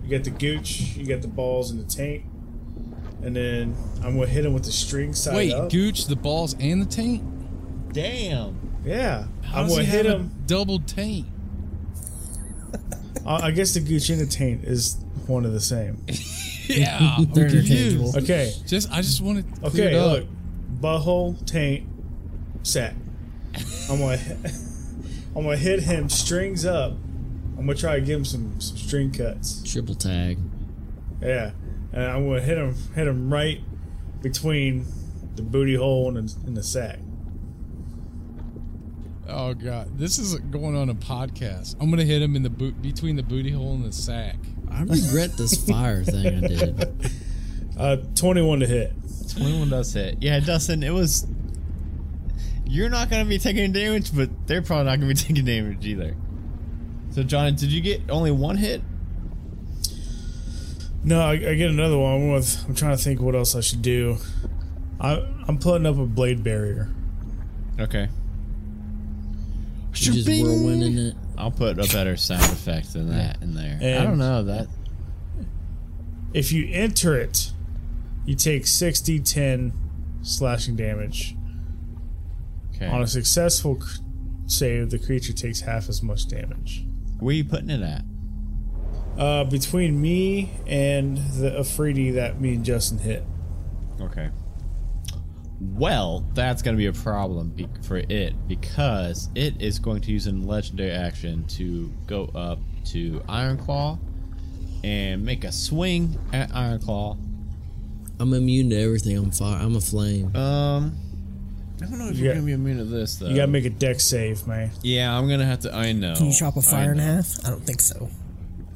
you 0.04 0.10
got 0.10 0.24
the 0.24 0.30
gooch, 0.30 0.96
you 0.96 1.06
got 1.06 1.22
the 1.22 1.28
balls 1.28 1.72
in 1.72 1.78
the 1.78 1.84
tank, 1.84 2.26
and 3.24 3.36
then 3.36 3.76
I'm 4.04 4.16
going 4.16 4.28
to 4.28 4.34
hit 4.34 4.46
him 4.46 4.54
with 4.54 4.64
the 4.64 4.72
string 4.72 5.14
side 5.14 5.36
Wait, 5.36 5.54
up. 5.54 5.72
Gooch, 5.72 6.06
the 6.06 6.16
balls 6.16 6.56
and 6.60 6.82
the 6.82 6.86
taint? 6.86 7.24
Damn. 7.94 8.60
Yeah, 8.86 9.26
How 9.44 9.62
I'm 9.62 9.68
going 9.68 9.80
to 9.80 9.86
hit 9.86 10.06
him. 10.06 10.32
Double 10.46 10.80
taint. 10.80 11.28
I 13.26 13.48
I 13.48 13.52
guess 13.52 13.74
the 13.74 13.80
gooch 13.80 14.10
and 14.10 14.22
the 14.22 14.28
taint 14.28 14.64
is 14.64 14.98
one 15.26 15.46
of 15.46 15.54
the 15.54 15.60
same. 15.62 16.06
Yeah, 16.76 17.18
They're 17.34 17.50
confused. 17.50 17.72
interchangeable. 17.72 18.18
Okay, 18.18 18.54
Just, 18.66 18.92
I 18.92 18.98
just 19.02 19.22
want 19.22 19.46
to 19.46 19.70
clear 19.70 19.88
okay, 19.88 19.96
it 19.96 20.00
up. 20.00 20.12
look, 20.12 20.28
butthole, 20.82 21.46
taint, 21.46 21.88
sack. 22.64 22.96
I'm 23.90 24.00
gonna, 24.00 24.18
I'm 25.36 25.44
gonna 25.44 25.58
hit 25.58 25.82
him 25.84 26.10
strings 26.10 26.66
up. 26.66 26.92
I'm 27.58 27.66
gonna 27.66 27.76
try 27.76 28.00
to 28.00 28.06
give 28.06 28.18
him 28.20 28.26
some, 28.26 28.60
some 28.60 28.78
string 28.78 29.12
cuts. 29.12 29.62
Triple 29.72 29.96
tag. 29.96 30.38
Yeah, 31.22 31.52
and 31.94 32.04
I'm 32.04 32.28
gonna 32.28 32.42
hit 32.42 32.58
him, 32.58 32.76
hit 32.96 33.08
him 33.08 33.32
right 33.34 33.62
between 34.22 34.86
the 35.36 35.42
booty 35.44 35.76
hole 35.76 36.18
and 36.18 36.28
the, 36.28 36.48
and 36.48 36.58
the 36.58 36.64
sack. 36.64 37.00
Oh 39.28 39.54
god, 39.54 39.98
this 39.98 40.20
is 40.20 40.36
going 40.36 40.76
on 40.76 40.90
a 40.90 40.96
podcast. 40.96 41.76
I'm 41.80 41.90
gonna 41.90 42.04
hit 42.04 42.22
him 42.22 42.36
in 42.36 42.44
the 42.44 42.50
boot 42.50 42.82
between 42.82 43.16
the 43.16 43.24
booty 43.24 43.52
hole 43.52 43.74
and 43.74 43.84
the 43.86 43.92
sack. 43.92 44.38
I 44.76 44.84
regret 44.84 45.38
this 45.38 45.66
fire 45.68 46.04
thing 46.04 46.44
I 46.44 46.48
did. 46.48 47.12
Uh, 47.78 47.98
21 48.16 48.62
to 48.62 48.68
hit. 48.68 48.94
21 49.34 49.70
does 49.70 49.92
hit. 49.92 50.16
Yeah, 50.22 50.40
Dustin, 50.40 50.82
it 50.82 50.92
was. 50.92 51.28
You're 52.66 52.88
not 52.90 53.10
going 53.10 53.22
to 53.22 53.28
be 53.28 53.38
taking 53.38 53.74
damage, 53.74 54.16
but 54.16 54.30
they're 54.48 54.62
probably 54.62 54.86
not 54.86 55.02
going 55.02 55.14
to 55.14 55.16
be 55.16 55.28
taking 55.28 55.44
damage 55.44 55.86
either. 55.86 56.16
So, 57.12 57.24
John, 57.24 57.54
did 57.56 57.74
you 57.74 57.82
get 57.82 58.10
only 58.10 58.32
one 58.32 58.56
hit? 58.56 58.82
No, 61.04 61.20
I, 61.20 61.32
I 61.34 61.56
get 61.56 61.70
another 61.70 61.98
one. 61.98 62.14
I'm, 62.14 62.32
with, 62.32 62.66
I'm 62.66 62.76
trying 62.76 62.96
to 62.96 63.04
think 63.04 63.20
what 63.20 63.36
else 63.36 63.56
I 63.56 63.60
should 63.62 63.82
do. 63.82 64.18
I, 65.00 65.18
I'm 65.48 65.58
putting 65.58 65.86
up 65.86 65.98
a 65.98 66.06
blade 66.06 66.44
barrier. 66.46 66.94
Okay. 67.80 68.08
You 69.96 70.14
just 70.14 70.28
whirlwinding 70.28 71.10
it. 71.10 71.16
I'll 71.38 71.52
put 71.52 71.80
a 71.80 71.94
better 71.94 72.16
sound 72.18 72.44
effect 72.44 72.94
than 72.94 73.10
that 73.10 73.42
in 73.42 73.54
there. 73.54 74.00
I 74.00 74.04
don't 74.04 74.18
know 74.18 74.44
that. 74.44 74.68
If 76.34 76.52
you 76.52 76.68
enter 76.72 77.18
it, 77.18 77.52
you 78.26 78.36
take 78.36 78.68
60 78.68 79.20
10 79.20 79.74
slashing 80.22 80.76
damage. 80.76 81.36
Okay. 82.76 82.88
On 82.88 83.02
a 83.02 83.08
successful 83.08 83.82
save, 84.48 84.90
the 84.90 85.00
creature 85.00 85.34
takes 85.34 85.62
half 85.62 85.88
as 85.88 86.04
much 86.04 86.28
damage. 86.28 86.86
Where 87.20 87.32
are 87.32 87.36
you 87.36 87.46
putting 87.46 87.70
it 87.70 87.82
at? 87.82 88.04
Uh, 89.18 89.46
between 89.46 90.02
me 90.02 90.52
and 90.68 91.18
the 91.18 91.58
Afridi 91.58 92.12
that 92.12 92.42
me 92.42 92.56
and 92.56 92.66
Justin 92.66 92.98
hit. 92.98 93.24
Okay. 94.02 94.30
Well, 95.74 96.24
that's 96.34 96.62
going 96.62 96.76
to 96.76 96.78
be 96.78 96.86
a 96.88 96.94
problem 96.94 97.50
be- 97.50 97.68
for 97.82 97.98
it 97.98 98.34
because 98.48 99.30
it 99.36 99.62
is 99.62 99.80
going 99.80 100.02
to 100.02 100.12
use 100.12 100.28
a 100.28 100.32
legendary 100.32 100.92
action 100.92 101.46
to 101.50 101.92
go 102.08 102.26
up 102.36 102.60
to 102.86 103.22
Iron 103.28 103.58
Claw 103.58 103.98
and 104.84 105.26
make 105.26 105.44
a 105.44 105.52
swing 105.52 106.18
at 106.32 106.52
Iron 106.54 106.80
Claw. 106.80 107.18
I'm 108.20 108.34
immune 108.34 108.70
to 108.70 108.80
everything. 108.82 109.18
I'm 109.18 109.32
fire. 109.32 109.60
I'm 109.62 109.76
a 109.76 109.82
flame. 109.82 110.36
Um, 110.36 110.96
I 111.82 111.86
don't 111.88 111.98
know 112.00 112.08
if 112.10 112.16
You 112.18 112.26
you're 112.26 112.34
going 112.34 112.46
to 112.46 112.48
be 112.48 112.54
immune 112.54 112.78
to 112.78 112.86
this 112.86 113.18
though. 113.18 113.28
You 113.28 113.36
gotta 113.36 113.52
make 113.52 113.66
a 113.66 113.70
deck 113.70 114.00
save, 114.00 114.48
man. 114.48 114.72
yeah, 114.84 115.18
I'm 115.18 115.28
going 115.28 115.40
to 115.42 115.46
have 115.46 115.60
to. 115.62 115.76
I 115.76 115.92
know. 115.92 116.16
Can 116.16 116.28
you 116.28 116.34
chop 116.34 116.56
a 116.56 116.62
fire 116.62 116.94
in 116.94 117.00
half? 117.00 117.46
I 117.46 117.50
don't 117.50 117.66
think 117.66 117.82
so. 117.82 118.10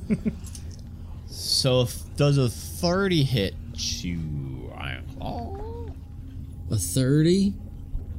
So, 1.31 1.81
if, 1.81 2.15
does 2.15 2.37
a 2.37 2.49
30 2.49 3.23
hit 3.23 3.55
you, 3.75 4.19
Iron 4.19 4.19
Claw? 4.19 4.58
A 6.71 6.77
thirty? 6.77 7.53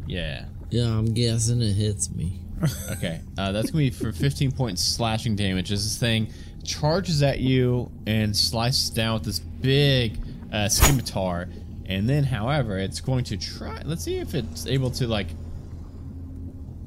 Yeah. 0.07 0.47
Yeah, 0.71 0.87
I'm 0.87 1.13
guessing 1.15 1.61
it 1.61 1.73
hits 1.73 2.11
me. 2.11 2.41
Okay, 2.91 3.21
uh, 3.39 3.53
that's 3.53 3.71
gonna 3.71 3.85
be 3.85 3.91
for 3.91 4.13
15 4.13 4.53
points 4.53 4.85
slashing 4.85 5.35
damage. 5.35 5.73
As 5.73 5.83
this 5.83 5.99
thing 5.99 6.29
charges 6.63 7.23
at 7.23 7.41
you 7.41 7.91
and 8.07 8.37
slices 8.37 8.91
down 8.91 9.15
with 9.15 9.25
this 9.25 9.39
big 9.39 10.19
uh, 10.53 10.69
scimitar, 10.69 11.49
and 11.87 12.09
then, 12.09 12.23
however, 12.23 12.79
it's 12.79 13.01
going 13.01 13.25
to 13.25 13.37
try. 13.37 13.81
Let's 13.85 14.05
see 14.05 14.19
if 14.19 14.35
it's 14.35 14.67
able 14.67 14.91
to 14.93 15.09
like. 15.09 15.29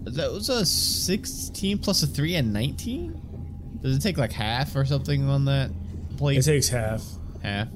That 0.03 0.31
was 0.31 0.49
a 0.49 0.65
16 0.65 1.77
plus 1.79 2.03
a 2.03 2.07
three 2.07 2.35
and 2.35 2.53
19. 2.53 3.79
Does 3.81 3.97
it 3.97 4.01
take 4.01 4.17
like 4.17 4.31
half 4.31 4.75
or 4.75 4.85
something 4.85 5.27
on 5.27 5.45
that 5.45 5.71
plate? 6.17 6.37
It 6.37 6.43
takes 6.43 6.69
half. 6.69 7.03
Half. 7.41 7.67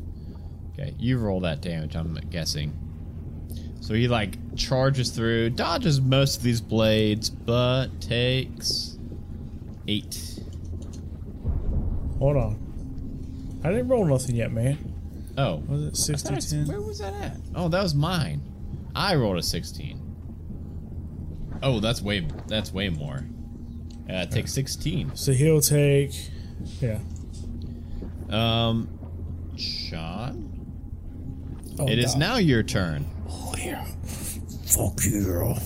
Okay, 0.74 0.94
you 1.00 1.18
roll 1.18 1.42
that 1.42 1.62
damage. 1.62 1.96
I'm 1.96 2.14
guessing. 2.30 2.78
So 3.82 3.94
he 3.94 4.08
like 4.08 4.38
charges 4.56 5.12
through, 5.12 5.52
dodges 5.52 6.02
most 6.02 6.38
of 6.38 6.44
these 6.44 6.60
blades, 6.62 7.30
but 7.30 7.88
takes 8.02 8.98
eight. 9.88 10.40
Hold 12.20 12.38
on. 12.38 13.62
I 13.64 13.70
didn't 13.70 13.88
roll 13.88 14.06
nothing 14.06 14.36
yet, 14.36 14.52
man. 14.52 14.94
Oh, 15.38 15.58
Was 15.68 15.84
it 15.84 15.94
I 16.32 16.38
60 16.40 16.56
10? 16.58 16.68
where 16.68 16.82
was 16.82 17.00
that 17.00 17.14
at? 17.14 17.38
Oh, 17.56 17.70
that 17.70 17.82
was 17.84 17.94
mine. 17.96 18.42
I 18.96 19.16
rolled 19.16 19.38
a 19.38 19.44
sixteen. 19.44 20.02
Oh, 21.62 21.80
that's 21.80 22.02
way 22.02 22.28
that's 22.48 22.74
way 22.74 22.90
more. 22.90 23.24
Uh, 24.10 24.26
takes 24.26 24.52
sixteen. 24.54 25.16
So 25.16 25.32
he'll 25.34 25.62
take. 25.62 26.12
Yeah. 26.82 27.00
Um, 28.30 28.90
Sean, 29.58 30.46
Oh, 31.80 31.88
it 31.88 32.00
is 32.00 32.14
God. 32.14 32.20
now 32.20 32.38
your 32.38 32.64
turn. 32.64 33.06
Yeah. 33.58 33.86
Fuck 34.66 35.04
you, 35.06 35.24
girl. 35.24 35.58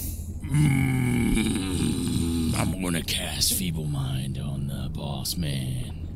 I'm 2.58 2.82
gonna 2.82 3.02
cast 3.04 3.54
Feeble 3.54 3.86
Mind 3.86 4.38
on 4.38 4.68
the 4.68 4.90
boss 4.90 5.38
man. 5.38 6.08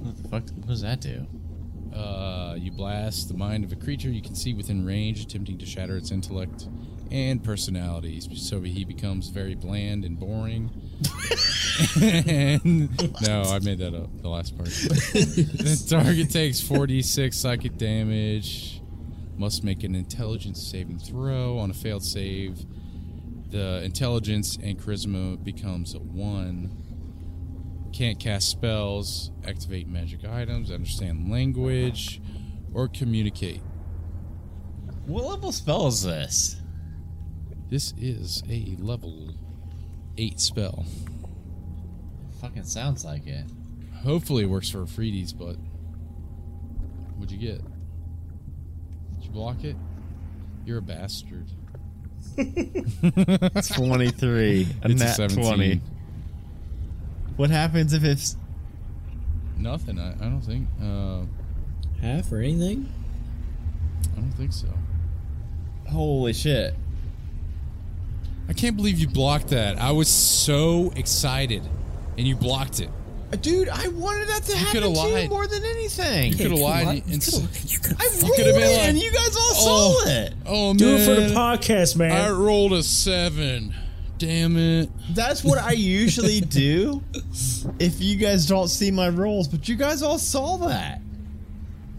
What 0.00 0.16
the 0.16 0.28
fuck? 0.28 0.42
What 0.56 0.66
does 0.68 0.82
that 0.82 1.00
do? 1.00 1.26
Uh, 1.94 2.56
you 2.58 2.72
blast 2.72 3.28
the 3.28 3.34
mind 3.34 3.64
of 3.64 3.72
a 3.72 3.76
creature 3.76 4.08
you 4.08 4.22
can 4.22 4.34
see 4.34 4.52
within 4.52 4.84
range, 4.84 5.20
attempting 5.20 5.58
to 5.58 5.66
shatter 5.66 5.96
its 5.96 6.10
intellect 6.10 6.66
and 7.10 7.44
personality, 7.44 8.20
so 8.34 8.60
he 8.62 8.84
becomes 8.84 9.28
very 9.28 9.54
bland 9.54 10.04
and 10.04 10.18
boring. 10.18 10.70
and, 12.00 13.20
no, 13.22 13.42
I 13.42 13.60
made 13.60 13.78
that 13.78 13.94
up. 13.94 14.10
The 14.20 14.28
last 14.28 14.56
part. 14.56 14.68
the 14.68 15.86
target 15.88 16.30
takes 16.30 16.60
46 16.60 17.36
psychic 17.36 17.76
damage. 17.76 18.80
Must 19.36 19.64
make 19.64 19.82
an 19.82 19.94
intelligence 19.94 20.62
saving 20.62 20.98
throw. 20.98 21.58
On 21.58 21.70
a 21.70 21.74
failed 21.74 22.04
save, 22.04 22.64
the 23.50 23.82
intelligence 23.82 24.56
and 24.62 24.78
charisma 24.78 25.42
becomes 25.42 25.94
a 25.94 25.98
one. 25.98 26.70
Can't 27.92 28.18
cast 28.18 28.48
spells, 28.48 29.30
activate 29.46 29.88
magic 29.88 30.24
items, 30.24 30.70
understand 30.70 31.30
language, 31.30 32.20
or 32.72 32.88
communicate. 32.88 33.60
What 35.06 35.24
level 35.24 35.52
spell 35.52 35.86
is 35.86 36.02
this? 36.02 36.56
This 37.68 37.92
is 37.98 38.42
a 38.48 38.76
level 38.78 39.34
8 40.16 40.40
spell. 40.40 40.84
Fucking 42.40 42.64
sounds 42.64 43.04
like 43.04 43.26
it. 43.26 43.44
Hopefully 44.02 44.44
it 44.44 44.46
works 44.46 44.70
for 44.70 44.84
Freedies, 44.84 45.36
but 45.36 45.56
What'd 47.16 47.40
you 47.40 47.52
get? 47.52 47.73
Did 49.34 49.40
you 49.40 49.42
block 49.42 49.64
it? 49.64 49.76
You're 50.64 50.78
a 50.78 50.82
bastard. 50.82 51.46
23. 52.36 52.42
A 54.82 54.88
It's 54.88 55.02
a 55.02 55.04
nat 55.04 55.12
17. 55.12 55.44
20. 55.44 55.80
What 57.36 57.50
happens 57.50 57.92
if 57.92 58.04
it's. 58.04 58.36
Nothing. 59.58 59.98
I, 59.98 60.12
I 60.12 60.28
don't 60.28 60.40
think. 60.40 60.68
Uh, 60.80 61.22
Half 62.00 62.30
or 62.32 62.38
anything? 62.38 62.92
I 64.16 64.20
don't 64.20 64.30
think 64.32 64.52
so. 64.52 64.68
Holy 65.88 66.32
shit. 66.32 66.74
I 68.48 68.52
can't 68.52 68.76
believe 68.76 68.98
you 68.98 69.08
blocked 69.08 69.48
that. 69.48 69.80
I 69.80 69.90
was 69.90 70.08
so 70.08 70.92
excited, 70.96 71.62
and 72.16 72.26
you 72.28 72.36
blocked 72.36 72.78
it. 72.78 72.90
Dude, 73.36 73.68
I 73.68 73.88
wanted 73.88 74.28
that 74.28 74.42
to 74.44 74.52
You 74.52 74.58
happen 74.58 74.82
coulda 74.82 75.10
to 75.16 75.22
you 75.22 75.28
more 75.28 75.46
than 75.46 75.64
anything. 75.64 76.32
You 76.32 76.36
could 76.38 76.50
have 76.50 76.60
lied 76.60 76.86
and 77.06 77.12
You 77.12 77.18
could've- 77.18 77.64
you 77.72 77.78
could've 77.78 78.00
I 78.00 78.04
fucking- 78.04 78.28
rolled 78.28 78.36
coulda 78.36 78.52
been 78.52 78.60
like, 78.76 78.88
and 78.88 78.98
you 78.98 79.12
guys 79.12 79.36
all 79.36 79.52
"Oh, 79.54 80.02
saw 80.04 80.10
it. 80.10 80.34
Oh 80.46 80.74
Do 80.74 80.84
man! 80.86 81.00
it 81.00 81.04
for 81.04 81.20
the 81.20 81.34
podcast, 81.34 81.96
man. 81.96 82.12
I 82.12 82.30
rolled 82.30 82.72
a 82.72 82.82
seven. 82.82 83.74
Damn 84.18 84.56
it! 84.56 84.90
That's 85.10 85.42
what 85.44 85.58
I 85.58 85.72
usually 85.72 86.40
do 86.40 87.02
if 87.78 88.00
you 88.00 88.16
guys 88.16 88.46
don't 88.46 88.68
see 88.68 88.90
my 88.90 89.08
rolls, 89.08 89.48
but 89.48 89.68
you 89.68 89.74
guys 89.76 90.02
all 90.02 90.18
saw 90.18 90.56
that. 90.68 91.00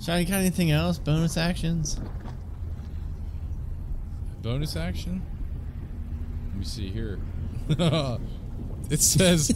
Shiny, 0.02 0.26
got 0.26 0.36
anything 0.39 0.71
else? 0.71 0.98
Bonus 0.98 1.36
actions? 1.38 2.00
Bonus 4.41 4.76
action. 4.76 5.21
Let 6.50 6.60
me 6.60 6.65
see 6.65 6.89
here. 6.89 7.19
Oh, 7.80 8.19
it 8.89 9.02
says 9.02 9.52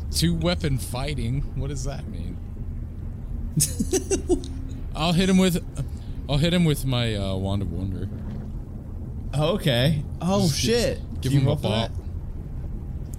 two 0.10 0.34
weapon 0.34 0.78
fighting. 0.78 1.42
What 1.56 1.68
does 1.68 1.84
that 1.84 2.06
mean? 2.08 2.36
I'll 4.94 5.12
hit 5.12 5.28
him 5.28 5.38
with. 5.38 5.64
I'll 6.28 6.38
hit 6.38 6.54
him 6.54 6.64
with 6.64 6.84
my 6.86 7.14
uh, 7.14 7.34
wand 7.36 7.62
of 7.62 7.72
wonder. 7.72 8.08
Okay. 9.36 10.02
Oh 10.20 10.42
Just 10.48 10.58
shit. 10.60 11.20
Give 11.20 11.32
him 11.32 11.48
a 11.48 11.56
bop. 11.56 11.90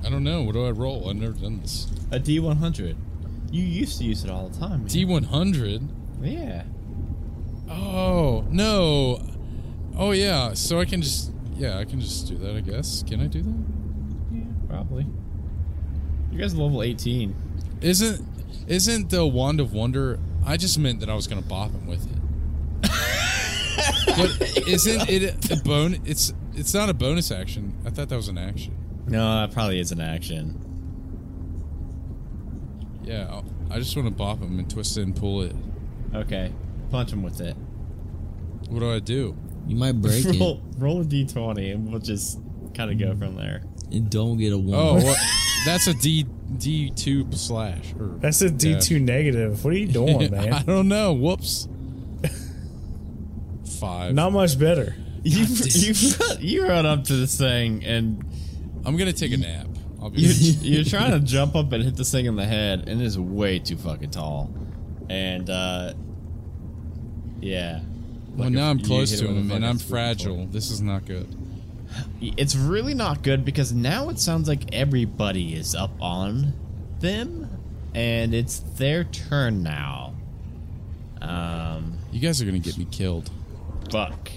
I 0.06 0.10
don't 0.10 0.24
know. 0.24 0.44
What 0.44 0.54
do 0.54 0.66
I 0.66 0.72
roll? 0.72 1.10
I've 1.10 1.16
never 1.16 1.34
done 1.34 1.60
this. 1.62 1.88
A 2.12 2.20
D100. 2.20 2.96
You 3.52 3.64
used 3.64 3.98
to 4.00 4.04
use 4.04 4.24
it 4.24 4.30
all 4.30 4.50
the 4.50 4.60
time. 4.60 4.80
Man. 4.80 4.88
D 4.88 5.06
one 5.06 5.24
hundred. 5.24 5.82
Yeah. 6.22 6.64
Oh 7.70 8.46
no. 8.50 9.22
Oh 9.98 10.12
yeah. 10.12 10.54
So 10.54 10.80
I 10.80 10.86
can 10.86 11.02
just. 11.02 11.32
Yeah, 11.56 11.78
I 11.80 11.86
can 11.86 12.02
just 12.02 12.28
do 12.28 12.38
that. 12.38 12.56
I 12.56 12.60
guess. 12.62 13.04
Can 13.04 13.22
I 13.22 13.28
do 13.28 13.42
that? 13.42 13.56
Yeah, 14.34 14.44
probably. 14.68 15.08
You 16.36 16.42
guys 16.42 16.54
are 16.54 16.58
level 16.58 16.84
18. 16.84 17.34
Isn't 17.80 18.28
isn't 18.68 19.10
the 19.10 19.26
wand 19.26 19.62
of 19.62 19.72
wonder? 19.72 20.20
I 20.46 20.58
just 20.58 20.78
meant 20.78 21.00
that 21.00 21.10
I 21.10 21.16
was 21.16 21.28
gonna 21.28 21.42
bop 21.42 21.72
him 21.72 21.88
with 21.88 22.06
it. 22.12 22.20
but 24.06 24.68
isn't 24.68 25.10
it 25.10 25.50
a 25.50 25.56
bone? 25.64 26.02
It's 26.04 26.34
it's 26.54 26.74
not 26.74 26.90
a 26.90 26.94
bonus 26.94 27.32
action. 27.32 27.74
I 27.86 27.90
thought 27.90 28.10
that 28.10 28.18
was 28.18 28.28
an 28.28 28.38
action. 28.38 28.76
No, 29.08 29.48
that 29.48 29.54
probably 29.54 29.80
is 29.80 29.94
an 29.94 30.02
action. 30.02 30.60
Yeah, 33.06 33.28
I'll, 33.30 33.46
I 33.72 33.80
just 33.80 33.96
want 33.96 34.10
to 34.10 34.14
bop 34.14 34.40
him 34.40 34.60
and 34.60 34.70
twist 34.70 34.98
it 34.98 35.04
and 35.04 35.16
pull 35.16 35.42
it. 35.42 35.56
Okay. 36.14 36.52
Punch 36.92 37.14
him 37.14 37.24
with 37.24 37.40
it. 37.40 37.56
What 38.68 38.80
do 38.82 38.92
I 38.92 39.00
do? 39.00 39.38
You 39.68 39.78
might 39.78 40.02
break 40.02 40.26
it 40.26 40.38
roll, 40.40 40.62
roll 40.78 41.00
a 41.00 41.06
D20 41.06 41.74
and 41.74 41.90
we'll 41.90 42.02
just 42.02 42.42
kind 42.74 42.92
of 42.92 43.00
go 43.00 43.16
from 43.16 43.38
there. 43.38 43.64
and 43.90 44.10
don't 44.10 44.38
get 44.38 44.52
a 44.52 44.56
oh, 44.56 44.60
one. 44.60 44.76
Oh, 44.76 44.96
what? 44.96 45.18
that's 45.66 45.88
a 45.88 45.94
D 45.94 46.26
D 46.58 46.92
two 46.92 47.28
slash. 47.32 47.94
Or 48.00 48.08
That's 48.20 48.42
a 48.42 48.50
D 48.50 48.80
two 48.80 49.00
negative. 49.00 49.64
What 49.66 49.74
are 49.74 49.78
you 49.78 49.88
doing, 49.88 50.18
man? 50.32 50.40
I 50.40 50.50
man? 50.50 50.66
don't 50.66 50.88
know. 50.88 51.14
Whoops. 51.14 51.68
Five. 53.80 54.14
Not 54.14 54.32
much 54.32 54.58
better. 54.60 54.96
You, 55.24 55.46
you, 55.48 55.94
you 56.40 56.68
run 56.68 56.86
up 56.86 57.04
to 57.06 57.14
this 57.16 57.38
thing 57.38 57.84
and 57.84 58.24
I'm 58.86 58.96
gonna 58.96 59.12
take 59.14 59.34
a 59.34 59.38
nap. 59.38 59.68
I'll 60.02 60.12
be. 60.12 60.22
you're, 60.22 60.76
you're 60.76 60.84
trying 60.86 61.12
to 61.12 61.20
jump 61.20 61.56
up 61.56 61.72
and 61.72 61.84
hit 61.84 61.96
this 61.96 62.12
thing 62.12 62.28
in 62.28 62.36
the 62.36 62.46
head, 62.46 62.88
and 62.88 63.02
it's 63.02 63.18
way 63.18 63.58
too 63.58 63.76
fucking 63.76 64.12
tall. 64.12 64.54
And, 65.10 65.50
uh, 65.50 65.94
yeah. 67.42 67.80
well, 68.36 68.46
Like 68.46 68.54
now 68.54 68.66
if 68.66 68.72
I'm 68.72 68.80
you 68.80 68.86
close 68.86 69.10
hit 69.10 69.20
to 69.22 69.26
it 69.26 69.28
with 69.30 69.38
him, 69.38 69.42
and 69.44 69.50
fucking 69.52 69.64
I'm 69.64 69.78
sweet 69.80 69.90
fragile. 69.90 70.36
sword. 70.36 70.52
This 70.52 70.70
is 70.70 70.82
not 70.82 71.06
good. 71.06 71.28
It's 72.22 72.56
really 72.56 72.94
not 72.94 73.22
good 73.24 73.46
because 73.46 73.72
now 73.74 74.10
it 74.10 74.20
sounds 74.20 74.48
like 74.48 74.74
everybody 74.74 75.54
is 75.56 75.76
up 75.76 75.92
on 76.02 76.54
them, 77.00 77.50
and 77.94 78.34
it's 78.34 78.60
their 78.60 79.04
turn 79.04 79.64
now. 79.64 80.14
Um, 81.22 81.98
You 82.12 82.20
guys 82.20 82.42
are 82.42 82.46
gonna 82.46 82.60
get 82.60 82.78
me 82.78 82.86
killed. 82.92 83.30
fuck. 83.92 84.30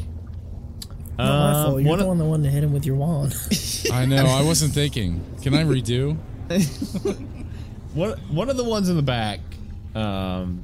Not 1.19 1.27
my 1.27 1.59
Um, 1.61 1.65
fault. 1.67 1.81
You're 1.83 1.89
one 1.91 1.99
the 1.99 2.07
one 2.07 2.19
that 2.19 2.25
wanted 2.27 2.45
to 2.45 2.51
hit 2.51 2.63
him 2.63 2.73
with 2.73 2.87
your 2.87 2.95
wand. 2.97 3.35
I 3.93 4.05
know. 4.07 4.25
I 4.27 4.43
wasn't 4.43 4.73
thinking. 4.73 5.21
Can 5.43 5.55
I 5.55 5.65
redo? 5.65 6.17
One 7.95 8.13
one 8.31 8.51
of 8.51 8.57
the 8.57 8.65
ones 8.65 8.89
in 8.89 8.97
the 8.97 9.03
back, 9.03 9.41
um, 9.95 10.63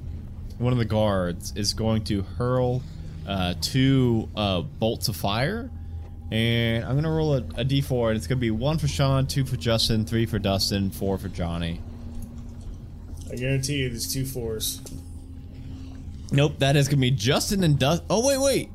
one 0.59 0.73
of 0.73 0.79
the 0.79 0.85
guards 0.85 1.53
is 1.57 1.73
going 1.73 2.05
to 2.05 2.23
hurl 2.23 2.83
uh, 3.27 3.55
two 3.61 4.29
uh, 4.37 4.61
bolts 4.61 5.09
of 5.09 5.17
fire, 5.17 5.71
and 6.35 6.85
I'm 6.85 6.97
gonna 6.97 7.13
roll 7.13 7.35
a, 7.35 7.39
a 7.39 7.65
d4, 7.65 8.09
and 8.09 8.17
it's 8.17 8.27
gonna 8.27 8.41
be 8.41 8.51
one 8.51 8.77
for 8.77 8.89
Sean, 8.89 9.29
two 9.29 9.45
for 9.45 9.57
Justin, 9.57 10.05
three 10.05 10.27
for 10.27 10.41
Dustin, 10.41 10.91
four 10.91 11.17
for 11.17 11.29
Johnny. 11.29 11.81
I 13.31 13.37
guarantee 13.37 13.77
you, 13.77 13.89
there's 13.89 14.13
two 14.13 14.27
fours. 14.27 14.81
Nope, 16.33 16.59
that 16.59 16.75
is 16.75 16.89
gonna 16.89 17.01
be 17.01 17.13
Justin 17.13 17.63
and 17.63 17.79
Dustin. 17.79 18.05
Oh 18.11 18.27
wait, 18.27 18.39
wait. 18.39 18.71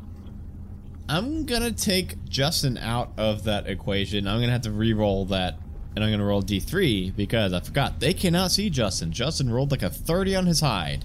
I'm 1.09 1.45
gonna 1.45 1.73
take 1.73 2.23
Justin 2.29 2.77
out 2.77 3.11
of 3.17 3.43
that 3.43 3.67
equation. 3.67 4.25
I'm 4.25 4.39
gonna 4.39 4.53
have 4.53 4.61
to 4.61 4.71
re-roll 4.71 5.25
that, 5.25 5.55
and 5.97 6.05
I'm 6.05 6.11
gonna 6.11 6.23
roll 6.23 6.41
D3 6.41 7.13
because 7.13 7.51
I 7.51 7.59
forgot 7.59 7.99
they 7.99 8.13
cannot 8.13 8.51
see 8.51 8.69
Justin. 8.69 9.11
Justin 9.11 9.51
rolled 9.51 9.71
like 9.71 9.83
a 9.83 9.89
30 9.89 10.37
on 10.37 10.45
his 10.45 10.61
hide, 10.61 11.03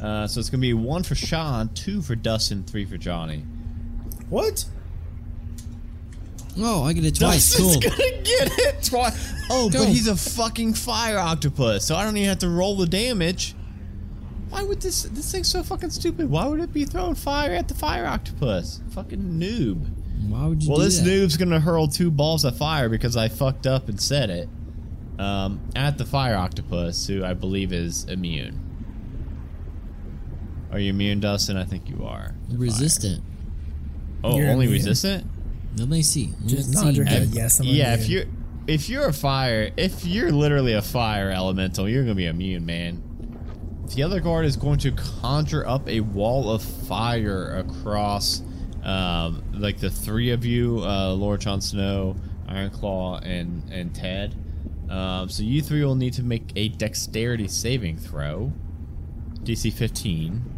uh, 0.00 0.26
so 0.26 0.40
it's 0.40 0.50
gonna 0.50 0.60
be 0.60 0.74
one 0.74 1.04
for 1.04 1.14
Sean, 1.14 1.68
two 1.68 2.02
for 2.02 2.16
Dustin, 2.16 2.64
three 2.64 2.84
for 2.84 2.96
Johnny. 2.96 3.44
What? 4.28 4.64
Oh, 6.60 6.82
I 6.82 6.92
get 6.92 7.04
it 7.04 7.14
twice. 7.16 7.52
Dustin's 7.56 7.76
Cool. 7.76 7.90
gonna 7.90 8.22
get 8.22 8.50
it 8.58 8.82
twice. 8.82 9.32
Oh, 9.50 9.70
but 9.70 9.88
he's 9.88 10.08
a 10.08 10.16
fucking 10.16 10.74
fire 10.74 11.18
octopus, 11.18 11.84
so 11.84 11.94
I 11.96 12.04
don't 12.04 12.16
even 12.16 12.28
have 12.28 12.38
to 12.40 12.48
roll 12.48 12.76
the 12.76 12.86
damage. 12.86 13.54
Why 14.50 14.62
would 14.62 14.80
this 14.80 15.02
this 15.04 15.30
thing's 15.30 15.48
so 15.48 15.62
fucking 15.62 15.90
stupid? 15.90 16.28
Why 16.30 16.46
would 16.46 16.60
it 16.60 16.72
be 16.72 16.84
throwing 16.84 17.14
fire 17.14 17.52
at 17.54 17.68
the 17.68 17.74
fire 17.74 18.06
octopus? 18.06 18.80
Fucking 18.90 19.18
noob. 19.38 19.86
Why 20.28 20.46
would 20.46 20.62
you 20.62 20.70
Well, 20.70 20.78
this 20.80 20.98
that? 20.98 21.06
noob's 21.08 21.36
gonna 21.36 21.60
hurl 21.60 21.86
two 21.86 22.10
balls 22.10 22.44
of 22.44 22.56
fire 22.56 22.88
because 22.88 23.16
I 23.16 23.28
fucked 23.28 23.66
up 23.66 23.88
and 23.88 24.00
said 24.00 24.30
it. 24.30 24.48
Um, 25.18 25.60
at 25.76 25.98
the 25.98 26.04
fire 26.04 26.36
octopus, 26.36 27.06
who 27.06 27.24
I 27.24 27.34
believe 27.34 27.72
is 27.72 28.04
immune. 28.04 28.60
Are 30.70 30.78
you 30.78 30.90
immune, 30.90 31.20
Dustin? 31.20 31.56
I 31.56 31.64
think 31.64 31.88
you 31.88 32.04
are. 32.04 32.34
to 32.50 32.50
fire. 32.50 32.58
Resistant. 32.58 33.24
Oh, 34.22 34.36
You're 34.38 34.50
only 34.50 34.66
immune. 34.66 34.78
resistant? 34.84 35.26
Let 35.78 35.88
me 35.88 36.02
see. 36.02 36.32
Just 36.46 36.68
Let's 36.68 36.82
nod 36.82 36.96
your 36.96 37.06
head. 37.06 37.28
Yes, 37.28 37.60
I'm 37.60 37.66
yeah, 37.66 37.94
if 37.94 38.08
you're 38.08 38.24
if 38.66 38.88
you're 38.88 39.08
a 39.08 39.12
fire, 39.12 39.70
if 39.76 40.04
you're 40.04 40.30
literally 40.30 40.74
a 40.74 40.82
fire 40.82 41.30
elemental, 41.30 41.88
you're 41.88 42.02
gonna 42.02 42.14
be 42.14 42.26
immune, 42.26 42.66
man. 42.66 43.02
The 43.94 44.02
other 44.02 44.20
guard 44.20 44.44
is 44.44 44.56
going 44.56 44.78
to 44.80 44.92
conjure 44.92 45.66
up 45.66 45.88
a 45.88 46.00
wall 46.00 46.50
of 46.50 46.62
fire 46.62 47.56
across, 47.56 48.42
um, 48.82 49.42
like 49.54 49.78
the 49.78 49.90
three 49.90 50.30
of 50.30 50.44
you, 50.44 50.82
uh, 50.84 51.14
Lord 51.14 51.40
Jon 51.40 51.60
Snow, 51.60 52.16
Ironclaw, 52.48 53.24
and 53.24 53.62
and 53.72 53.94
Ted. 53.94 54.36
Um, 54.90 55.28
so 55.28 55.42
you 55.42 55.62
three 55.62 55.84
will 55.84 55.94
need 55.94 56.14
to 56.14 56.22
make 56.22 56.52
a 56.56 56.68
dexterity 56.68 57.48
saving 57.48 57.98
throw. 57.98 58.52
DC 59.42 59.72
15. 59.72 60.57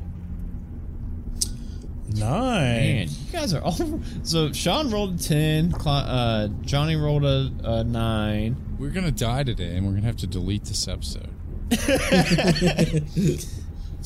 Nine. 2.17 2.75
Man, 2.75 3.09
you 3.09 3.33
guys 3.33 3.55
are 3.55 3.63
all. 3.63 3.77
So 4.23 4.53
Sean 4.53 4.91
rolled 4.91 5.21
a 5.21 5.23
10. 5.23 5.75
Uh, 5.75 6.49
Johnny 6.63 6.97
rolled 6.97 7.25
a, 7.25 7.51
a 7.63 7.85
9. 7.85 8.57
We're 8.79 8.91
gonna 8.91 9.11
die 9.11 9.45
today, 9.45 9.77
and 9.77 9.87
we're 9.87 9.93
gonna 9.95 10.07
have 10.07 10.17
to 10.19 10.27
delete 10.27 10.65
this 10.65 10.89
episode. 10.89 11.29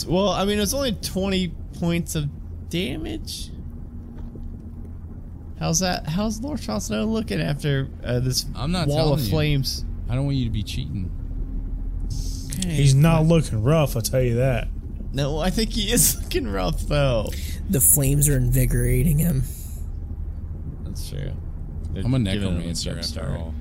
Well, 0.08 0.30
I 0.30 0.44
mean, 0.44 0.58
it's 0.58 0.74
only 0.74 0.90
20 0.92 1.48
points 1.78 2.16
of 2.16 2.28
damage. 2.68 3.50
How's 5.60 5.78
that? 5.80 6.08
How's 6.08 6.40
Lord 6.40 6.60
Jon 6.60 6.80
Snow 6.80 7.04
looking 7.04 7.40
after 7.40 7.88
uh, 8.02 8.18
this 8.18 8.44
I'm 8.56 8.72
not 8.72 8.88
wall 8.88 8.96
telling 8.96 9.12
of 9.14 9.20
you. 9.20 9.30
flames? 9.30 9.84
I 10.08 10.16
don't 10.16 10.24
want 10.24 10.36
you 10.36 10.46
to 10.46 10.50
be 10.50 10.64
cheating. 10.64 11.10
He's 12.66 12.94
not 12.94 13.24
looking 13.26 13.62
rough, 13.62 13.94
I'll 13.94 14.02
tell 14.02 14.20
you 14.20 14.34
that. 14.36 14.66
No, 15.14 15.38
I 15.38 15.50
think 15.50 15.70
he 15.70 15.92
is 15.92 16.20
looking 16.22 16.48
rough, 16.48 16.80
though. 16.82 17.30
the 17.70 17.80
flames 17.80 18.28
are 18.28 18.36
invigorating 18.36 19.18
him. 19.18 19.44
That's 20.82 21.08
true. 21.08 21.32
They're 21.92 22.04
I'm 22.04 22.14
a 22.14 22.18
giving 22.18 22.42
him 22.42 22.54
necromancer 22.54 22.98
after 22.98 23.36
all. 23.36 23.54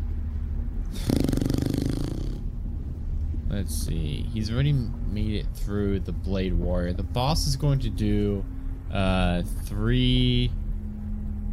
Let's 3.50 3.76
see. 3.76 4.28
He's 4.34 4.52
already 4.52 4.74
made 4.74 5.36
it 5.36 5.46
through 5.54 6.00
the 6.00 6.12
Blade 6.12 6.60
Barrier. 6.60 6.92
The 6.92 7.04
boss 7.04 7.46
is 7.46 7.56
going 7.56 7.80
to 7.80 7.89
do 7.89 8.44
uh, 8.92 9.44
three 9.66 10.52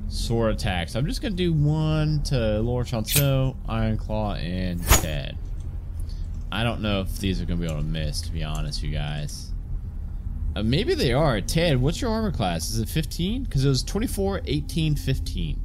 sword 0.09 0.55
attacks. 0.55 0.97
I'm 0.97 1.07
just 1.07 1.21
going 1.21 1.33
to 1.33 1.37
do 1.37 1.53
one 1.53 2.23
to 2.25 2.61
Lord 2.61 2.87
Jon 2.87 3.05
Snow, 3.05 3.55
Iron 3.69 3.99
Claw, 3.99 4.35
and 4.35 4.83
Ted. 4.83 5.37
I 6.51 6.65
don't 6.65 6.81
know 6.81 7.03
if 7.03 7.19
these 7.19 7.43
are 7.43 7.45
going 7.45 7.61
to 7.61 7.67
be 7.67 7.71
able 7.71 7.83
to 7.83 7.87
miss, 7.87 8.23
to 8.23 8.33
be 8.33 8.43
honest, 8.43 8.83
you 8.83 8.93
guys. 8.93 9.50
Uh, 10.57 10.63
maybe 10.63 10.95
they 10.95 11.13
are. 11.13 11.41
Ted, 11.41 11.81
what's 11.81 12.01
your 12.01 12.11
armor 12.11 12.33
class? 12.33 12.71
Is 12.71 12.81
it 12.81 12.89
15? 12.89 13.45
Because 13.45 13.65
it 13.65 13.69
was 13.69 13.83
24, 13.83 14.41
18, 14.45 14.97
15. 14.97 15.61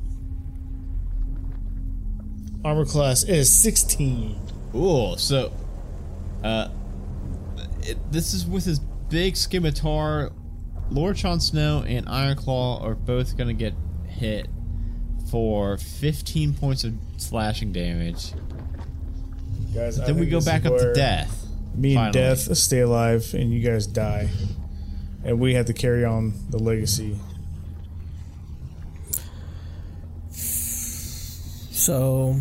Armor 2.64 2.86
class 2.86 3.24
is 3.24 3.52
16. 3.52 4.40
Ooh, 4.76 5.16
so 5.18 5.52
uh, 6.44 6.70
it, 7.82 7.98
this 8.12 8.34
is 8.34 8.46
with 8.46 8.66
his 8.66 8.80
big 8.80 9.36
scimitar. 9.36 10.32
Lord 10.92 11.16
Jon 11.16 11.40
Snow 11.40 11.84
and 11.88 12.06
Ironclaw 12.08 12.84
are 12.84 12.96
both 12.96 13.38
gonna 13.38 13.54
get 13.54 13.74
hit 14.08 14.48
for 15.30 15.78
15 15.78 16.54
points 16.54 16.84
of 16.84 16.94
slashing 17.18 17.72
damage. 17.72 18.34
Guys, 19.74 19.98
Then 19.98 20.18
we 20.18 20.28
go 20.28 20.42
back 20.42 20.66
up 20.66 20.78
to 20.78 20.94
death. 20.94 21.46
Me 21.76 21.98
and. 21.98 22.14
Death 22.14 22.56
stay 22.56 22.80
alive, 22.82 23.34
and 23.34 23.52
you 23.52 23.60
guys 23.60 23.88
die, 23.88 24.30
and 25.26 25.40
we 25.40 25.56
have 25.56 25.66
to 25.66 25.74
carry 25.74 26.06
on 26.06 26.34
the 26.50 26.58
legacy. 26.60 27.18
So 31.72 32.36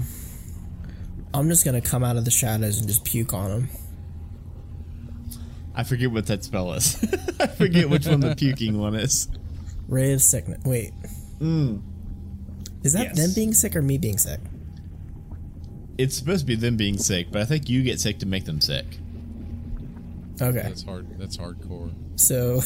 I'm 1.33 1.49
just 1.49 1.65
gonna 1.65 1.81
come 1.81 2.05
out 2.05 2.17
of 2.17 2.25
the 2.25 2.31
shadows 2.31 2.79
and 2.79 2.87
just 2.89 3.05
puke 3.05 3.33
on 3.35 3.51
him. 3.51 3.69
I 5.75 5.83
forget 5.83 6.11
what 6.13 6.27
that 6.27 6.45
spell 6.45 6.73
is. 6.75 7.03
I 7.41 7.47
forget 7.49 7.91
which 7.91 8.07
one 8.07 8.21
the 8.21 8.37
puking 8.37 8.79
one 8.79 8.95
is. 8.95 9.29
Ray 9.89 10.13
of 10.13 10.23
sickness. 10.23 10.63
Wait. 10.65 10.93
Hmm. 11.41 11.79
Is 12.85 12.93
that 12.93 13.07
Yes. 13.07 13.17
them 13.17 13.31
being 13.35 13.53
sick 13.53 13.75
or 13.75 13.83
me 13.83 13.99
being 13.99 14.19
sick? 14.19 14.41
It's 15.99 16.17
supposed 16.17 16.41
to 16.41 16.47
be 16.47 16.55
them 16.55 16.77
being 16.77 16.99
sick, 16.99 17.29
but 17.33 17.43
I 17.43 17.45
think 17.45 17.69
you 17.69 17.83
get 17.83 18.01
sick 18.01 18.19
to 18.21 18.27
make 18.27 18.45
them 18.45 18.61
sick. 18.61 18.99
Okay. 20.41 20.63
That's 20.63 20.83
hard. 20.83 21.19
That's 21.19 21.37
hardcore. 21.37 21.93
So 22.17 22.61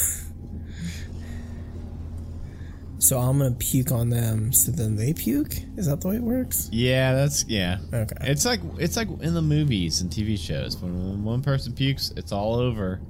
So 3.01 3.19
I'm 3.19 3.39
gonna 3.39 3.53
puke 3.53 3.93
on 3.93 4.11
them 4.11 4.53
so 4.53 4.73
then 4.73 4.97
they 4.97 5.13
puke? 5.13 5.55
Is 5.77 5.87
that 5.87 6.01
the 6.01 6.09
way 6.09 6.17
it 6.17 6.23
works? 6.23 6.69
Yeah, 6.73 7.15
that's 7.15 7.45
yeah. 7.47 7.79
Okay. 7.93 8.17
It's 8.23 8.45
like 8.45 8.61
it's 8.79 8.97
like 8.97 9.09
in 9.21 9.35
the 9.35 9.43
movies 9.43 10.01
and 10.01 10.11
TV 10.11 10.39
shows. 10.39 10.77
When 10.77 11.23
one 11.23 11.43
person 11.43 11.73
pukes, 11.73 12.13
it's 12.17 12.33
all 12.33 12.57
over. 12.57 13.01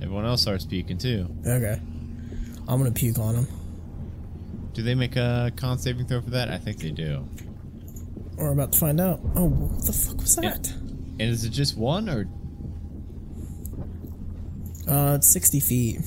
Everyone 0.00 0.24
else 0.24 0.42
starts 0.42 0.64
puking 0.64 0.98
too. 0.98 1.28
Okay. 1.44 1.80
I'm 2.68 2.78
gonna 2.78 2.92
puke 2.92 3.18
on 3.18 3.34
them. 3.34 3.48
Do 4.74 4.82
they 4.82 4.94
make 4.94 5.16
a 5.16 5.50
con 5.56 5.78
saving 5.78 6.06
throw 6.06 6.20
for 6.20 6.30
that? 6.30 6.48
I 6.48 6.58
think 6.58 6.78
they 6.78 6.90
do. 6.92 7.26
We're 8.36 8.52
about 8.52 8.72
to 8.72 8.78
find 8.78 9.00
out. 9.00 9.20
Oh, 9.34 9.46
what 9.48 9.86
the 9.86 9.92
fuck 9.92 10.18
was 10.18 10.36
that? 10.36 10.70
And 10.70 11.22
is 11.22 11.44
it 11.44 11.50
just 11.50 11.76
one 11.76 12.08
or 12.08 12.28
Uh, 14.86 15.14
it's 15.16 15.26
60 15.26 15.60
feet. 15.60 16.00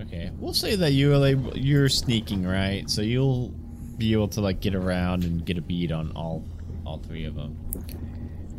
okay? 0.00 0.30
We'll 0.38 0.54
say 0.54 0.76
that 0.76 0.92
you're 0.92 1.16
like 1.18 1.36
you're 1.54 1.88
sneaking, 1.88 2.46
right? 2.46 2.88
So 2.88 3.02
you'll 3.02 3.48
be 3.98 4.12
able 4.12 4.28
to 4.28 4.40
like 4.40 4.60
get 4.60 4.74
around 4.74 5.24
and 5.24 5.44
get 5.44 5.58
a 5.58 5.60
bead 5.62 5.92
on 5.92 6.12
all 6.12 6.44
all 6.86 6.98
three 6.98 7.24
of 7.26 7.34
them. 7.34 7.56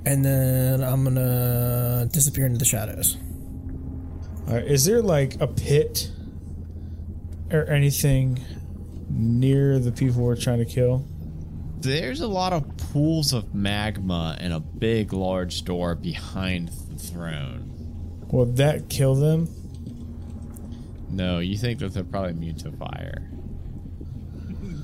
And 0.05 0.23
then 0.23 0.83
I'm 0.83 1.03
gonna 1.03 2.07
disappear 2.11 2.45
into 2.45 2.59
the 2.59 2.65
shadows. 2.65 3.17
All 4.47 4.55
right, 4.55 4.65
is 4.65 4.85
there 4.85 5.01
like 5.01 5.39
a 5.41 5.47
pit 5.47 6.11
or 7.51 7.65
anything 7.65 8.39
near 9.09 9.79
the 9.79 9.91
people 9.91 10.21
we're 10.23 10.35
trying 10.35 10.59
to 10.59 10.65
kill? 10.65 11.07
There's 11.79 12.21
a 12.21 12.27
lot 12.27 12.53
of 12.53 12.77
pools 12.77 13.33
of 13.33 13.55
magma 13.55 14.37
and 14.39 14.53
a 14.53 14.59
big, 14.59 15.13
large 15.13 15.63
door 15.65 15.95
behind 15.95 16.69
the 16.69 16.97
throne. 16.97 17.70
Will 18.31 18.45
that 18.45 18.89
kill 18.89 19.15
them? 19.15 19.49
No, 21.09 21.39
you 21.39 21.57
think 21.57 21.79
that 21.79 21.93
they're 21.93 22.03
probably 22.03 22.31
immune 22.31 22.55
to 22.57 22.71
fire. 22.71 23.29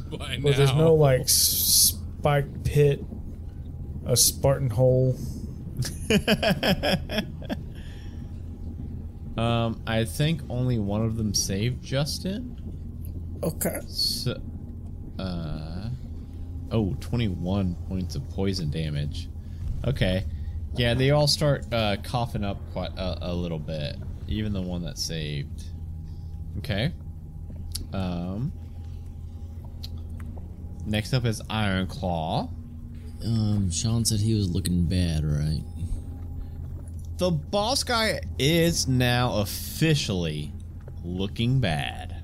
By 0.18 0.40
Well, 0.42 0.54
there's 0.54 0.74
no 0.74 0.94
like 0.94 1.30
spike 1.30 2.64
pit, 2.64 3.04
a 4.06 4.18
Spartan 4.18 4.70
hole. 4.70 5.18
Um, 9.38 9.82
I 9.86 10.04
think 10.04 10.42
only 10.50 10.80
one 10.80 11.06
of 11.06 11.16
them 11.16 11.34
saved 11.34 11.84
Justin. 11.84 12.58
Okay. 13.44 13.82
So, 13.88 14.42
uh, 15.20 15.90
oh, 16.72 16.96
21 17.00 17.76
points 17.88 18.16
of 18.16 18.28
poison 18.32 18.72
damage. 18.72 19.30
Okay. 19.86 20.26
Yeah, 20.76 20.94
they 20.94 21.12
all 21.12 21.28
start 21.28 21.66
uh, 21.74 21.98
coughing 22.04 22.44
up 22.44 22.58
quite 22.72 22.92
a, 22.98 23.30
a 23.32 23.34
little 23.34 23.60
bit. 23.60 23.96
Even 24.28 24.54
the 24.54 24.62
one 24.62 24.84
that 24.84 24.98
saved. 24.98 25.64
Okay. 26.60 26.94
Um. 27.94 28.52
Next 30.86 31.14
up 31.14 31.26
is 31.26 31.42
Iron 31.50 31.88
Claw. 31.88 32.50
Um, 33.26 33.72
Sean 33.72 34.06
said 34.06 34.20
he 34.20 34.34
was 34.36 34.50
looking 34.50 34.86
bad, 34.86 35.26
right? 35.26 35.64
The 37.18 37.32
boss 37.32 37.84
guy 37.84 38.22
is 38.38 38.88
now 38.88 39.40
officially 39.40 40.54
looking 41.04 41.60
bad. 41.60 42.22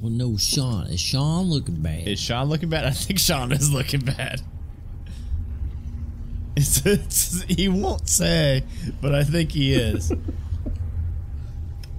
Well, 0.00 0.10
no, 0.10 0.36
Sean. 0.36 0.86
Is 0.86 1.00
Sean 1.00 1.46
looking 1.46 1.82
bad? 1.82 2.08
Is 2.08 2.20
Sean 2.20 2.48
looking 2.48 2.68
bad? 2.68 2.84
I 2.84 2.90
think 2.90 3.18
Sean 3.18 3.52
is 3.52 3.70
looking 3.72 4.00
bad. 4.00 4.40
It's, 6.58 6.84
it's, 6.84 7.42
he 7.42 7.68
won't 7.68 8.08
say, 8.08 8.64
but 9.00 9.14
I 9.14 9.22
think 9.22 9.52
he 9.52 9.74
is. 9.74 10.12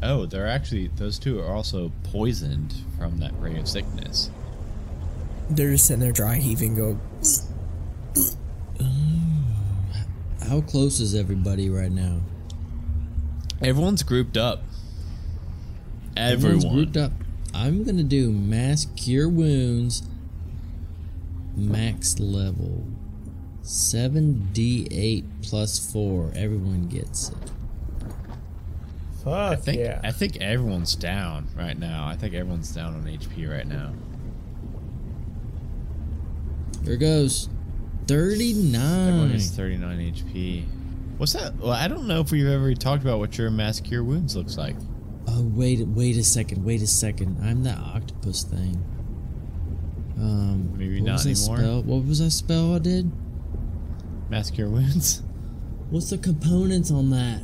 oh, 0.03 0.25
they're 0.25 0.49
actually 0.49 0.87
those 0.87 1.17
two 1.17 1.39
are 1.39 1.53
also 1.53 1.93
poisoned 2.11 2.73
from 2.97 3.19
that 3.19 3.31
ray 3.39 3.57
of 3.57 3.69
sickness. 3.69 4.29
They're 5.49 5.71
just 5.71 5.85
sitting 5.85 6.01
there 6.01 6.11
dry 6.11 6.35
heaving, 6.35 6.75
go. 6.75 6.99
How 10.45 10.59
close 10.59 10.99
is 10.99 11.15
everybody 11.15 11.69
right 11.69 11.91
now? 11.91 12.19
Everyone's 13.61 14.03
grouped 14.03 14.35
up. 14.35 14.63
Everyone's 16.17 16.65
grouped 16.65 16.97
up. 16.97 17.13
I'm 17.53 17.85
gonna 17.85 18.03
do 18.03 18.29
mass 18.29 18.87
cure 18.97 19.29
wounds, 19.29 20.03
max 21.55 22.19
level, 22.19 22.83
seven 23.69 24.49
d 24.51 24.87
eight 24.91 25.25
plus 25.41 25.91
four. 25.91 26.31
Everyone 26.35 26.87
gets 26.87 27.29
it. 27.29 27.51
Fuck 29.23 29.33
I 29.33 29.55
think 29.55 29.79
yeah! 29.79 30.01
I 30.03 30.11
think 30.11 30.37
everyone's 30.37 30.95
down 30.95 31.47
right 31.55 31.77
now. 31.77 32.07
I 32.07 32.15
think 32.15 32.33
everyone's 32.33 32.73
down 32.73 32.95
on 32.95 33.03
HP 33.03 33.49
right 33.49 33.67
now. 33.67 33.91
Here 36.83 36.97
goes. 36.97 37.49
39. 38.07 38.75
Everyone 38.75 39.29
39. 39.29 39.35
is 39.35 39.51
39 39.51 40.13
HP. 40.13 40.65
What's 41.17 41.33
that? 41.33 41.55
Well, 41.57 41.73
I 41.73 41.87
don't 41.87 42.07
know 42.07 42.21
if 42.21 42.31
we've 42.31 42.47
ever 42.47 42.73
talked 42.73 43.03
about 43.03 43.19
what 43.19 43.37
your 43.37 43.51
mass 43.51 43.79
cure 43.79 44.03
wounds 44.03 44.35
looks 44.35 44.57
like. 44.57 44.75
Oh 45.27 45.43
wait, 45.53 45.85
wait 45.89 46.17
a 46.17 46.23
second, 46.23 46.63
wait 46.65 46.81
a 46.81 46.87
second. 46.87 47.37
I'm 47.43 47.61
that 47.63 47.77
octopus 47.77 48.43
thing. 48.43 48.83
Um, 50.17 50.75
Maybe 50.75 51.01
what 51.01 51.05
not 51.05 51.13
was 51.13 51.23
that 51.25 51.51
anymore. 51.51 51.57
Spell? 51.57 51.83
What 51.83 52.05
was 52.05 52.19
that 52.19 52.31
spell 52.31 52.75
I 52.75 52.79
did? 52.79 53.11
Mass 54.29 54.51
your 54.57 54.69
wounds. 54.69 55.21
What's 55.89 56.11
the 56.11 56.17
components 56.19 56.91
on 56.91 57.09
that? 57.09 57.41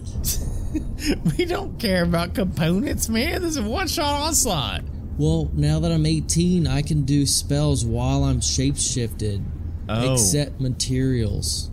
we 1.37 1.45
don't 1.45 1.79
care 1.79 2.03
about 2.03 2.35
components, 2.35 3.09
man. 3.09 3.41
This 3.41 3.51
is 3.51 3.57
a 3.57 3.63
one-shot 3.63 4.21
onslaught. 4.21 4.83
Well, 5.17 5.49
now 5.53 5.79
that 5.79 5.91
I'm 5.91 6.05
18, 6.05 6.67
I 6.67 6.81
can 6.83 7.03
do 7.03 7.25
spells 7.25 7.83
while 7.85 8.23
I'm 8.23 8.41
shapeshifted, 8.41 9.43
Oh. 9.89 10.13
except 10.13 10.59
materials. 10.59 11.71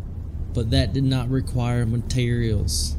But 0.55 0.71
that 0.71 0.93
did 0.93 1.05
not 1.05 1.29
require 1.29 1.85
materials. 1.85 2.97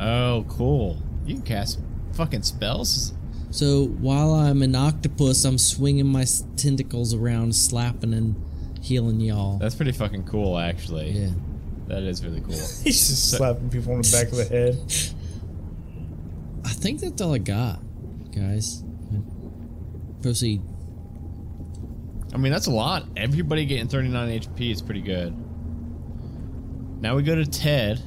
Oh, 0.00 0.44
cool. 0.48 0.98
You 1.24 1.34
can 1.36 1.42
cast 1.44 1.78
fucking 2.14 2.42
spells. 2.42 3.12
So 3.50 3.86
while 3.86 4.34
I'm 4.34 4.62
an 4.62 4.74
octopus, 4.74 5.44
I'm 5.44 5.58
swinging 5.58 6.06
my 6.06 6.26
tentacles 6.56 7.14
around, 7.14 7.54
slapping 7.54 8.12
and 8.12 8.34
healing 8.82 9.20
y'all. 9.20 9.58
That's 9.58 9.74
pretty 9.74 9.92
fucking 9.92 10.24
cool, 10.24 10.58
actually. 10.58 11.10
Yeah. 11.12 11.30
That 11.88 12.02
is 12.02 12.24
really 12.24 12.40
cool. 12.40 12.50
He's 12.82 12.82
just 13.08 13.30
slapping 13.30 13.70
people 13.70 13.92
on 13.92 14.02
the 14.02 14.10
back 14.10 14.32
of 14.32 14.36
the 14.38 14.44
head. 14.44 14.78
I 16.64 16.70
think 16.70 17.00
that's 17.00 17.20
all 17.22 17.32
I 17.34 17.38
got, 17.38 17.80
guys. 18.34 18.82
Proceed. 20.22 20.62
I 22.34 22.38
mean, 22.38 22.52
that's 22.52 22.66
a 22.66 22.70
lot. 22.72 23.04
Everybody 23.16 23.64
getting 23.66 23.86
39 23.88 24.40
HP 24.40 24.72
is 24.72 24.82
pretty 24.82 25.00
good. 25.00 25.34
Now 27.00 27.14
we 27.14 27.22
go 27.22 27.34
to 27.36 27.46
Ted. 27.46 28.02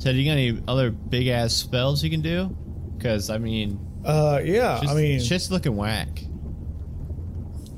Ted, 0.00 0.14
do 0.14 0.20
you 0.20 0.24
got 0.28 0.32
any 0.32 0.60
other 0.66 0.90
big 0.90 1.28
ass 1.28 1.54
spells 1.54 2.02
you 2.02 2.10
can 2.10 2.22
do? 2.22 2.54
Because 2.96 3.30
I 3.30 3.38
mean, 3.38 3.78
Uh, 4.04 4.40
yeah. 4.44 4.80
just, 4.82 4.92
I 4.92 4.96
mean, 4.96 5.16
it's 5.16 5.28
just 5.28 5.50
looking 5.50 5.76
whack. 5.76 6.24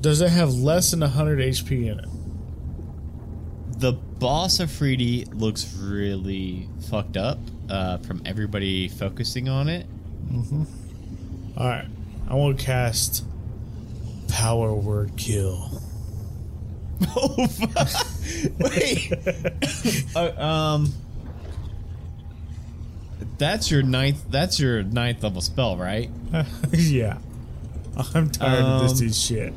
does 0.01 0.21
it 0.21 0.29
have 0.29 0.53
less 0.53 0.91
than 0.91 1.01
100 1.01 1.39
HP 1.39 1.87
in 1.91 1.99
it? 1.99 2.05
The 3.77 3.93
boss 3.93 4.57
Efreeti 4.57 5.27
looks 5.39 5.71
really 5.77 6.67
fucked 6.89 7.15
up 7.17 7.37
uh, 7.69 7.97
from 7.99 8.21
everybody 8.25 8.87
focusing 8.87 9.49
on 9.49 9.69
it. 9.69 9.85
All 11.55 11.67
right. 11.67 11.87
I 12.29 12.33
want 12.35 12.59
to 12.59 12.65
cast 12.65 13.23
Power 14.29 14.73
Word 14.73 15.11
Kill. 15.17 15.81
Oh, 17.15 17.47
wait. 18.59 19.13
Uh, 20.15 20.41
um, 20.43 20.93
that's 23.37 23.69
your 23.69 23.83
ninth. 23.83 24.23
That's 24.31 24.59
your 24.59 24.81
ninth 24.81 25.21
level 25.21 25.41
spell, 25.41 25.77
right? 25.77 26.09
yeah. 26.71 27.19
I'm 28.15 28.31
tired 28.31 28.63
of 28.63 28.81
this 28.81 28.93
Um, 28.93 28.97
dude's 28.97 29.23
shit. 29.23 29.53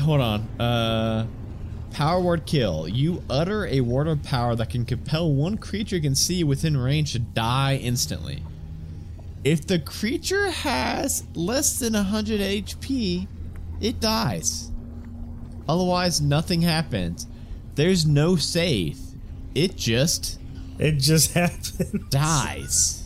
Hold 0.00 0.20
on. 0.22 0.40
Uh, 0.58 1.26
power 1.90 2.20
word 2.20 2.46
kill. 2.46 2.88
You 2.88 3.22
utter 3.28 3.66
a 3.66 3.80
word 3.80 4.08
of 4.08 4.22
power 4.22 4.54
that 4.56 4.70
can 4.70 4.84
compel 4.84 5.32
one 5.32 5.56
creature 5.58 5.96
you 5.96 6.02
can 6.02 6.14
see 6.14 6.44
within 6.44 6.76
range 6.76 7.12
to 7.12 7.18
die 7.18 7.76
instantly. 7.76 8.42
If 9.44 9.66
the 9.66 9.78
creature 9.78 10.50
has 10.50 11.24
less 11.34 11.78
than 11.78 11.94
100 11.94 12.40
HP, 12.40 13.26
it 13.80 14.00
dies. 14.00 14.70
Otherwise, 15.68 16.20
nothing 16.20 16.62
happens. 16.62 17.26
There's 17.74 18.04
no 18.06 18.36
save. 18.36 18.98
It 19.54 19.76
just 19.76 20.38
It 20.78 20.98
just 20.98 21.32
happens. 21.34 22.08
dies. 22.10 23.04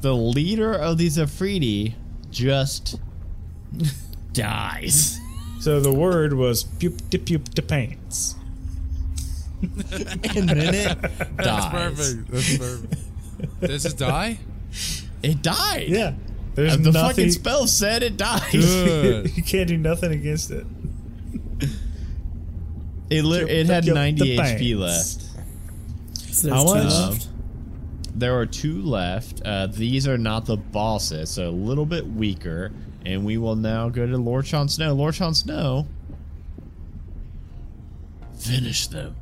The 0.00 0.14
leader 0.14 0.72
of 0.72 0.98
these 0.98 1.16
Efreeti 1.18 1.94
just 2.30 3.00
dies. 4.32 5.18
So 5.60 5.80
the 5.80 5.92
word 5.92 6.32
was 6.34 6.62
pup 6.64 6.92
to 7.10 7.18
pup 7.18 7.44
to 7.54 7.62
pants. 7.62 8.34
and 9.62 10.48
then 10.48 10.74
it 10.74 10.98
That's 11.36 11.66
perfect. 11.66 12.30
That's 12.30 12.58
perfect. 12.58 13.60
Does 13.60 13.84
it 13.86 13.96
die? 13.96 14.38
It 15.22 15.42
died. 15.42 15.88
Yeah. 15.88 16.14
There's 16.54 16.74
Uh, 16.74 16.76
the 16.76 16.92
nothing. 16.92 17.08
fucking 17.08 17.30
spell 17.32 17.66
said 17.66 18.02
it 18.02 18.16
died. 18.16 18.52
You 18.54 19.42
can't 19.44 19.68
do 19.68 19.76
nothing 19.76 20.12
against 20.12 20.50
it. 20.50 20.66
It 23.10 23.22
li- 23.24 23.48
it 23.50 23.66
had 23.66 23.86
90 23.86 24.36
HP 24.36 24.76
left. 24.78 25.22
So 26.34 26.48
there's 26.48 26.54
How 26.54 26.64
two 26.64 26.74
much? 26.84 26.92
left. 26.92 27.28
There 28.14 28.38
are 28.38 28.46
two 28.46 28.82
left. 28.82 29.42
Uh, 29.44 29.66
these 29.68 30.08
are 30.08 30.18
not 30.18 30.46
the 30.46 30.56
bosses, 30.56 31.30
so 31.30 31.48
a 31.48 31.50
little 31.50 31.86
bit 31.86 32.06
weaker. 32.06 32.72
And 33.06 33.24
we 33.24 33.38
will 33.38 33.54
now 33.54 33.88
go 33.88 34.04
to 34.04 34.16
Lord 34.16 34.46
Jon 34.46 34.68
Snow. 34.68 34.92
Lord 34.92 35.14
Jon 35.14 35.32
Snow. 35.32 35.86
Finish 38.36 38.88
them. 38.88 39.14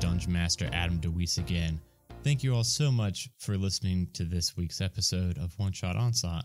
Dungeon 0.00 0.32
Master, 0.32 0.68
Adam 0.72 0.98
DeWeese 1.00 1.38
again. 1.38 1.80
Thank 2.22 2.42
you 2.42 2.54
all 2.54 2.64
so 2.64 2.92
much 2.92 3.28
for 3.38 3.56
listening 3.56 4.08
to 4.12 4.24
this 4.24 4.56
week's 4.56 4.80
episode 4.80 5.38
of 5.38 5.58
One 5.58 5.72
Shot 5.72 5.96
Onslaught. 5.96 6.44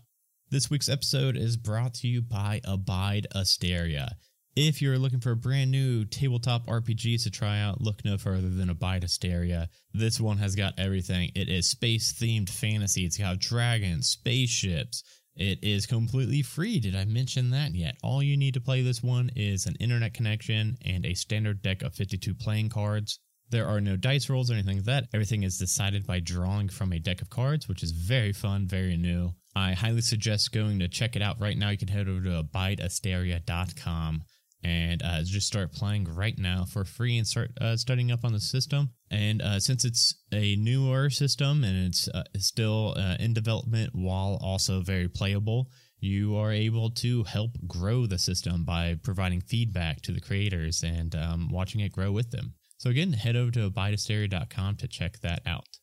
This 0.49 0.69
week's 0.69 0.89
episode 0.89 1.35
is 1.35 1.57
brought 1.57 1.93
to 1.95 2.07
you 2.07 2.21
by 2.21 2.61
Abide 2.63 3.27
Asteria. 3.35 4.15
If 4.55 4.81
you're 4.81 4.97
looking 4.97 5.19
for 5.19 5.31
a 5.31 5.35
brand 5.35 5.71
new 5.71 6.05
tabletop 6.05 6.65
RPGs 6.67 7.23
to 7.23 7.31
try 7.31 7.59
out, 7.59 7.81
look 7.81 8.05
no 8.05 8.17
further 8.17 8.49
than 8.49 8.69
Abide 8.69 9.03
Asteria. 9.03 9.69
This 9.93 10.19
one 10.19 10.37
has 10.37 10.55
got 10.55 10.77
everything. 10.77 11.31
It 11.35 11.49
is 11.49 11.67
space 11.67 12.13
themed 12.13 12.49
fantasy, 12.49 13.05
it's 13.05 13.17
got 13.17 13.39
dragons, 13.39 14.07
spaceships. 14.07 15.03
It 15.35 15.63
is 15.63 15.85
completely 15.85 16.41
free. 16.41 16.79
Did 16.79 16.95
I 16.95 17.05
mention 17.05 17.51
that 17.51 17.73
yet? 17.73 17.95
All 18.03 18.21
you 18.21 18.35
need 18.35 18.53
to 18.53 18.61
play 18.61 18.81
this 18.81 19.01
one 19.01 19.31
is 19.35 19.65
an 19.65 19.75
internet 19.79 20.13
connection 20.13 20.77
and 20.85 21.05
a 21.05 21.13
standard 21.13 21.61
deck 21.61 21.81
of 21.81 21.95
52 21.95 22.35
playing 22.35 22.69
cards. 22.69 23.19
There 23.51 23.67
are 23.67 23.81
no 23.81 23.97
dice 23.97 24.29
rolls 24.29 24.49
or 24.49 24.53
anything 24.53 24.77
like 24.77 24.85
that. 24.85 25.07
Everything 25.13 25.43
is 25.43 25.57
decided 25.57 26.07
by 26.07 26.19
drawing 26.19 26.69
from 26.69 26.93
a 26.93 26.99
deck 26.99 27.21
of 27.21 27.29
cards, 27.29 27.67
which 27.67 27.83
is 27.83 27.91
very 27.91 28.31
fun, 28.31 28.67
very 28.67 28.97
new. 28.97 29.33
I 29.55 29.73
highly 29.73 30.01
suggest 30.01 30.53
going 30.53 30.79
to 30.79 30.87
check 30.87 31.15
it 31.17 31.21
out 31.21 31.39
right 31.39 31.57
now. 31.57 31.69
You 31.69 31.77
can 31.77 31.89
head 31.89 32.07
over 32.07 32.21
to 32.21 32.43
abideasteria.com 32.43 34.23
and 34.63 35.01
uh, 35.03 35.23
just 35.23 35.47
start 35.47 35.73
playing 35.73 36.05
right 36.05 36.37
now 36.37 36.65
for 36.65 36.85
free 36.85 37.17
and 37.17 37.27
start 37.27 37.51
uh, 37.59 37.75
studying 37.75 38.11
up 38.11 38.23
on 38.23 38.31
the 38.31 38.39
system. 38.39 38.91
And 39.09 39.41
uh, 39.41 39.59
since 39.59 39.83
it's 39.83 40.15
a 40.31 40.55
newer 40.55 41.09
system 41.09 41.63
and 41.63 41.87
it's 41.87 42.07
uh, 42.07 42.23
still 42.37 42.93
uh, 42.97 43.17
in 43.19 43.33
development 43.33 43.91
while 43.93 44.39
also 44.41 44.81
very 44.81 45.09
playable, 45.09 45.69
you 45.99 46.37
are 46.37 46.51
able 46.51 46.89
to 46.89 47.23
help 47.23 47.51
grow 47.67 48.05
the 48.05 48.17
system 48.17 48.63
by 48.63 48.95
providing 49.03 49.41
feedback 49.41 50.01
to 50.01 50.11
the 50.11 50.21
creators 50.21 50.83
and 50.83 51.15
um, 51.15 51.49
watching 51.51 51.81
it 51.81 51.91
grow 51.91 52.11
with 52.11 52.31
them. 52.31 52.53
So 52.81 52.89
again, 52.89 53.13
head 53.13 53.35
over 53.35 53.51
to 53.51 53.69
abideasteria.com 53.69 54.77
to 54.77 54.87
check 54.87 55.19
that 55.19 55.43
out. 55.45 55.77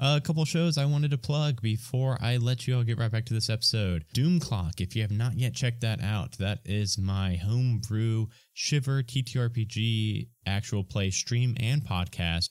A 0.00 0.20
couple 0.20 0.44
shows 0.44 0.78
I 0.78 0.84
wanted 0.84 1.12
to 1.12 1.16
plug 1.16 1.62
before 1.62 2.18
I 2.20 2.38
let 2.38 2.66
you 2.66 2.74
all 2.74 2.82
get 2.82 2.98
right 2.98 3.12
back 3.12 3.24
to 3.26 3.34
this 3.34 3.48
episode. 3.48 4.04
Doom 4.12 4.40
Clock, 4.40 4.80
if 4.80 4.96
you 4.96 5.02
have 5.02 5.12
not 5.12 5.38
yet 5.38 5.54
checked 5.54 5.82
that 5.82 6.02
out, 6.02 6.38
that 6.38 6.58
is 6.64 6.98
my 6.98 7.36
homebrew 7.36 8.26
Shiver 8.52 9.04
TTRPG 9.04 10.26
actual 10.44 10.82
play 10.82 11.10
stream 11.10 11.54
and 11.60 11.84
podcast. 11.84 12.48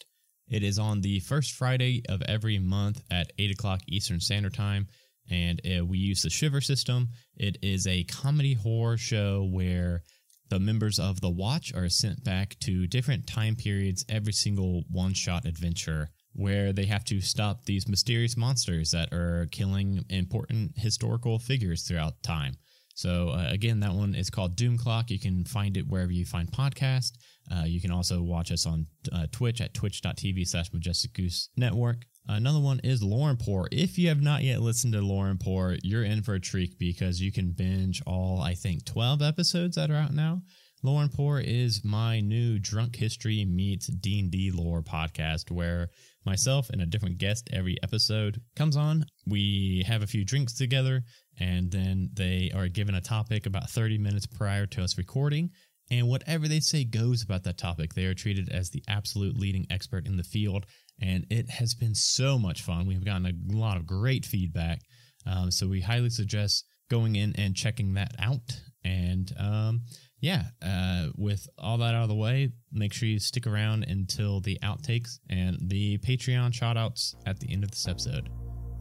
It 0.47 0.63
is 0.63 0.79
on 0.79 1.01
the 1.01 1.19
first 1.19 1.51
Friday 1.51 2.01
of 2.07 2.21
every 2.21 2.57
month 2.57 3.01
at 3.11 3.33
8 3.37 3.51
o'clock 3.51 3.81
Eastern 3.89 4.21
Standard 4.21 4.53
Time, 4.53 4.87
and 5.29 5.59
uh, 5.67 5.85
we 5.85 5.97
use 5.97 6.21
the 6.21 6.29
Shiver 6.29 6.61
system. 6.61 7.09
It 7.35 7.57
is 7.61 7.85
a 7.85 8.05
comedy 8.05 8.53
horror 8.53 8.95
show 8.95 9.45
where 9.51 10.03
the 10.49 10.59
members 10.59 10.99
of 10.99 11.21
the 11.21 11.29
Watch 11.29 11.73
are 11.73 11.89
sent 11.89 12.23
back 12.23 12.57
to 12.61 12.87
different 12.87 13.27
time 13.27 13.55
periods 13.55 14.05
every 14.09 14.33
single 14.33 14.83
one 14.89 15.13
shot 15.13 15.45
adventure 15.45 16.09
where 16.33 16.71
they 16.73 16.85
have 16.85 17.03
to 17.05 17.21
stop 17.21 17.65
these 17.65 17.87
mysterious 17.87 18.37
monsters 18.37 18.91
that 18.91 19.11
are 19.13 19.47
killing 19.51 20.05
important 20.09 20.71
historical 20.77 21.39
figures 21.39 21.83
throughout 21.83 22.21
time. 22.23 22.57
So 22.93 23.29
uh, 23.29 23.47
again, 23.49 23.79
that 23.79 23.93
one 23.93 24.13
is 24.13 24.29
called 24.29 24.55
Doom 24.55 24.77
Clock. 24.77 25.09
You 25.09 25.19
can 25.19 25.45
find 25.45 25.77
it 25.77 25.87
wherever 25.87 26.11
you 26.11 26.25
find 26.25 26.51
podcasts. 26.51 27.13
Uh, 27.49 27.63
you 27.63 27.79
can 27.79 27.91
also 27.91 28.21
watch 28.21 28.51
us 28.51 28.65
on 28.65 28.87
uh, 29.11 29.25
Twitch 29.31 29.61
at 29.61 29.73
twitch.tv 29.73 30.47
slash 30.47 30.71
Majestic 30.73 31.13
Goose 31.13 31.49
Network. 31.55 32.05
Another 32.27 32.59
one 32.59 32.79
is 32.83 33.01
Lauren 33.01 33.37
Poor. 33.37 33.67
If 33.71 33.97
you 33.97 34.09
have 34.09 34.21
not 34.21 34.43
yet 34.43 34.61
listened 34.61 34.93
to 34.93 35.01
Lauren 35.01 35.37
Poor, 35.37 35.77
you're 35.83 36.03
in 36.03 36.21
for 36.21 36.35
a 36.35 36.39
treat 36.39 36.77
because 36.77 37.19
you 37.19 37.31
can 37.31 37.51
binge 37.51 38.01
all, 38.05 38.41
I 38.41 38.53
think, 38.53 38.85
12 38.85 39.21
episodes 39.21 39.75
that 39.75 39.89
are 39.89 39.95
out 39.95 40.13
now. 40.13 40.41
Lauren 40.81 41.09
Poor 41.09 41.39
is 41.39 41.83
my 41.83 42.21
new 42.21 42.57
Drunk 42.57 42.95
History 42.95 43.43
meets 43.43 43.87
D&D 43.87 44.51
lore 44.51 44.81
podcast 44.81 45.51
where 45.51 45.89
myself 46.25 46.69
and 46.69 46.81
a 46.81 46.85
different 46.85 47.17
guest 47.17 47.49
every 47.51 47.77
episode 47.83 48.39
comes 48.55 48.77
on. 48.77 49.05
We 49.25 49.83
have 49.87 50.03
a 50.03 50.07
few 50.07 50.23
drinks 50.23 50.53
together 50.53 51.03
and 51.39 51.71
then 51.71 52.11
they 52.13 52.51
are 52.55 52.67
given 52.67 52.95
a 52.95 53.01
topic 53.01 53.45
about 53.45 53.69
30 53.69 53.97
minutes 53.97 54.25
prior 54.25 54.65
to 54.67 54.83
us 54.83 54.97
recording. 54.97 55.49
And 55.91 56.07
whatever 56.07 56.47
they 56.47 56.59
say 56.59 56.83
goes 56.83 57.23
about 57.23 57.43
that 57.45 57.57
topic. 57.57 57.93
They 57.93 58.05
are 58.05 58.13
treated 58.13 58.49
as 58.49 58.69
the 58.69 58.83
absolute 58.87 59.35
leading 59.35 59.65
expert 59.69 60.05
in 60.05 60.17
the 60.17 60.23
field. 60.23 60.65
And 61.01 61.25
it 61.29 61.49
has 61.49 61.73
been 61.73 61.95
so 61.95 62.37
much 62.37 62.61
fun. 62.61 62.85
We've 62.85 63.05
gotten 63.05 63.25
a 63.25 63.55
lot 63.55 63.77
of 63.77 63.87
great 63.87 64.25
feedback. 64.25 64.81
Um, 65.25 65.51
so 65.51 65.67
we 65.67 65.81
highly 65.81 66.09
suggest 66.09 66.65
going 66.89 67.15
in 67.15 67.33
and 67.37 67.55
checking 67.55 67.93
that 67.93 68.13
out. 68.19 68.59
And 68.83 69.31
um, 69.37 69.81
yeah, 70.21 70.45
uh, 70.61 71.07
with 71.15 71.47
all 71.57 71.77
that 71.77 71.95
out 71.95 72.03
of 72.03 72.09
the 72.09 72.15
way, 72.15 72.51
make 72.71 72.93
sure 72.93 73.07
you 73.07 73.19
stick 73.19 73.47
around 73.47 73.83
until 73.83 74.41
the 74.41 74.57
outtakes 74.63 75.19
and 75.29 75.57
the 75.61 75.97
Patreon 75.99 76.51
shoutouts 76.51 77.15
at 77.25 77.39
the 77.39 77.51
end 77.51 77.63
of 77.63 77.71
this 77.71 77.87
episode. 77.87 78.29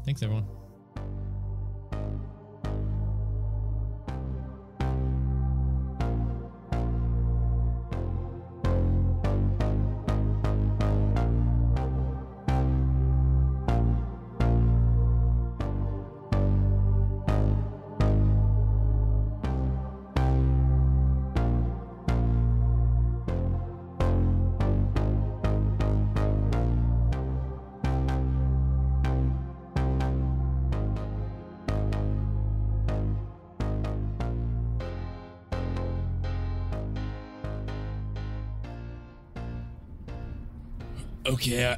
Thanks, 0.05 0.23
everyone. 0.23 0.47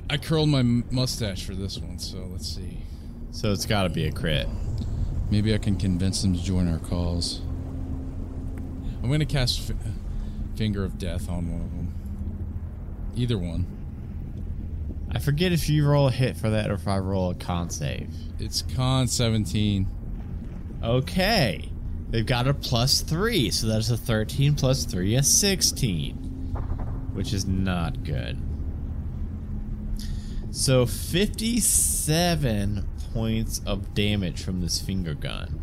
I, 0.09 0.15
I 0.15 0.17
curled 0.17 0.49
my 0.49 0.63
mustache 0.63 1.45
for 1.45 1.55
this 1.55 1.79
one, 1.79 1.99
so 1.99 2.29
let's 2.31 2.49
see. 2.49 2.79
So 3.33 3.53
it's 3.53 3.67
got 3.67 3.85
to 3.85 3.89
be 3.91 4.07
a 4.07 4.13
crit. 4.13 4.49
Maybe 5.31 5.55
I 5.55 5.59
can 5.59 5.77
convince 5.77 6.23
them 6.23 6.35
to 6.35 6.43
join 6.43 6.71
our 6.71 6.79
cause. 6.79 7.41
I'm 9.03 9.09
going 9.09 9.21
to 9.21 9.27
cast 9.27 9.71
f- 9.71 9.77
Finger 10.57 10.85
of 10.85 10.99
Death 10.99 11.29
on 11.29 11.51
one 11.51 11.61
of 11.61 11.71
them. 11.71 11.95
Either 13.15 13.39
one. 13.39 13.67
I 15.13 15.19
forget 15.19 15.53
if 15.53 15.69
you 15.69 15.87
roll 15.87 16.09
a 16.09 16.13
hit 16.13 16.37
for 16.37 16.51
that 16.51 16.71
or 16.71 16.75
if 16.75 16.87
I 16.87 16.99
roll 16.99 17.31
a 17.31 17.35
con 17.35 17.71
save. 17.71 18.13
It's 18.39 18.63
con 18.63 19.09
17. 19.09 19.87
Okay. 20.83 21.71
They've 22.11 22.27
got 22.27 22.49
a 22.49 22.55
plus 22.55 23.03
three, 23.03 23.51
so 23.51 23.69
that's 23.69 23.91
a 23.91 23.97
13 23.97 24.57
plus 24.57 24.85
three, 24.85 25.15
a 25.15 25.23
16. 25.23 26.15
Which 27.13 27.33
is 27.33 27.47
not 27.47 28.03
good. 28.03 28.37
So 30.61 30.85
57 30.85 32.87
points 33.15 33.63
of 33.65 33.95
damage 33.95 34.45
from 34.45 34.61
this 34.61 34.79
finger 34.79 35.15
gun. 35.15 35.59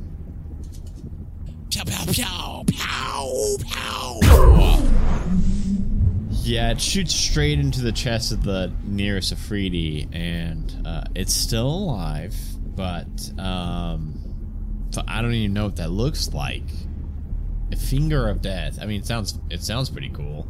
Pow, 1.71 1.83
pow, 1.85 2.63
pow, 2.73 3.57
pow, 3.63 4.19
pow. 4.23 4.81
Yeah, 6.41 6.71
it 6.71 6.81
shoots 6.81 7.13
straight 7.13 7.59
into 7.59 7.83
the 7.83 7.91
chest 7.91 8.31
of 8.31 8.43
the 8.43 8.73
nearest 8.85 9.35
Efreeti, 9.35 10.07
and 10.15 10.75
uh, 10.83 11.03
it's 11.13 11.31
still 11.31 11.67
alive, 11.67 12.35
but 12.75 13.05
um, 13.37 14.15
so 14.89 15.03
I 15.07 15.21
don't 15.21 15.35
even 15.35 15.53
know 15.53 15.65
what 15.65 15.75
that 15.75 15.91
looks 15.91 16.33
like. 16.33 16.65
A 17.71 17.75
finger 17.75 18.29
of 18.29 18.41
death. 18.41 18.79
I 18.81 18.87
mean, 18.87 19.01
it 19.01 19.05
sounds 19.05 19.37
it 19.51 19.61
sounds 19.61 19.91
pretty 19.91 20.09
cool. 20.09 20.47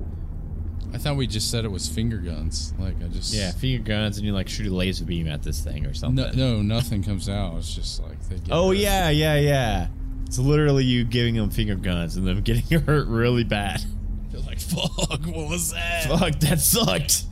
I 0.93 0.97
thought 0.97 1.15
we 1.17 1.27
just 1.27 1.51
said 1.51 1.65
it 1.65 1.71
was 1.71 1.88
finger 1.88 2.17
guns. 2.17 2.73
Like, 2.79 2.95
I 3.03 3.07
just. 3.09 3.33
Yeah, 3.33 3.51
finger 3.51 3.83
guns, 3.83 4.17
and 4.17 4.25
you 4.25 4.33
like 4.33 4.47
shoot 4.47 4.67
a 4.71 4.73
laser 4.73 5.05
beam 5.05 5.27
at 5.27 5.43
this 5.43 5.59
thing 5.61 5.85
or 5.85 5.93
something. 5.93 6.25
No, 6.38 6.55
no, 6.55 6.61
nothing 6.61 7.03
comes 7.03 7.27
out. 7.29 7.57
It's 7.57 7.73
just 7.73 8.01
like 8.01 8.19
they 8.29 8.35
get 8.38 8.49
Oh 8.51 8.69
hurt. 8.69 8.77
yeah, 8.77 9.09
yeah, 9.09 9.35
yeah. 9.35 9.88
It's 10.25 10.39
literally 10.39 10.83
you 10.85 11.03
giving 11.03 11.35
them 11.35 11.49
finger 11.49 11.75
guns 11.75 12.15
and 12.17 12.25
them 12.27 12.41
getting 12.43 12.79
hurt 12.81 13.07
really 13.07 13.43
bad. 13.43 13.81
They're 14.31 14.41
like, 14.41 14.59
fuck, 14.59 15.25
what 15.25 15.49
was 15.49 15.71
that? 15.73 16.05
Fuck, 16.07 16.39
that 16.39 16.59
sucked. 16.59 17.23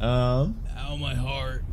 Um. 0.00 0.56
Ow, 0.76 0.96
my 0.96 1.14
heart. 1.14 1.64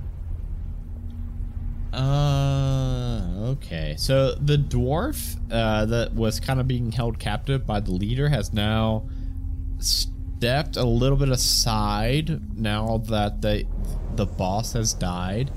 Uh, 1.93 3.49
okay. 3.51 3.95
So 3.97 4.36
the 4.36 4.57
dwarf 4.57 5.36
uh, 5.51 5.86
that 5.86 6.13
was 6.13 6.39
kind 6.39 6.59
of 6.59 6.67
being 6.67 6.91
held 6.91 7.19
captive 7.19 7.65
by 7.65 7.80
the 7.80 7.91
leader 7.91 8.30
has 8.30 8.53
now 8.53 9.07
stepped 10.39 10.77
a 10.77 10.85
little 10.85 11.17
bit 11.17 11.27
aside 11.27 12.57
now 12.57 12.97
that 12.97 13.41
the 13.41 13.65
the 14.15 14.25
boss 14.25 14.71
has 14.71 14.93
died, 14.93 15.51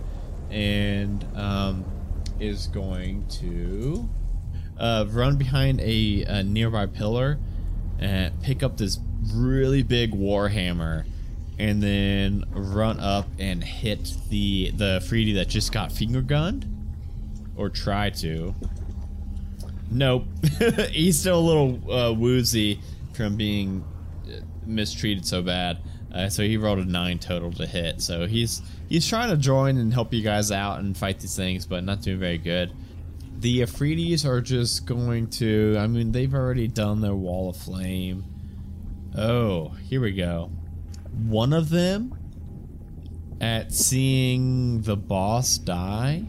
and 0.51 1.25
um, 1.37 1.85
is 2.41 2.67
going 2.67 3.25
to 3.29 4.09
uh, 4.81 5.05
run 5.09 5.37
behind 5.37 5.81
a, 5.81 6.25
a 6.25 6.43
nearby 6.43 6.87
pillar 6.87 7.39
and 8.01 8.43
pick 8.43 8.65
up 8.65 8.77
this 8.77 8.99
really 9.33 9.85
big 9.85 10.11
warhammer 10.13 11.05
and 11.61 11.81
then 11.81 12.45
run 12.51 12.99
up 12.99 13.29
and 13.39 13.63
hit 13.63 14.17
the 14.31 14.73
the 14.73 14.99
Efreeti 15.01 15.35
that 15.37 15.49
just 15.49 15.71
got 15.71 15.93
finger 15.93 16.23
gunned 16.23 16.67
or 17.55 17.69
try 17.69 18.11
to. 18.11 18.53
Nope, 19.93 20.25
he's 20.91 21.21
still 21.21 21.39
a 21.39 21.47
little 21.47 21.93
uh, 21.93 22.13
woozy 22.13 22.81
from 23.13 23.37
being 23.37 23.85
mistreated 24.67 25.27
so 25.27 25.43
bad. 25.43 25.79
Uh, 26.13 26.29
so 26.29 26.43
he 26.43 26.57
rolled 26.57 26.79
a 26.79 26.85
nine 26.85 27.19
total 27.19 27.51
to 27.53 27.67
hit. 27.67 28.03
So 28.03 28.27
he's 28.27 28.63
he's 28.89 29.07
trying 29.09 29.31
to 29.31 29.37
join 29.37 29.79
and 29.79 29.93
help 29.93 30.13
you 30.13 30.23
guys 30.23 30.51
out 30.51 30.81
and 30.81 30.97
fight 30.97 31.21
these 31.21 31.37
things, 31.37 31.67
but 31.67 31.85
not 31.85 32.03
doing 32.03 32.19
very 32.19 32.39
good. 32.39 32.73
The 33.39 33.61
Efreetis 33.61 34.27
are 34.27 34.41
just 34.41 34.87
going 34.87 35.29
to. 35.31 35.77
I 35.79 35.87
mean, 35.87 36.13
they've 36.13 36.35
already 36.35 36.69
done 36.69 37.01
their 37.01 37.15
wall 37.15 37.51
of 37.51 37.57
flame. 37.57 38.25
Oh, 39.17 39.71
here 39.89 40.01
we 40.01 40.13
go. 40.13 40.51
One 41.27 41.53
of 41.53 41.71
them, 41.71 42.15
at 43.41 43.73
seeing 43.73 44.83
the 44.83 44.97
boss 44.97 45.59
die, 45.59 46.25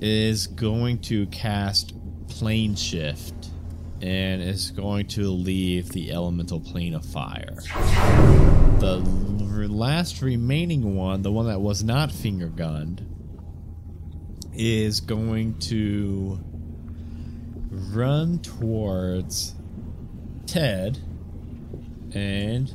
is 0.00 0.46
going 0.46 0.98
to 0.98 1.26
cast 1.26 1.94
plane 2.28 2.74
shift 2.74 3.47
and 4.00 4.42
is 4.42 4.70
going 4.70 5.06
to 5.08 5.30
leave 5.30 5.90
the 5.90 6.12
elemental 6.12 6.60
plane 6.60 6.94
of 6.94 7.04
fire. 7.04 7.56
The 8.78 8.98
last 9.68 10.22
remaining 10.22 10.94
one, 10.96 11.22
the 11.22 11.32
one 11.32 11.46
that 11.46 11.60
was 11.60 11.82
not 11.82 12.12
finger 12.12 12.48
gunned, 12.48 13.04
is 14.54 15.00
going 15.00 15.58
to 15.58 16.38
run 17.70 18.38
towards 18.40 19.54
Ted 20.46 20.98
and 22.14 22.72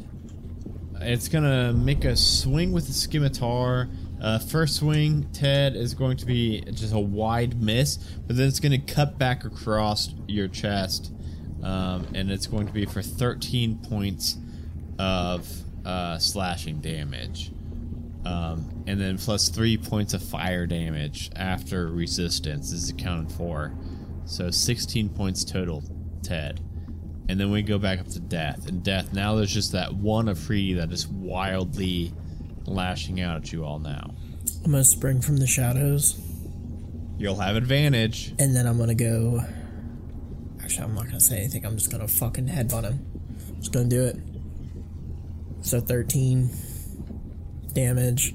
it's 1.01 1.27
gonna 1.27 1.73
make 1.73 2.05
a 2.05 2.15
swing 2.15 2.71
with 2.71 2.87
the 2.87 2.93
scimitar. 2.93 3.89
Uh, 4.23 4.39
first 4.39 4.77
swing, 4.77 5.27
Ted 5.33 5.75
is 5.75 5.93
going 5.93 6.15
to 6.15 6.25
be 6.25 6.61
just 6.71 6.93
a 6.93 6.99
wide 6.99 7.61
miss, 7.61 7.97
but 8.25 8.37
then 8.37 8.47
it's 8.47 8.61
going 8.61 8.71
to 8.71 8.93
cut 8.93 9.19
back 9.19 9.43
across 9.43 10.11
your 10.27 10.47
chest, 10.47 11.11
um, 11.61 12.07
and 12.13 12.31
it's 12.31 12.47
going 12.47 12.65
to 12.65 12.71
be 12.71 12.85
for 12.85 13.01
13 13.01 13.79
points 13.79 14.37
of 14.97 15.45
uh, 15.85 16.17
slashing 16.19 16.79
damage, 16.79 17.51
um, 18.25 18.83
and 18.87 19.01
then 19.01 19.17
plus 19.17 19.49
three 19.49 19.75
points 19.75 20.13
of 20.13 20.23
fire 20.23 20.65
damage 20.65 21.29
after 21.35 21.89
resistance 21.89 22.71
is 22.71 22.89
accounted 22.89 23.29
for, 23.29 23.73
so 24.23 24.49
16 24.49 25.09
points 25.09 25.43
total, 25.43 25.83
Ted. 26.21 26.61
And 27.27 27.37
then 27.39 27.51
we 27.51 27.61
go 27.61 27.77
back 27.77 27.99
up 27.99 28.07
to 28.09 28.19
death. 28.19 28.67
And 28.67 28.83
death 28.83 29.13
now 29.13 29.35
there's 29.35 29.53
just 29.53 29.71
that 29.71 29.93
one 29.93 30.25
Efreeti 30.25 30.75
that 30.75 30.91
is 30.91 31.07
wildly 31.07 32.13
lashing 32.65 33.19
out 33.21 33.37
at 33.37 33.51
you 33.51 33.63
all 33.65 33.79
now. 33.79 34.13
I'm 34.65 34.71
gonna 34.71 34.83
spring 34.83 35.21
from 35.21 35.37
the 35.37 35.47
shadows, 35.47 36.19
You'll 37.17 37.35
have 37.39 37.55
advantage. 37.55 38.33
and 38.39 38.55
then 38.55 38.65
I'm 38.67 38.77
gonna 38.77 38.95
go. 38.95 39.41
Actually, 40.61 40.85
I'm 40.85 40.95
not 40.95 41.05
gonna 41.05 41.19
say 41.19 41.37
anything. 41.39 41.65
I'm 41.65 41.77
just 41.77 41.91
gonna 41.91 42.07
fucking 42.07 42.47
headbutt 42.47 42.83
him. 42.83 43.05
Just 43.59 43.71
gonna 43.71 43.87
do 43.89 44.03
it. 44.05 44.17
So 45.61 45.79
13 45.79 46.49
damage, 47.73 48.33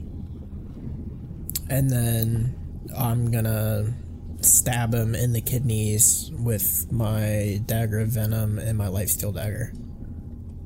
and 1.68 1.90
then 1.90 2.54
I'm 2.96 3.30
gonna 3.30 3.92
stab 4.40 4.94
him 4.94 5.14
in 5.14 5.32
the 5.32 5.40
kidneys 5.40 6.30
with 6.38 6.90
my 6.92 7.60
dagger 7.66 8.00
of 8.00 8.08
venom 8.08 8.58
and 8.58 8.78
my 8.78 8.86
lifesteal 8.86 9.34
dagger. 9.34 9.72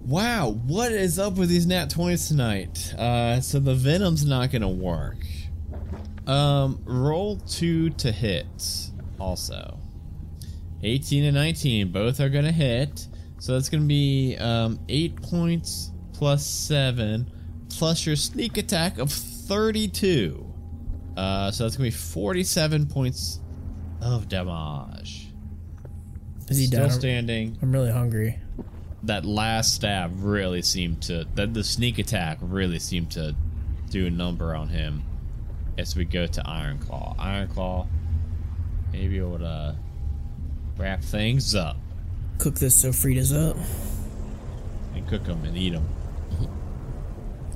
Wow, 0.04 0.50
what 0.66 0.90
is 0.92 1.18
up 1.18 1.34
with 1.34 1.48
these 1.48 1.66
nat 1.66 1.88
20s 1.90 2.28
tonight? 2.28 2.92
Uh, 2.98 3.40
so 3.40 3.60
the 3.60 3.74
venom's 3.74 4.24
not 4.26 4.50
gonna 4.50 4.68
work. 4.68 5.16
Um, 6.26 6.80
roll 6.84 7.36
two 7.36 7.90
to 7.90 8.10
hit. 8.10 8.46
Also, 9.20 9.78
18 10.82 11.24
and 11.24 11.34
19 11.36 11.92
both 11.92 12.18
are 12.20 12.28
gonna 12.28 12.50
hit. 12.52 13.06
So 13.38 13.52
that's 13.52 13.68
gonna 13.68 13.84
be 13.84 14.36
um, 14.38 14.80
eight 14.88 15.20
points 15.22 15.92
plus 16.12 16.44
seven 16.44 17.30
plus 17.70 18.04
your 18.04 18.16
sneak 18.16 18.58
attack 18.58 18.98
of 18.98 19.10
32. 19.10 20.44
Uh, 21.16 21.50
so 21.52 21.62
that's 21.64 21.76
gonna 21.76 21.86
be 21.86 21.90
47 21.92 22.86
points 22.86 23.38
of 24.00 24.28
damage. 24.28 25.28
Is 26.48 26.58
he 26.58 26.66
Still 26.66 26.80
down? 26.88 26.90
standing 26.90 27.58
I'm 27.62 27.70
really 27.72 27.92
hungry. 27.92 28.38
That 29.04 29.24
last 29.24 29.74
stab 29.74 30.12
really 30.16 30.62
seemed 30.62 31.02
to 31.02 31.26
that 31.34 31.54
the 31.54 31.64
sneak 31.64 31.98
attack 31.98 32.38
really 32.40 32.78
seemed 32.78 33.10
to 33.12 33.34
do 33.90 34.06
a 34.06 34.10
number 34.10 34.54
on 34.54 34.68
him 34.68 35.02
as 35.78 35.96
we 35.96 36.04
go 36.04 36.26
to 36.26 36.48
Iron 36.48 36.78
Claw. 36.78 37.14
Iron 37.18 37.48
Claw 37.48 37.86
maybe 38.92 39.18
able 39.18 39.38
to 39.38 39.44
uh, 39.44 39.74
wrap 40.76 41.02
things 41.02 41.54
up 41.54 41.76
Cook 42.38 42.56
this 42.56 42.74
so 42.74 42.92
Frida's 42.92 43.32
up. 43.32 43.56
and 44.94 45.06
cook 45.08 45.24
them 45.24 45.44
and 45.44 45.56
eat 45.56 45.70
them. 45.72 45.88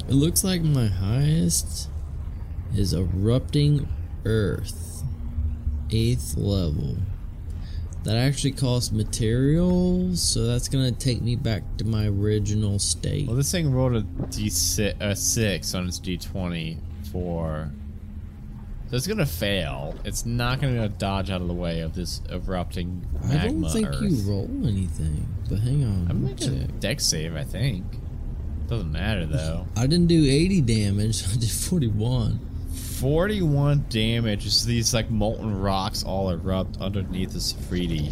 It 0.08 0.14
looks 0.14 0.44
like 0.44 0.62
my 0.62 0.86
highest 0.86 1.88
is 2.74 2.92
erupting 2.92 3.88
earth, 4.24 5.02
eighth 5.90 6.36
level. 6.36 6.96
That 8.06 8.18
actually 8.18 8.52
costs 8.52 8.92
materials, 8.92 10.22
so 10.22 10.46
that's 10.46 10.68
gonna 10.68 10.92
take 10.92 11.22
me 11.22 11.34
back 11.34 11.64
to 11.78 11.84
my 11.84 12.06
original 12.06 12.78
state. 12.78 13.26
Well, 13.26 13.34
this 13.34 13.50
thing 13.50 13.72
rolled 13.72 13.96
a 13.96 14.02
d6 14.02 14.94
a 15.00 15.16
six 15.16 15.74
on 15.74 15.88
its 15.88 15.98
d20 15.98 16.78
for. 17.10 17.68
So 18.90 18.96
it's 18.96 19.08
gonna 19.08 19.26
fail. 19.26 19.96
It's 20.04 20.24
not 20.24 20.60
gonna 20.60 20.74
be 20.74 20.78
able 20.78 20.88
to 20.90 20.94
dodge 20.98 21.30
out 21.30 21.40
of 21.40 21.48
the 21.48 21.54
way 21.54 21.80
of 21.80 21.96
this 21.96 22.22
erupting 22.30 23.04
magma 23.24 23.38
I 23.40 23.46
don't 23.48 23.70
think 23.72 23.88
earth. 23.88 24.02
you 24.02 24.30
roll 24.30 24.48
anything, 24.64 25.26
but 25.48 25.58
hang 25.58 25.82
on, 25.82 26.06
I'm 26.08 26.22
me 26.22 26.30
making 26.30 26.62
a 26.62 26.66
check. 26.68 26.78
Dex 26.78 27.06
save, 27.06 27.34
I 27.34 27.42
think. 27.42 27.84
Doesn't 28.68 28.92
matter 28.92 29.26
though. 29.26 29.66
I 29.76 29.88
didn't 29.88 30.06
do 30.06 30.24
80 30.24 30.60
damage. 30.60 31.24
I 31.32 31.34
did 31.36 31.50
41. 31.50 32.38
41 33.00 33.86
damage 33.90 34.46
as 34.46 34.64
these 34.64 34.94
like 34.94 35.10
molten 35.10 35.60
rocks 35.60 36.02
all 36.02 36.30
erupt 36.30 36.78
underneath 36.80 37.32
the 37.32 37.38
Safridi 37.38 38.10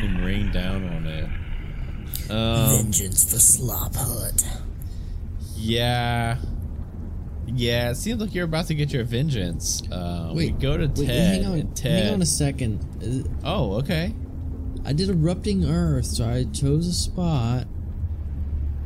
and 0.00 0.24
rain 0.24 0.50
down 0.52 0.84
on 0.88 1.06
it. 1.06 1.24
Um, 2.30 2.82
Vengeance 2.84 3.30
for 3.30 3.38
Slop 3.38 3.94
Hut. 3.94 4.46
yeah. 5.54 6.38
Yeah, 7.48 7.90
it 7.90 7.94
seems 7.96 8.20
like 8.20 8.34
you're 8.34 8.44
about 8.46 8.66
to 8.66 8.74
get 8.74 8.92
your 8.92 9.04
vengeance. 9.04 9.80
Uh, 9.92 10.30
we 10.34 10.46
Wait, 10.46 10.58
go 10.58 10.76
to 10.76 10.86
wait, 10.86 11.06
Ted. 11.06 11.44
hang 11.44 11.46
on, 11.46 11.74
Ted. 11.74 12.04
hang 12.04 12.14
on 12.14 12.22
a 12.22 12.26
second. 12.26 13.28
Oh, 13.44 13.74
okay. 13.74 14.12
I 14.84 14.92
did 14.92 15.10
erupting 15.10 15.64
earth, 15.64 16.06
so 16.06 16.24
I 16.28 16.44
chose 16.52 16.88
a 16.88 16.92
spot. 16.92 17.66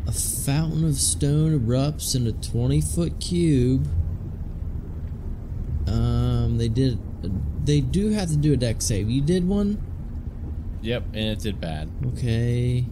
A 0.06 0.12
fountain 0.12 0.84
of 0.84 0.96
stone 0.96 1.58
erupts 1.58 2.14
in 2.14 2.26
a 2.26 2.32
20 2.32 2.80
foot 2.82 3.18
cube. 3.20 3.86
Um, 5.90 6.56
they 6.56 6.68
did. 6.68 6.98
They 7.66 7.80
do 7.80 8.10
have 8.10 8.28
to 8.28 8.36
do 8.36 8.52
a 8.52 8.56
Dex 8.56 8.84
save. 8.86 9.10
You 9.10 9.20
did 9.20 9.46
one? 9.46 9.82
Yep, 10.82 11.04
and 11.12 11.24
it 11.24 11.40
did 11.40 11.60
bad. 11.60 11.90
Okay. 12.14 12.86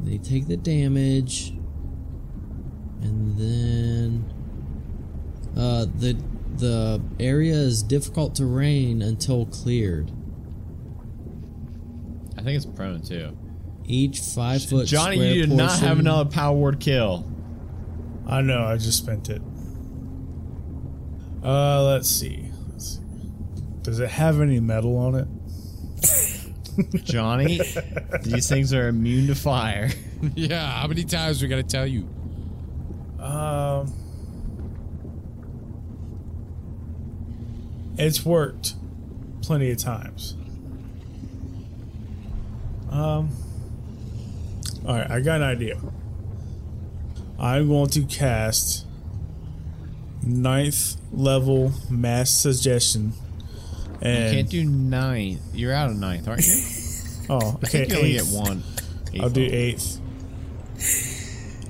They 0.00 0.18
take 0.18 0.46
the 0.46 0.56
damage. 0.56 1.50
And 3.02 3.36
then. 3.38 4.32
Uh, 5.56 5.86
the 5.96 6.16
the 6.56 7.00
area 7.18 7.54
is 7.54 7.82
difficult 7.82 8.34
terrain 8.34 9.02
until 9.02 9.46
cleared. 9.46 10.10
I 12.36 12.42
think 12.42 12.56
it's 12.56 12.66
prone 12.66 13.00
too. 13.00 13.36
Each 13.84 14.20
five 14.20 14.62
foot 14.64 14.86
Johnny, 14.86 15.16
square 15.16 15.32
you 15.32 15.46
do 15.46 15.54
not 15.54 15.78
have 15.78 15.98
another 15.98 16.28
power 16.28 16.56
word 16.56 16.80
kill. 16.80 17.30
I 18.26 18.42
know. 18.42 18.64
I 18.64 18.76
just 18.76 18.98
spent 18.98 19.30
it. 19.30 19.40
Uh, 21.46 21.84
let's 21.84 22.08
see. 22.08 22.50
Let's 22.72 22.96
see. 22.96 23.02
Does 23.82 24.00
it 24.00 24.10
have 24.10 24.40
any 24.40 24.58
metal 24.58 24.96
on 24.96 25.14
it? 25.14 25.28
Johnny, 27.04 27.60
these 28.22 28.48
things 28.48 28.74
are 28.74 28.88
immune 28.88 29.28
to 29.28 29.36
fire. 29.36 29.90
yeah, 30.34 30.80
how 30.80 30.88
many 30.88 31.04
times 31.04 31.40
we 31.40 31.46
gotta 31.46 31.62
tell 31.62 31.86
you? 31.86 32.08
Um, 33.20 33.92
it's 37.96 38.24
worked 38.24 38.74
plenty 39.40 39.70
of 39.70 39.78
times. 39.78 40.36
Um, 42.90 43.30
all 44.84 44.96
right, 44.96 45.10
I 45.10 45.20
got 45.20 45.36
an 45.36 45.46
idea. 45.46 45.78
I'm 47.38 47.68
going 47.68 47.90
to 47.90 48.04
cast 48.04 48.85
ninth 50.26 50.96
level 51.12 51.72
mass 51.88 52.30
suggestion, 52.30 53.12
And 54.02 54.24
You 54.30 54.36
can't 54.42 54.50
do 54.50 54.64
ninth. 54.64 55.40
You're 55.54 55.72
out 55.72 55.90
of 55.90 55.96
ninth, 55.96 56.28
aren't 56.28 56.46
you? 56.46 56.54
oh, 57.30 57.52
I 57.62 57.66
okay, 57.66 57.66
think 57.86 57.90
you 57.90 57.96
only 57.96 58.12
get 58.12 58.22
eighth. 58.22 58.34
one. 58.34 58.62
I'll 59.20 59.30
do 59.30 59.42
eighth. 59.50 60.00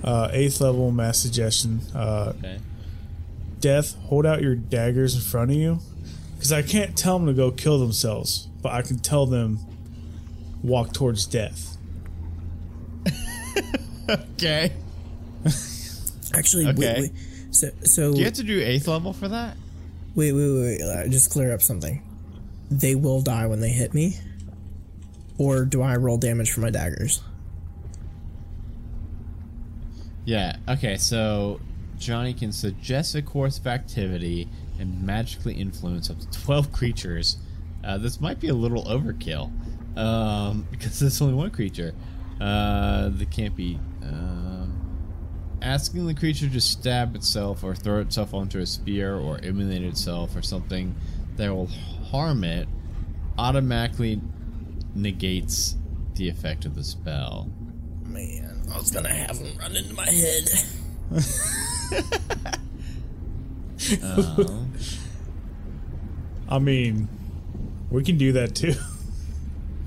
Uh, 0.03 0.29
eighth 0.33 0.61
level 0.61 0.91
mass 0.91 1.19
suggestion. 1.19 1.81
Uh, 1.95 2.33
Okay. 2.39 2.59
death, 3.61 3.95
hold 4.05 4.27
out 4.27 4.43
your 4.43 4.55
daggers 4.55 5.15
in 5.15 5.21
front 5.21 5.51
of 5.51 5.57
you. 5.57 5.81
Because 6.35 6.53
I 6.53 6.63
can't 6.63 6.97
tell 6.97 7.19
them 7.19 7.27
to 7.29 7.33
go 7.35 7.51
kill 7.51 7.79
themselves, 7.79 8.49
but 8.63 8.73
I 8.73 8.83
can 8.83 8.99
tell 8.99 9.27
them 9.27 9.59
walk 10.63 10.93
towards 10.93 11.27
death. 11.27 11.77
Okay. 14.09 14.73
Actually, 16.35 16.67
Okay. 16.69 16.77
wait, 16.77 17.01
wait. 17.01 17.13
So, 17.57 17.71
so 17.85 18.13
Do 18.13 18.19
you 18.19 18.25
have 18.27 18.35
to 18.35 18.43
do 18.43 18.61
eighth 18.61 18.87
level 18.87 19.15
for 19.15 19.29
that? 19.29 19.57
wait, 20.15 20.33
wait, 20.33 20.51
wait, 20.51 20.81
wait. 20.81 20.83
Uh, 20.83 21.09
just 21.09 21.31
clear 21.31 21.53
up 21.53 21.63
something. 21.63 22.03
They 22.71 22.95
will 22.95 23.23
die 23.23 23.47
when 23.47 23.61
they 23.61 23.71
hit 23.71 23.95
me, 23.95 24.17
or 25.39 25.65
do 25.65 25.81
I 25.83 25.97
roll 25.97 26.19
damage 26.19 26.51
for 26.51 26.61
my 26.61 26.71
daggers? 26.71 27.23
Yeah. 30.25 30.57
Okay. 30.69 30.97
So 30.97 31.61
Johnny 31.99 32.35
can 32.35 32.53
suggest 32.53 33.15
a 33.15 33.23
course 33.23 33.59
of 33.59 33.67
activity 33.67 34.49
and 34.79 35.07
magically 35.07 35.55
influence 35.55 36.11
up 36.11 36.19
to 36.19 36.31
twelve 36.31 36.73
creatures. 36.73 37.37
Uh, 37.85 37.97
this 37.97 38.21
might 38.21 38.41
be 38.41 38.49
a 38.49 38.55
little 38.55 38.85
overkill 38.85 39.51
um, 39.97 40.67
because 40.73 40.99
there's 40.99 41.23
only 41.23 41.35
one 41.35 41.51
creature. 41.51 41.95
Uh, 42.41 43.09
that 43.11 43.31
can't 43.31 43.57
be. 43.57 43.79
Um, 44.03 44.46
asking 45.63 46.07
the 46.07 46.15
creature 46.15 46.49
to 46.49 46.61
stab 46.61 47.15
itself 47.17 47.65
or 47.65 47.75
throw 47.75 48.01
itself 48.01 48.35
onto 48.35 48.59
a 48.59 48.67
spear 48.67 49.17
or 49.17 49.39
immolate 49.39 49.83
itself 49.83 50.37
or 50.37 50.43
something 50.43 50.95
that 51.37 51.55
will 51.55 51.67
harm 52.11 52.45
it 52.45 52.69
automatically 53.39 54.21
negates 54.95 55.77
the 56.15 56.29
effect 56.29 56.65
of 56.65 56.75
the 56.75 56.85
spell. 56.85 57.51
Man, 58.05 58.63
I 58.73 58.79
was 58.79 58.91
gonna 58.91 59.13
have 59.13 59.39
them 59.39 59.57
run 59.59 59.77
into 59.77 59.95
my 59.95 60.07
head. 60.09 60.49
Um, 64.03 64.73
I 66.49 66.59
mean, 66.59 67.09
we 67.91 68.03
can 68.03 68.17
do 68.17 68.33
that 68.33 68.55
too. 68.55 68.75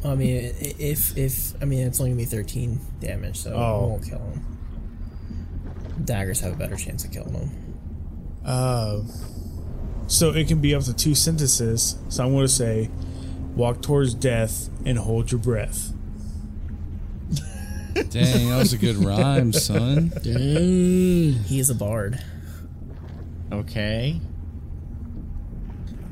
I 0.06 0.16
mean, 0.16 0.54
if 0.60 1.18
if 1.18 1.62
I 1.62 1.66
mean 1.66 1.88
it's 1.88 2.00
only 2.00 2.12
gonna 2.12 2.20
be 2.20 2.26
thirteen 2.26 2.80
damage, 3.00 3.38
so 3.38 3.52
I 3.56 3.70
Oh. 3.72 3.88
won't 3.88 4.04
kill 4.06 4.20
him. 4.20 4.46
Daggers 6.06 6.40
have 6.42 6.54
a 6.54 6.56
better 6.56 6.76
chance 6.76 7.04
of 7.06 7.12
killing 7.12 7.34
him. 7.34 7.52
Uh, 8.46 9.02
so 10.08 10.32
it 10.32 10.48
can 10.48 10.60
be 10.60 10.74
up 10.74 10.84
to 10.84 10.94
two 10.94 11.14
sentences. 11.16 11.98
So 12.10 12.24
I'm 12.24 12.32
going 12.32 12.46
to 12.46 12.52
say, 12.52 12.90
walk 13.56 13.82
towards 13.82 14.14
death 14.14 14.70
and 14.86 14.98
hold 14.98 15.32
your 15.32 15.40
breath. 15.40 15.92
Dang, 17.94 18.50
that 18.50 18.58
was 18.60 18.74
a 18.74 18.78
good 18.78 18.96
rhyme, 18.98 19.52
son. 19.54 20.12
Dang. 20.24 21.34
He 21.44 21.60
is 21.60 21.70
a 21.70 21.76
bard. 21.76 22.20
okay. 23.52 24.20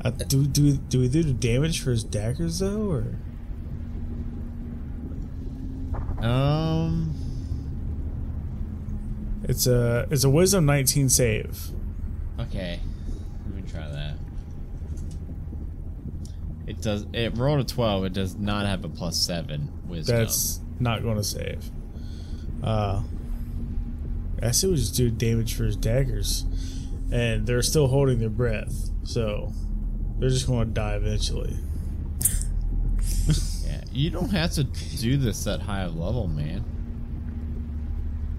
Uh, 0.04 0.10
do 0.10 0.46
do 0.46 0.76
do 0.76 1.00
we 1.00 1.08
do 1.08 1.24
the 1.24 1.32
damage 1.32 1.80
for 1.82 1.90
his 1.90 2.04
daggers 2.04 2.60
though, 2.60 2.88
or 2.88 3.16
Um. 6.24 7.14
It's 9.48 9.66
a 9.66 10.06
it's 10.10 10.24
a 10.24 10.30
wisdom 10.30 10.66
19 10.66 11.08
save. 11.08 11.58
Okay. 12.38 12.78
Let 13.46 13.54
me 13.54 13.62
try 13.70 13.88
that. 13.88 14.14
It 16.66 16.82
does. 16.82 17.06
It 17.14 17.36
rolled 17.36 17.60
a 17.60 17.64
twelve. 17.64 18.04
It 18.04 18.12
does 18.12 18.36
not 18.36 18.66
have 18.66 18.84
a 18.84 18.88
plus 18.90 19.16
seven 19.16 19.72
wisdom. 19.86 20.16
That's 20.16 20.60
not 20.78 21.02
going 21.02 21.16
to 21.16 21.24
save. 21.24 21.64
Uh, 22.62 23.02
I 24.42 24.50
say 24.50 24.68
we 24.68 24.76
just 24.76 24.94
do 24.94 25.10
damage 25.10 25.54
for 25.54 25.64
his 25.64 25.76
daggers, 25.76 26.44
and 27.10 27.46
they're 27.46 27.62
still 27.62 27.86
holding 27.88 28.18
their 28.18 28.28
breath, 28.28 28.90
so 29.02 29.52
they're 30.18 30.28
just 30.28 30.46
going 30.46 30.68
to 30.68 30.74
die 30.74 30.94
eventually. 30.94 31.56
yeah. 33.64 33.80
You 33.90 34.10
don't 34.10 34.30
have 34.30 34.52
to 34.52 34.64
do 34.64 35.16
this 35.16 35.46
at 35.46 35.60
high 35.60 35.86
level, 35.86 36.28
man. 36.28 36.64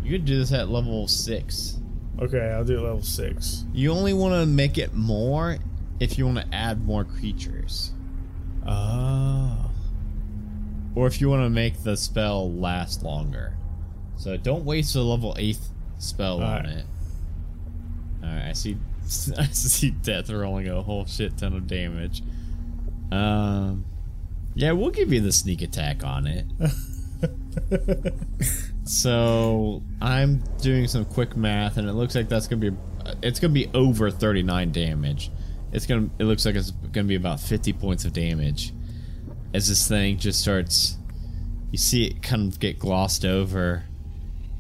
You 0.10 0.18
could 0.18 0.26
do 0.26 0.40
this 0.40 0.52
at 0.52 0.72
level 0.72 1.08
six. 1.08 1.78
Okay, 2.20 2.50
I'll 2.50 2.64
do 2.64 2.80
it 2.80 2.82
level 2.82 3.04
six. 3.04 3.64
You 3.74 3.92
only 3.92 4.12
want 4.12 4.34
to 4.34 4.48
make 4.48 4.80
it 4.80 4.96
more 4.96 5.60
if 6.00 6.18
you 6.18 6.26
want 6.26 6.40
to 6.40 6.48
add 6.52 6.84
more 6.84 7.04
creatures, 7.04 7.92
Ah, 8.66 9.70
or 10.96 11.06
if 11.06 11.22
you 11.22 11.30
want 11.30 11.44
to 11.44 11.50
make 11.52 11.84
the 11.84 11.96
spell 11.96 12.52
last 12.52 13.04
longer. 13.04 13.54
So 14.18 14.36
don't 14.36 14.66
waste 14.66 14.96
a 14.96 15.02
level 15.02 15.36
eight 15.38 15.60
spell 16.00 16.42
on 16.42 16.66
Alright. 16.66 16.78
it. 16.78 16.86
All 18.24 18.30
right, 18.30 18.50
I 18.50 18.54
see. 18.54 18.78
I 19.38 19.46
see 19.46 19.92
death 19.92 20.32
rolling 20.32 20.68
a 20.70 20.82
whole 20.82 21.06
shit 21.06 21.38
ton 21.38 21.54
of 21.54 21.68
damage. 21.68 22.24
Um, 23.12 23.86
yeah, 24.56 24.72
we'll 24.72 24.90
give 24.90 25.14
you 25.14 25.22
the 25.22 25.32
sneak 25.32 25.62
attack 25.62 26.04
on 26.04 26.26
it. 26.26 26.48
so 28.90 29.84
I'm 30.02 30.42
doing 30.64 30.88
some 30.88 31.06
quick 31.06 31.38
math, 31.38 31.78
and 31.78 31.88
it 31.88 31.94
looks 31.94 32.16
like 32.16 32.28
that's 32.28 32.48
gonna 32.48 32.72
be 32.72 32.78
it's 33.22 33.40
gonna 33.40 33.54
be 33.54 33.70
over 33.76 34.10
39 34.10 34.72
damage. 34.72 35.30
It's 35.72 35.86
gonna 35.86 36.10
it 36.18 36.24
looks 36.24 36.44
like 36.44 36.56
it's 36.56 36.72
gonna 36.72 37.08
be 37.08 37.14
about 37.14 37.40
50 37.40 37.72
points 37.74 38.04
of 38.06 38.14
damage 38.14 38.74
as 39.54 39.70
this 39.70 39.88
thing 39.88 40.18
just 40.18 40.42
starts. 40.42 40.98
You 41.70 41.78
see 41.78 42.06
it 42.08 42.24
kind 42.24 42.52
of 42.52 42.60
get 42.60 42.80
glossed 42.80 43.26
over, 43.26 43.84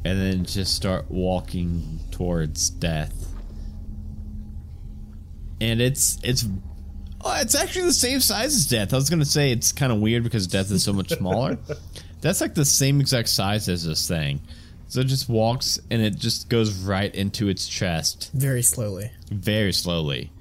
and 0.05 0.21
then 0.21 0.45
just 0.45 0.75
start 0.75 1.09
walking 1.09 1.99
towards 2.11 2.69
death. 2.69 3.33
And 5.59 5.81
it's 5.81 6.19
it's 6.23 6.45
oh, 7.21 7.35
it's 7.41 7.55
actually 7.55 7.85
the 7.85 7.93
same 7.93 8.19
size 8.19 8.55
as 8.55 8.67
death. 8.67 8.93
I 8.93 8.97
was 8.97 9.09
gonna 9.09 9.25
say 9.25 9.51
it's 9.51 9.71
kind 9.71 9.91
of 9.91 9.99
weird 9.99 10.23
because 10.23 10.45
death 10.45 10.69
is 10.69 10.83
so 10.83 10.93
much 10.93 11.09
smaller. 11.09 11.57
That's 12.21 12.41
like 12.41 12.53
the 12.53 12.65
same 12.65 12.99
exact 12.99 13.29
size 13.29 13.69
as 13.69 13.85
this 13.85 14.07
thing. 14.07 14.41
So 14.87 15.01
it 15.01 15.07
just 15.07 15.29
walks 15.29 15.79
and 15.91 16.01
it 16.01 16.15
just 16.17 16.49
goes 16.49 16.73
right 16.73 17.13
into 17.13 17.47
its 17.47 17.67
chest 17.67 18.31
Very 18.33 18.63
slowly. 18.63 19.11
very 19.31 19.71
slowly. 19.71 20.31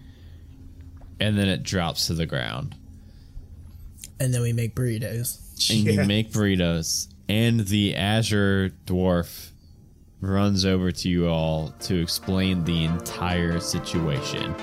And 1.20 1.36
then 1.38 1.48
it 1.48 1.62
drops 1.62 2.06
to 2.06 2.14
the 2.14 2.26
ground. 2.26 2.74
And 4.20 4.32
then 4.32 4.40
we 4.42 4.52
make 4.52 4.74
burritos. 4.74 5.38
And 5.70 5.80
Yeah. 5.86 5.92
you 6.02 6.04
make 6.06 6.32
burritos. 6.32 7.08
And 7.28 7.60
the 7.66 7.94
Azer 7.94 8.72
dwarf 8.86 9.50
runs 10.20 10.64
over 10.64 10.90
to 10.90 11.08
you 11.08 11.28
all 11.28 11.74
to 11.80 12.00
explain 12.00 12.64
the 12.64 12.84
entire 12.84 13.60
situation. 13.60 14.54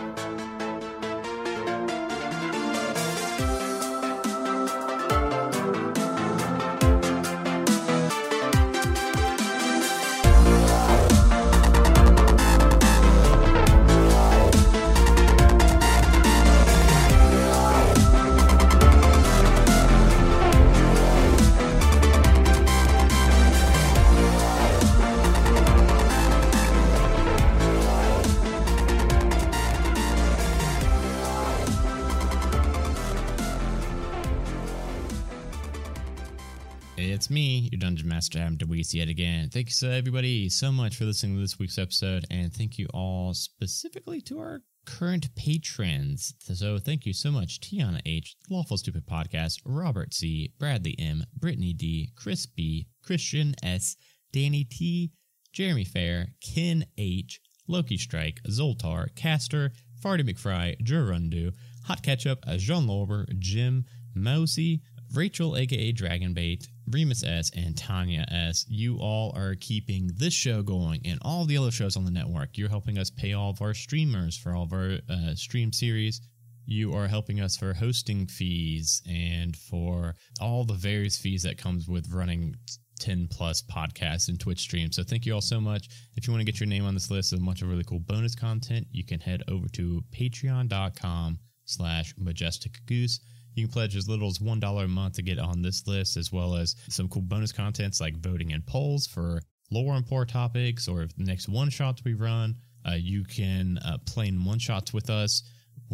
It's 37.15 37.29
me, 37.29 37.69
your 37.71 37.79
Dungeon 37.79 38.09
Master, 38.09 38.39
Adam 38.39 38.57
DeWeese, 38.57 38.93
yet 38.93 39.07
again. 39.07 39.49
Thank 39.49 39.67
you, 39.67 39.71
so 39.71 39.89
everybody, 39.89 40.49
so 40.49 40.69
much 40.69 40.97
for 40.97 41.05
listening 41.05 41.35
to 41.35 41.41
this 41.41 41.57
week's 41.57 41.77
episode, 41.77 42.25
and 42.29 42.53
thank 42.53 42.77
you 42.77 42.87
all 42.93 43.33
specifically 43.33 44.19
to 44.23 44.37
our 44.37 44.63
current 44.85 45.33
patrons. 45.33 46.33
So, 46.39 46.77
thank 46.77 47.05
you 47.05 47.13
so 47.13 47.31
much, 47.31 47.61
Tiana 47.61 48.01
H, 48.05 48.35
Lawful 48.49 48.75
Stupid 48.75 49.07
Podcast, 49.07 49.61
Robert 49.65 50.13
C, 50.13 50.51
Bradley 50.59 50.93
M, 50.99 51.23
Brittany 51.33 51.71
D, 51.71 52.11
Chris 52.17 52.45
B, 52.45 52.89
Christian 53.01 53.55
S, 53.63 53.95
Danny 54.33 54.65
T, 54.65 55.13
Jeremy 55.53 55.85
Fair, 55.85 56.33
Ken 56.45 56.85
H, 56.97 57.39
Loki 57.65 57.95
Strike, 57.97 58.41
Zoltar, 58.49 59.07
Caster, 59.15 59.71
Farty 60.03 60.29
McFry, 60.29 60.75
Gerundu, 60.83 61.53
Hot 61.85 62.03
Ketchup, 62.03 62.43
Jean 62.57 62.85
Lorber, 62.85 63.25
Jim, 63.39 63.85
Mosey, 64.13 64.81
Rachel, 65.13 65.55
aka 65.55 65.93
Dragonbait, 65.93 66.67
Remus 66.89 67.23
S, 67.23 67.51
and 67.55 67.77
Tanya 67.77 68.25
S. 68.31 68.65
You 68.67 68.97
all 68.97 69.33
are 69.35 69.55
keeping 69.55 70.11
this 70.15 70.33
show 70.33 70.61
going 70.61 71.01
and 71.05 71.19
all 71.21 71.45
the 71.45 71.57
other 71.57 71.71
shows 71.71 71.97
on 71.97 72.05
the 72.05 72.11
network. 72.11 72.57
You're 72.57 72.69
helping 72.69 72.97
us 72.97 73.09
pay 73.09 73.33
all 73.33 73.49
of 73.49 73.61
our 73.61 73.73
streamers 73.73 74.37
for 74.37 74.55
all 74.55 74.63
of 74.63 74.73
our 74.73 74.97
uh, 75.09 75.35
stream 75.35 75.71
series. 75.73 76.21
You 76.65 76.93
are 76.93 77.07
helping 77.07 77.41
us 77.41 77.57
for 77.57 77.73
hosting 77.73 78.25
fees 78.27 79.01
and 79.07 79.55
for 79.55 80.15
all 80.41 80.63
the 80.63 80.73
various 80.73 81.17
fees 81.17 81.43
that 81.43 81.57
comes 81.57 81.87
with 81.87 82.11
running 82.11 82.55
10 82.99 83.27
plus 83.29 83.61
podcasts 83.61 84.29
and 84.29 84.39
Twitch 84.39 84.59
streams. 84.59 84.95
So 84.95 85.03
thank 85.03 85.25
you 85.25 85.33
all 85.33 85.41
so 85.41 85.59
much. 85.59 85.89
If 86.15 86.27
you 86.27 86.33
want 86.33 86.41
to 86.41 86.51
get 86.51 86.59
your 86.59 86.67
name 86.67 86.85
on 86.85 86.93
this 86.93 87.11
list 87.11 87.33
of 87.33 87.39
a 87.39 87.45
bunch 87.45 87.61
of 87.61 87.69
really 87.69 87.83
cool 87.83 87.99
bonus 87.99 88.35
content, 88.35 88.87
you 88.91 89.03
can 89.03 89.19
head 89.19 89.43
over 89.47 89.67
to 89.69 90.03
patreon.com 90.11 91.39
slash 91.65 92.13
majestic 92.17 92.79
goose. 92.85 93.19
You 93.55 93.65
can 93.65 93.73
pledge 93.73 93.95
as 93.95 94.07
little 94.07 94.27
as 94.27 94.39
$1 94.39 94.83
a 94.83 94.87
month 94.87 95.15
to 95.15 95.21
get 95.21 95.39
on 95.39 95.61
this 95.61 95.87
list, 95.87 96.17
as 96.17 96.31
well 96.31 96.55
as 96.55 96.75
some 96.89 97.09
cool 97.09 97.21
bonus 97.21 97.51
contents 97.51 97.99
like 97.99 98.17
voting 98.17 98.51
in 98.51 98.61
polls 98.61 99.07
for 99.07 99.41
lore 99.71 99.95
and 99.95 100.05
poor 100.05 100.25
topics 100.25 100.87
or 100.87 101.07
the 101.17 101.23
next 101.23 101.49
one 101.49 101.69
shots 101.69 102.03
we 102.03 102.13
run. 102.13 102.55
Uh, 102.87 102.93
you 102.93 103.23
can 103.23 103.79
uh, 103.79 103.97
play 104.05 104.27
in 104.27 104.43
one 104.43 104.59
shots 104.59 104.93
with 104.93 105.09
us. 105.09 105.41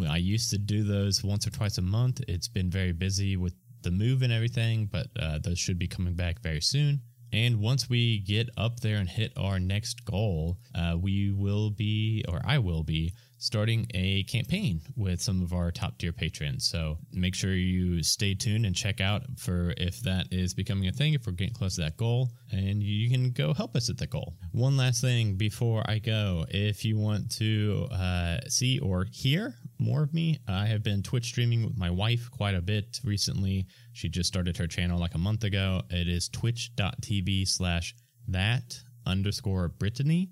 I 0.09 0.17
used 0.17 0.49
to 0.51 0.57
do 0.57 0.83
those 0.83 1.23
once 1.23 1.47
or 1.47 1.51
twice 1.51 1.77
a 1.77 1.81
month. 1.81 2.21
It's 2.27 2.47
been 2.47 2.69
very 2.69 2.91
busy 2.91 3.37
with 3.37 3.53
the 3.81 3.91
move 3.91 4.21
and 4.21 4.33
everything, 4.33 4.87
but 4.91 5.07
uh, 5.19 5.39
those 5.39 5.59
should 5.59 5.79
be 5.79 5.87
coming 5.87 6.15
back 6.15 6.41
very 6.41 6.61
soon. 6.61 7.01
And 7.33 7.59
once 7.61 7.89
we 7.89 8.19
get 8.19 8.49
up 8.57 8.81
there 8.81 8.97
and 8.97 9.07
hit 9.07 9.31
our 9.37 9.59
next 9.59 10.03
goal, 10.03 10.57
uh, 10.75 10.97
we 10.99 11.31
will 11.31 11.69
be, 11.69 12.25
or 12.27 12.41
I 12.43 12.57
will 12.57 12.83
be, 12.83 13.13
starting 13.41 13.87
a 13.95 14.21
campaign 14.25 14.79
with 14.95 15.19
some 15.19 15.41
of 15.41 15.51
our 15.51 15.71
top 15.71 15.97
tier 15.97 16.13
patrons. 16.13 16.67
So 16.67 16.99
make 17.11 17.33
sure 17.33 17.55
you 17.55 18.03
stay 18.03 18.35
tuned 18.35 18.67
and 18.67 18.75
check 18.75 19.01
out 19.01 19.23
for 19.35 19.73
if 19.77 19.99
that 20.01 20.27
is 20.29 20.53
becoming 20.53 20.87
a 20.87 20.91
thing, 20.91 21.15
if 21.15 21.25
we're 21.25 21.33
getting 21.33 21.55
close 21.55 21.73
to 21.75 21.81
that 21.81 21.97
goal, 21.97 22.29
and 22.51 22.83
you 22.83 23.09
can 23.09 23.31
go 23.31 23.51
help 23.51 23.75
us 23.75 23.89
at 23.89 23.97
the 23.97 24.05
goal. 24.05 24.35
One 24.51 24.77
last 24.77 25.01
thing 25.01 25.37
before 25.37 25.81
I 25.87 25.97
go 25.97 26.45
if 26.49 26.85
you 26.85 26.99
want 26.99 27.31
to 27.37 27.87
uh, 27.91 28.41
see 28.47 28.77
or 28.77 29.07
hear 29.11 29.55
more 29.79 30.03
of 30.03 30.13
me, 30.13 30.37
I 30.47 30.67
have 30.67 30.83
been 30.83 31.01
Twitch 31.01 31.25
streaming 31.25 31.65
with 31.65 31.75
my 31.75 31.89
wife 31.89 32.29
quite 32.29 32.53
a 32.53 32.61
bit 32.61 32.99
recently. 33.03 33.65
She 33.93 34.07
just 34.07 34.27
started 34.27 34.55
her 34.57 34.67
channel 34.67 34.99
like 34.99 35.15
a 35.15 35.17
month 35.17 35.43
ago. 35.43 35.81
It 35.89 36.07
is 36.07 36.29
twitch.tv 36.29 37.47
slash 37.47 37.95
that 38.27 38.77
underscore 39.07 39.69
Brittany, 39.69 40.29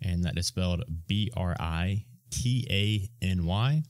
and 0.00 0.24
that 0.24 0.38
is 0.38 0.46
spelled 0.46 0.84
B 1.06 1.30
R 1.36 1.54
I 1.60 2.06
T 2.30 2.66
A 2.70 3.24
N 3.24 3.44
Y. 3.44 3.82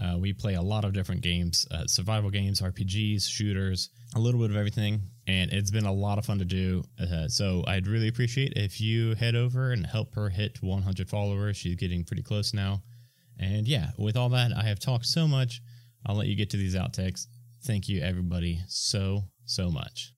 Uh, 0.00 0.18
we 0.18 0.32
play 0.32 0.54
a 0.54 0.62
lot 0.62 0.84
of 0.84 0.92
different 0.92 1.20
games, 1.20 1.66
uh, 1.70 1.86
survival 1.86 2.30
games, 2.30 2.60
RPGs, 2.60 3.28
shooters, 3.28 3.90
a 4.16 4.18
little 4.18 4.40
bit 4.40 4.50
of 4.50 4.56
everything, 4.56 5.02
and 5.28 5.52
it's 5.52 5.70
been 5.70 5.86
a 5.86 5.92
lot 5.92 6.18
of 6.18 6.26
fun 6.26 6.38
to 6.38 6.44
do. 6.44 6.82
Uh, 7.00 7.28
so 7.28 7.62
I'd 7.66 7.86
really 7.86 8.08
appreciate 8.08 8.54
if 8.56 8.80
you 8.80 9.14
head 9.14 9.36
over 9.36 9.70
and 9.70 9.86
help 9.86 10.14
her 10.16 10.28
hit 10.30 10.60
100 10.62 11.08
followers. 11.08 11.56
She's 11.56 11.76
getting 11.76 12.02
pretty 12.02 12.22
close 12.22 12.52
now. 12.52 12.82
And 13.38 13.68
yeah, 13.68 13.90
with 13.96 14.16
all 14.16 14.28
that, 14.30 14.52
I 14.56 14.64
have 14.64 14.80
talked 14.80 15.06
so 15.06 15.28
much. 15.28 15.60
I'll 16.06 16.16
let 16.16 16.26
you 16.26 16.36
get 16.36 16.50
to 16.50 16.56
these 16.56 16.74
outtakes. 16.74 17.26
Thank 17.64 17.88
you, 17.88 18.02
everybody, 18.02 18.60
so, 18.68 19.22
so 19.44 19.70
much. 19.70 20.12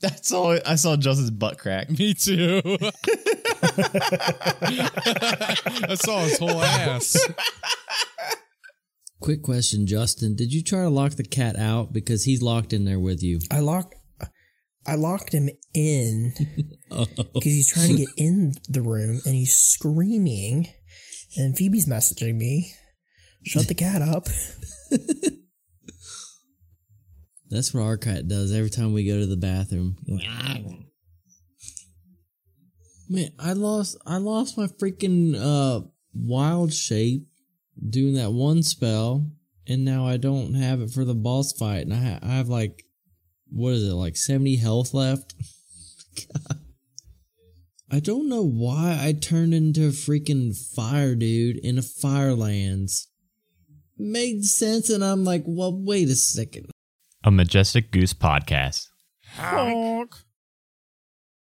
That's 0.00 0.32
all. 0.32 0.58
I 0.66 0.74
saw 0.74 0.96
Justin's 0.96 1.30
butt 1.30 1.58
crack. 1.58 1.88
Me 1.98 2.14
too. 2.14 2.60
I 3.62 5.56
saw 5.94 6.20
his 6.20 6.38
whole 6.38 6.62
ass. 6.62 7.16
Quick 9.20 9.42
question, 9.42 9.86
Justin. 9.86 10.34
Did 10.34 10.52
you 10.52 10.62
try 10.62 10.82
to 10.82 10.88
lock 10.88 11.12
the 11.12 11.24
cat 11.24 11.56
out 11.56 11.92
because 11.92 12.24
he's 12.24 12.42
locked 12.42 12.72
in 12.72 12.84
there 12.84 12.98
with 12.98 13.22
you? 13.22 13.38
I 13.50 13.60
locked 13.60 13.94
I 14.84 14.96
locked 14.96 15.32
him 15.32 15.48
in 15.74 16.32
Oh. 16.90 17.06
because 17.16 17.44
he's 17.44 17.72
trying 17.72 17.90
to 17.90 17.96
get 17.98 18.08
in 18.16 18.54
the 18.68 18.82
room 18.82 19.20
and 19.24 19.34
he's 19.34 19.54
screaming 19.54 20.66
and 21.36 21.56
Phoebe's 21.56 21.86
messaging 21.86 22.36
me. 22.36 22.72
Shut 23.44 23.68
the 23.68 23.74
cat 23.74 24.02
up. 24.02 24.26
That's 27.48 27.72
what 27.74 27.82
our 27.82 27.96
cat 27.96 28.28
does 28.28 28.52
every 28.52 28.70
time 28.70 28.92
we 28.92 29.04
go 29.06 29.18
to 29.18 29.26
the 29.26 29.36
bathroom. 29.36 29.96
Man, 33.12 33.30
I 33.38 33.52
lost 33.52 33.98
I 34.06 34.16
lost 34.16 34.56
my 34.56 34.68
freaking 34.68 35.36
uh 35.36 35.86
wild 36.14 36.72
shape 36.72 37.26
doing 37.90 38.14
that 38.14 38.32
one 38.32 38.62
spell, 38.62 39.26
and 39.66 39.84
now 39.84 40.06
I 40.06 40.16
don't 40.16 40.54
have 40.54 40.80
it 40.80 40.90
for 40.90 41.04
the 41.04 41.14
boss 41.14 41.52
fight, 41.52 41.82
and 41.82 41.92
I, 41.92 41.96
ha- 41.98 42.18
I 42.22 42.36
have 42.36 42.48
like 42.48 42.86
what 43.50 43.74
is 43.74 43.86
it 43.86 43.92
like 43.92 44.16
seventy 44.16 44.56
health 44.56 44.94
left. 44.94 45.34
God. 46.32 46.58
I 47.90 48.00
don't 48.00 48.30
know 48.30 48.46
why 48.46 48.98
I 48.98 49.12
turned 49.12 49.52
into 49.52 49.84
a 49.84 49.90
freaking 49.90 50.56
fire 50.56 51.14
dude 51.14 51.58
in 51.58 51.76
a 51.76 51.82
Firelands. 51.82 53.08
Made 53.98 54.46
sense, 54.46 54.88
and 54.88 55.04
I'm 55.04 55.24
like, 55.24 55.42
well, 55.44 55.78
wait 55.78 56.08
a 56.08 56.14
second. 56.14 56.70
A 57.24 57.30
Majestic 57.30 57.90
Goose 57.90 58.14
podcast. 58.14 58.86
Honk. 59.34 60.14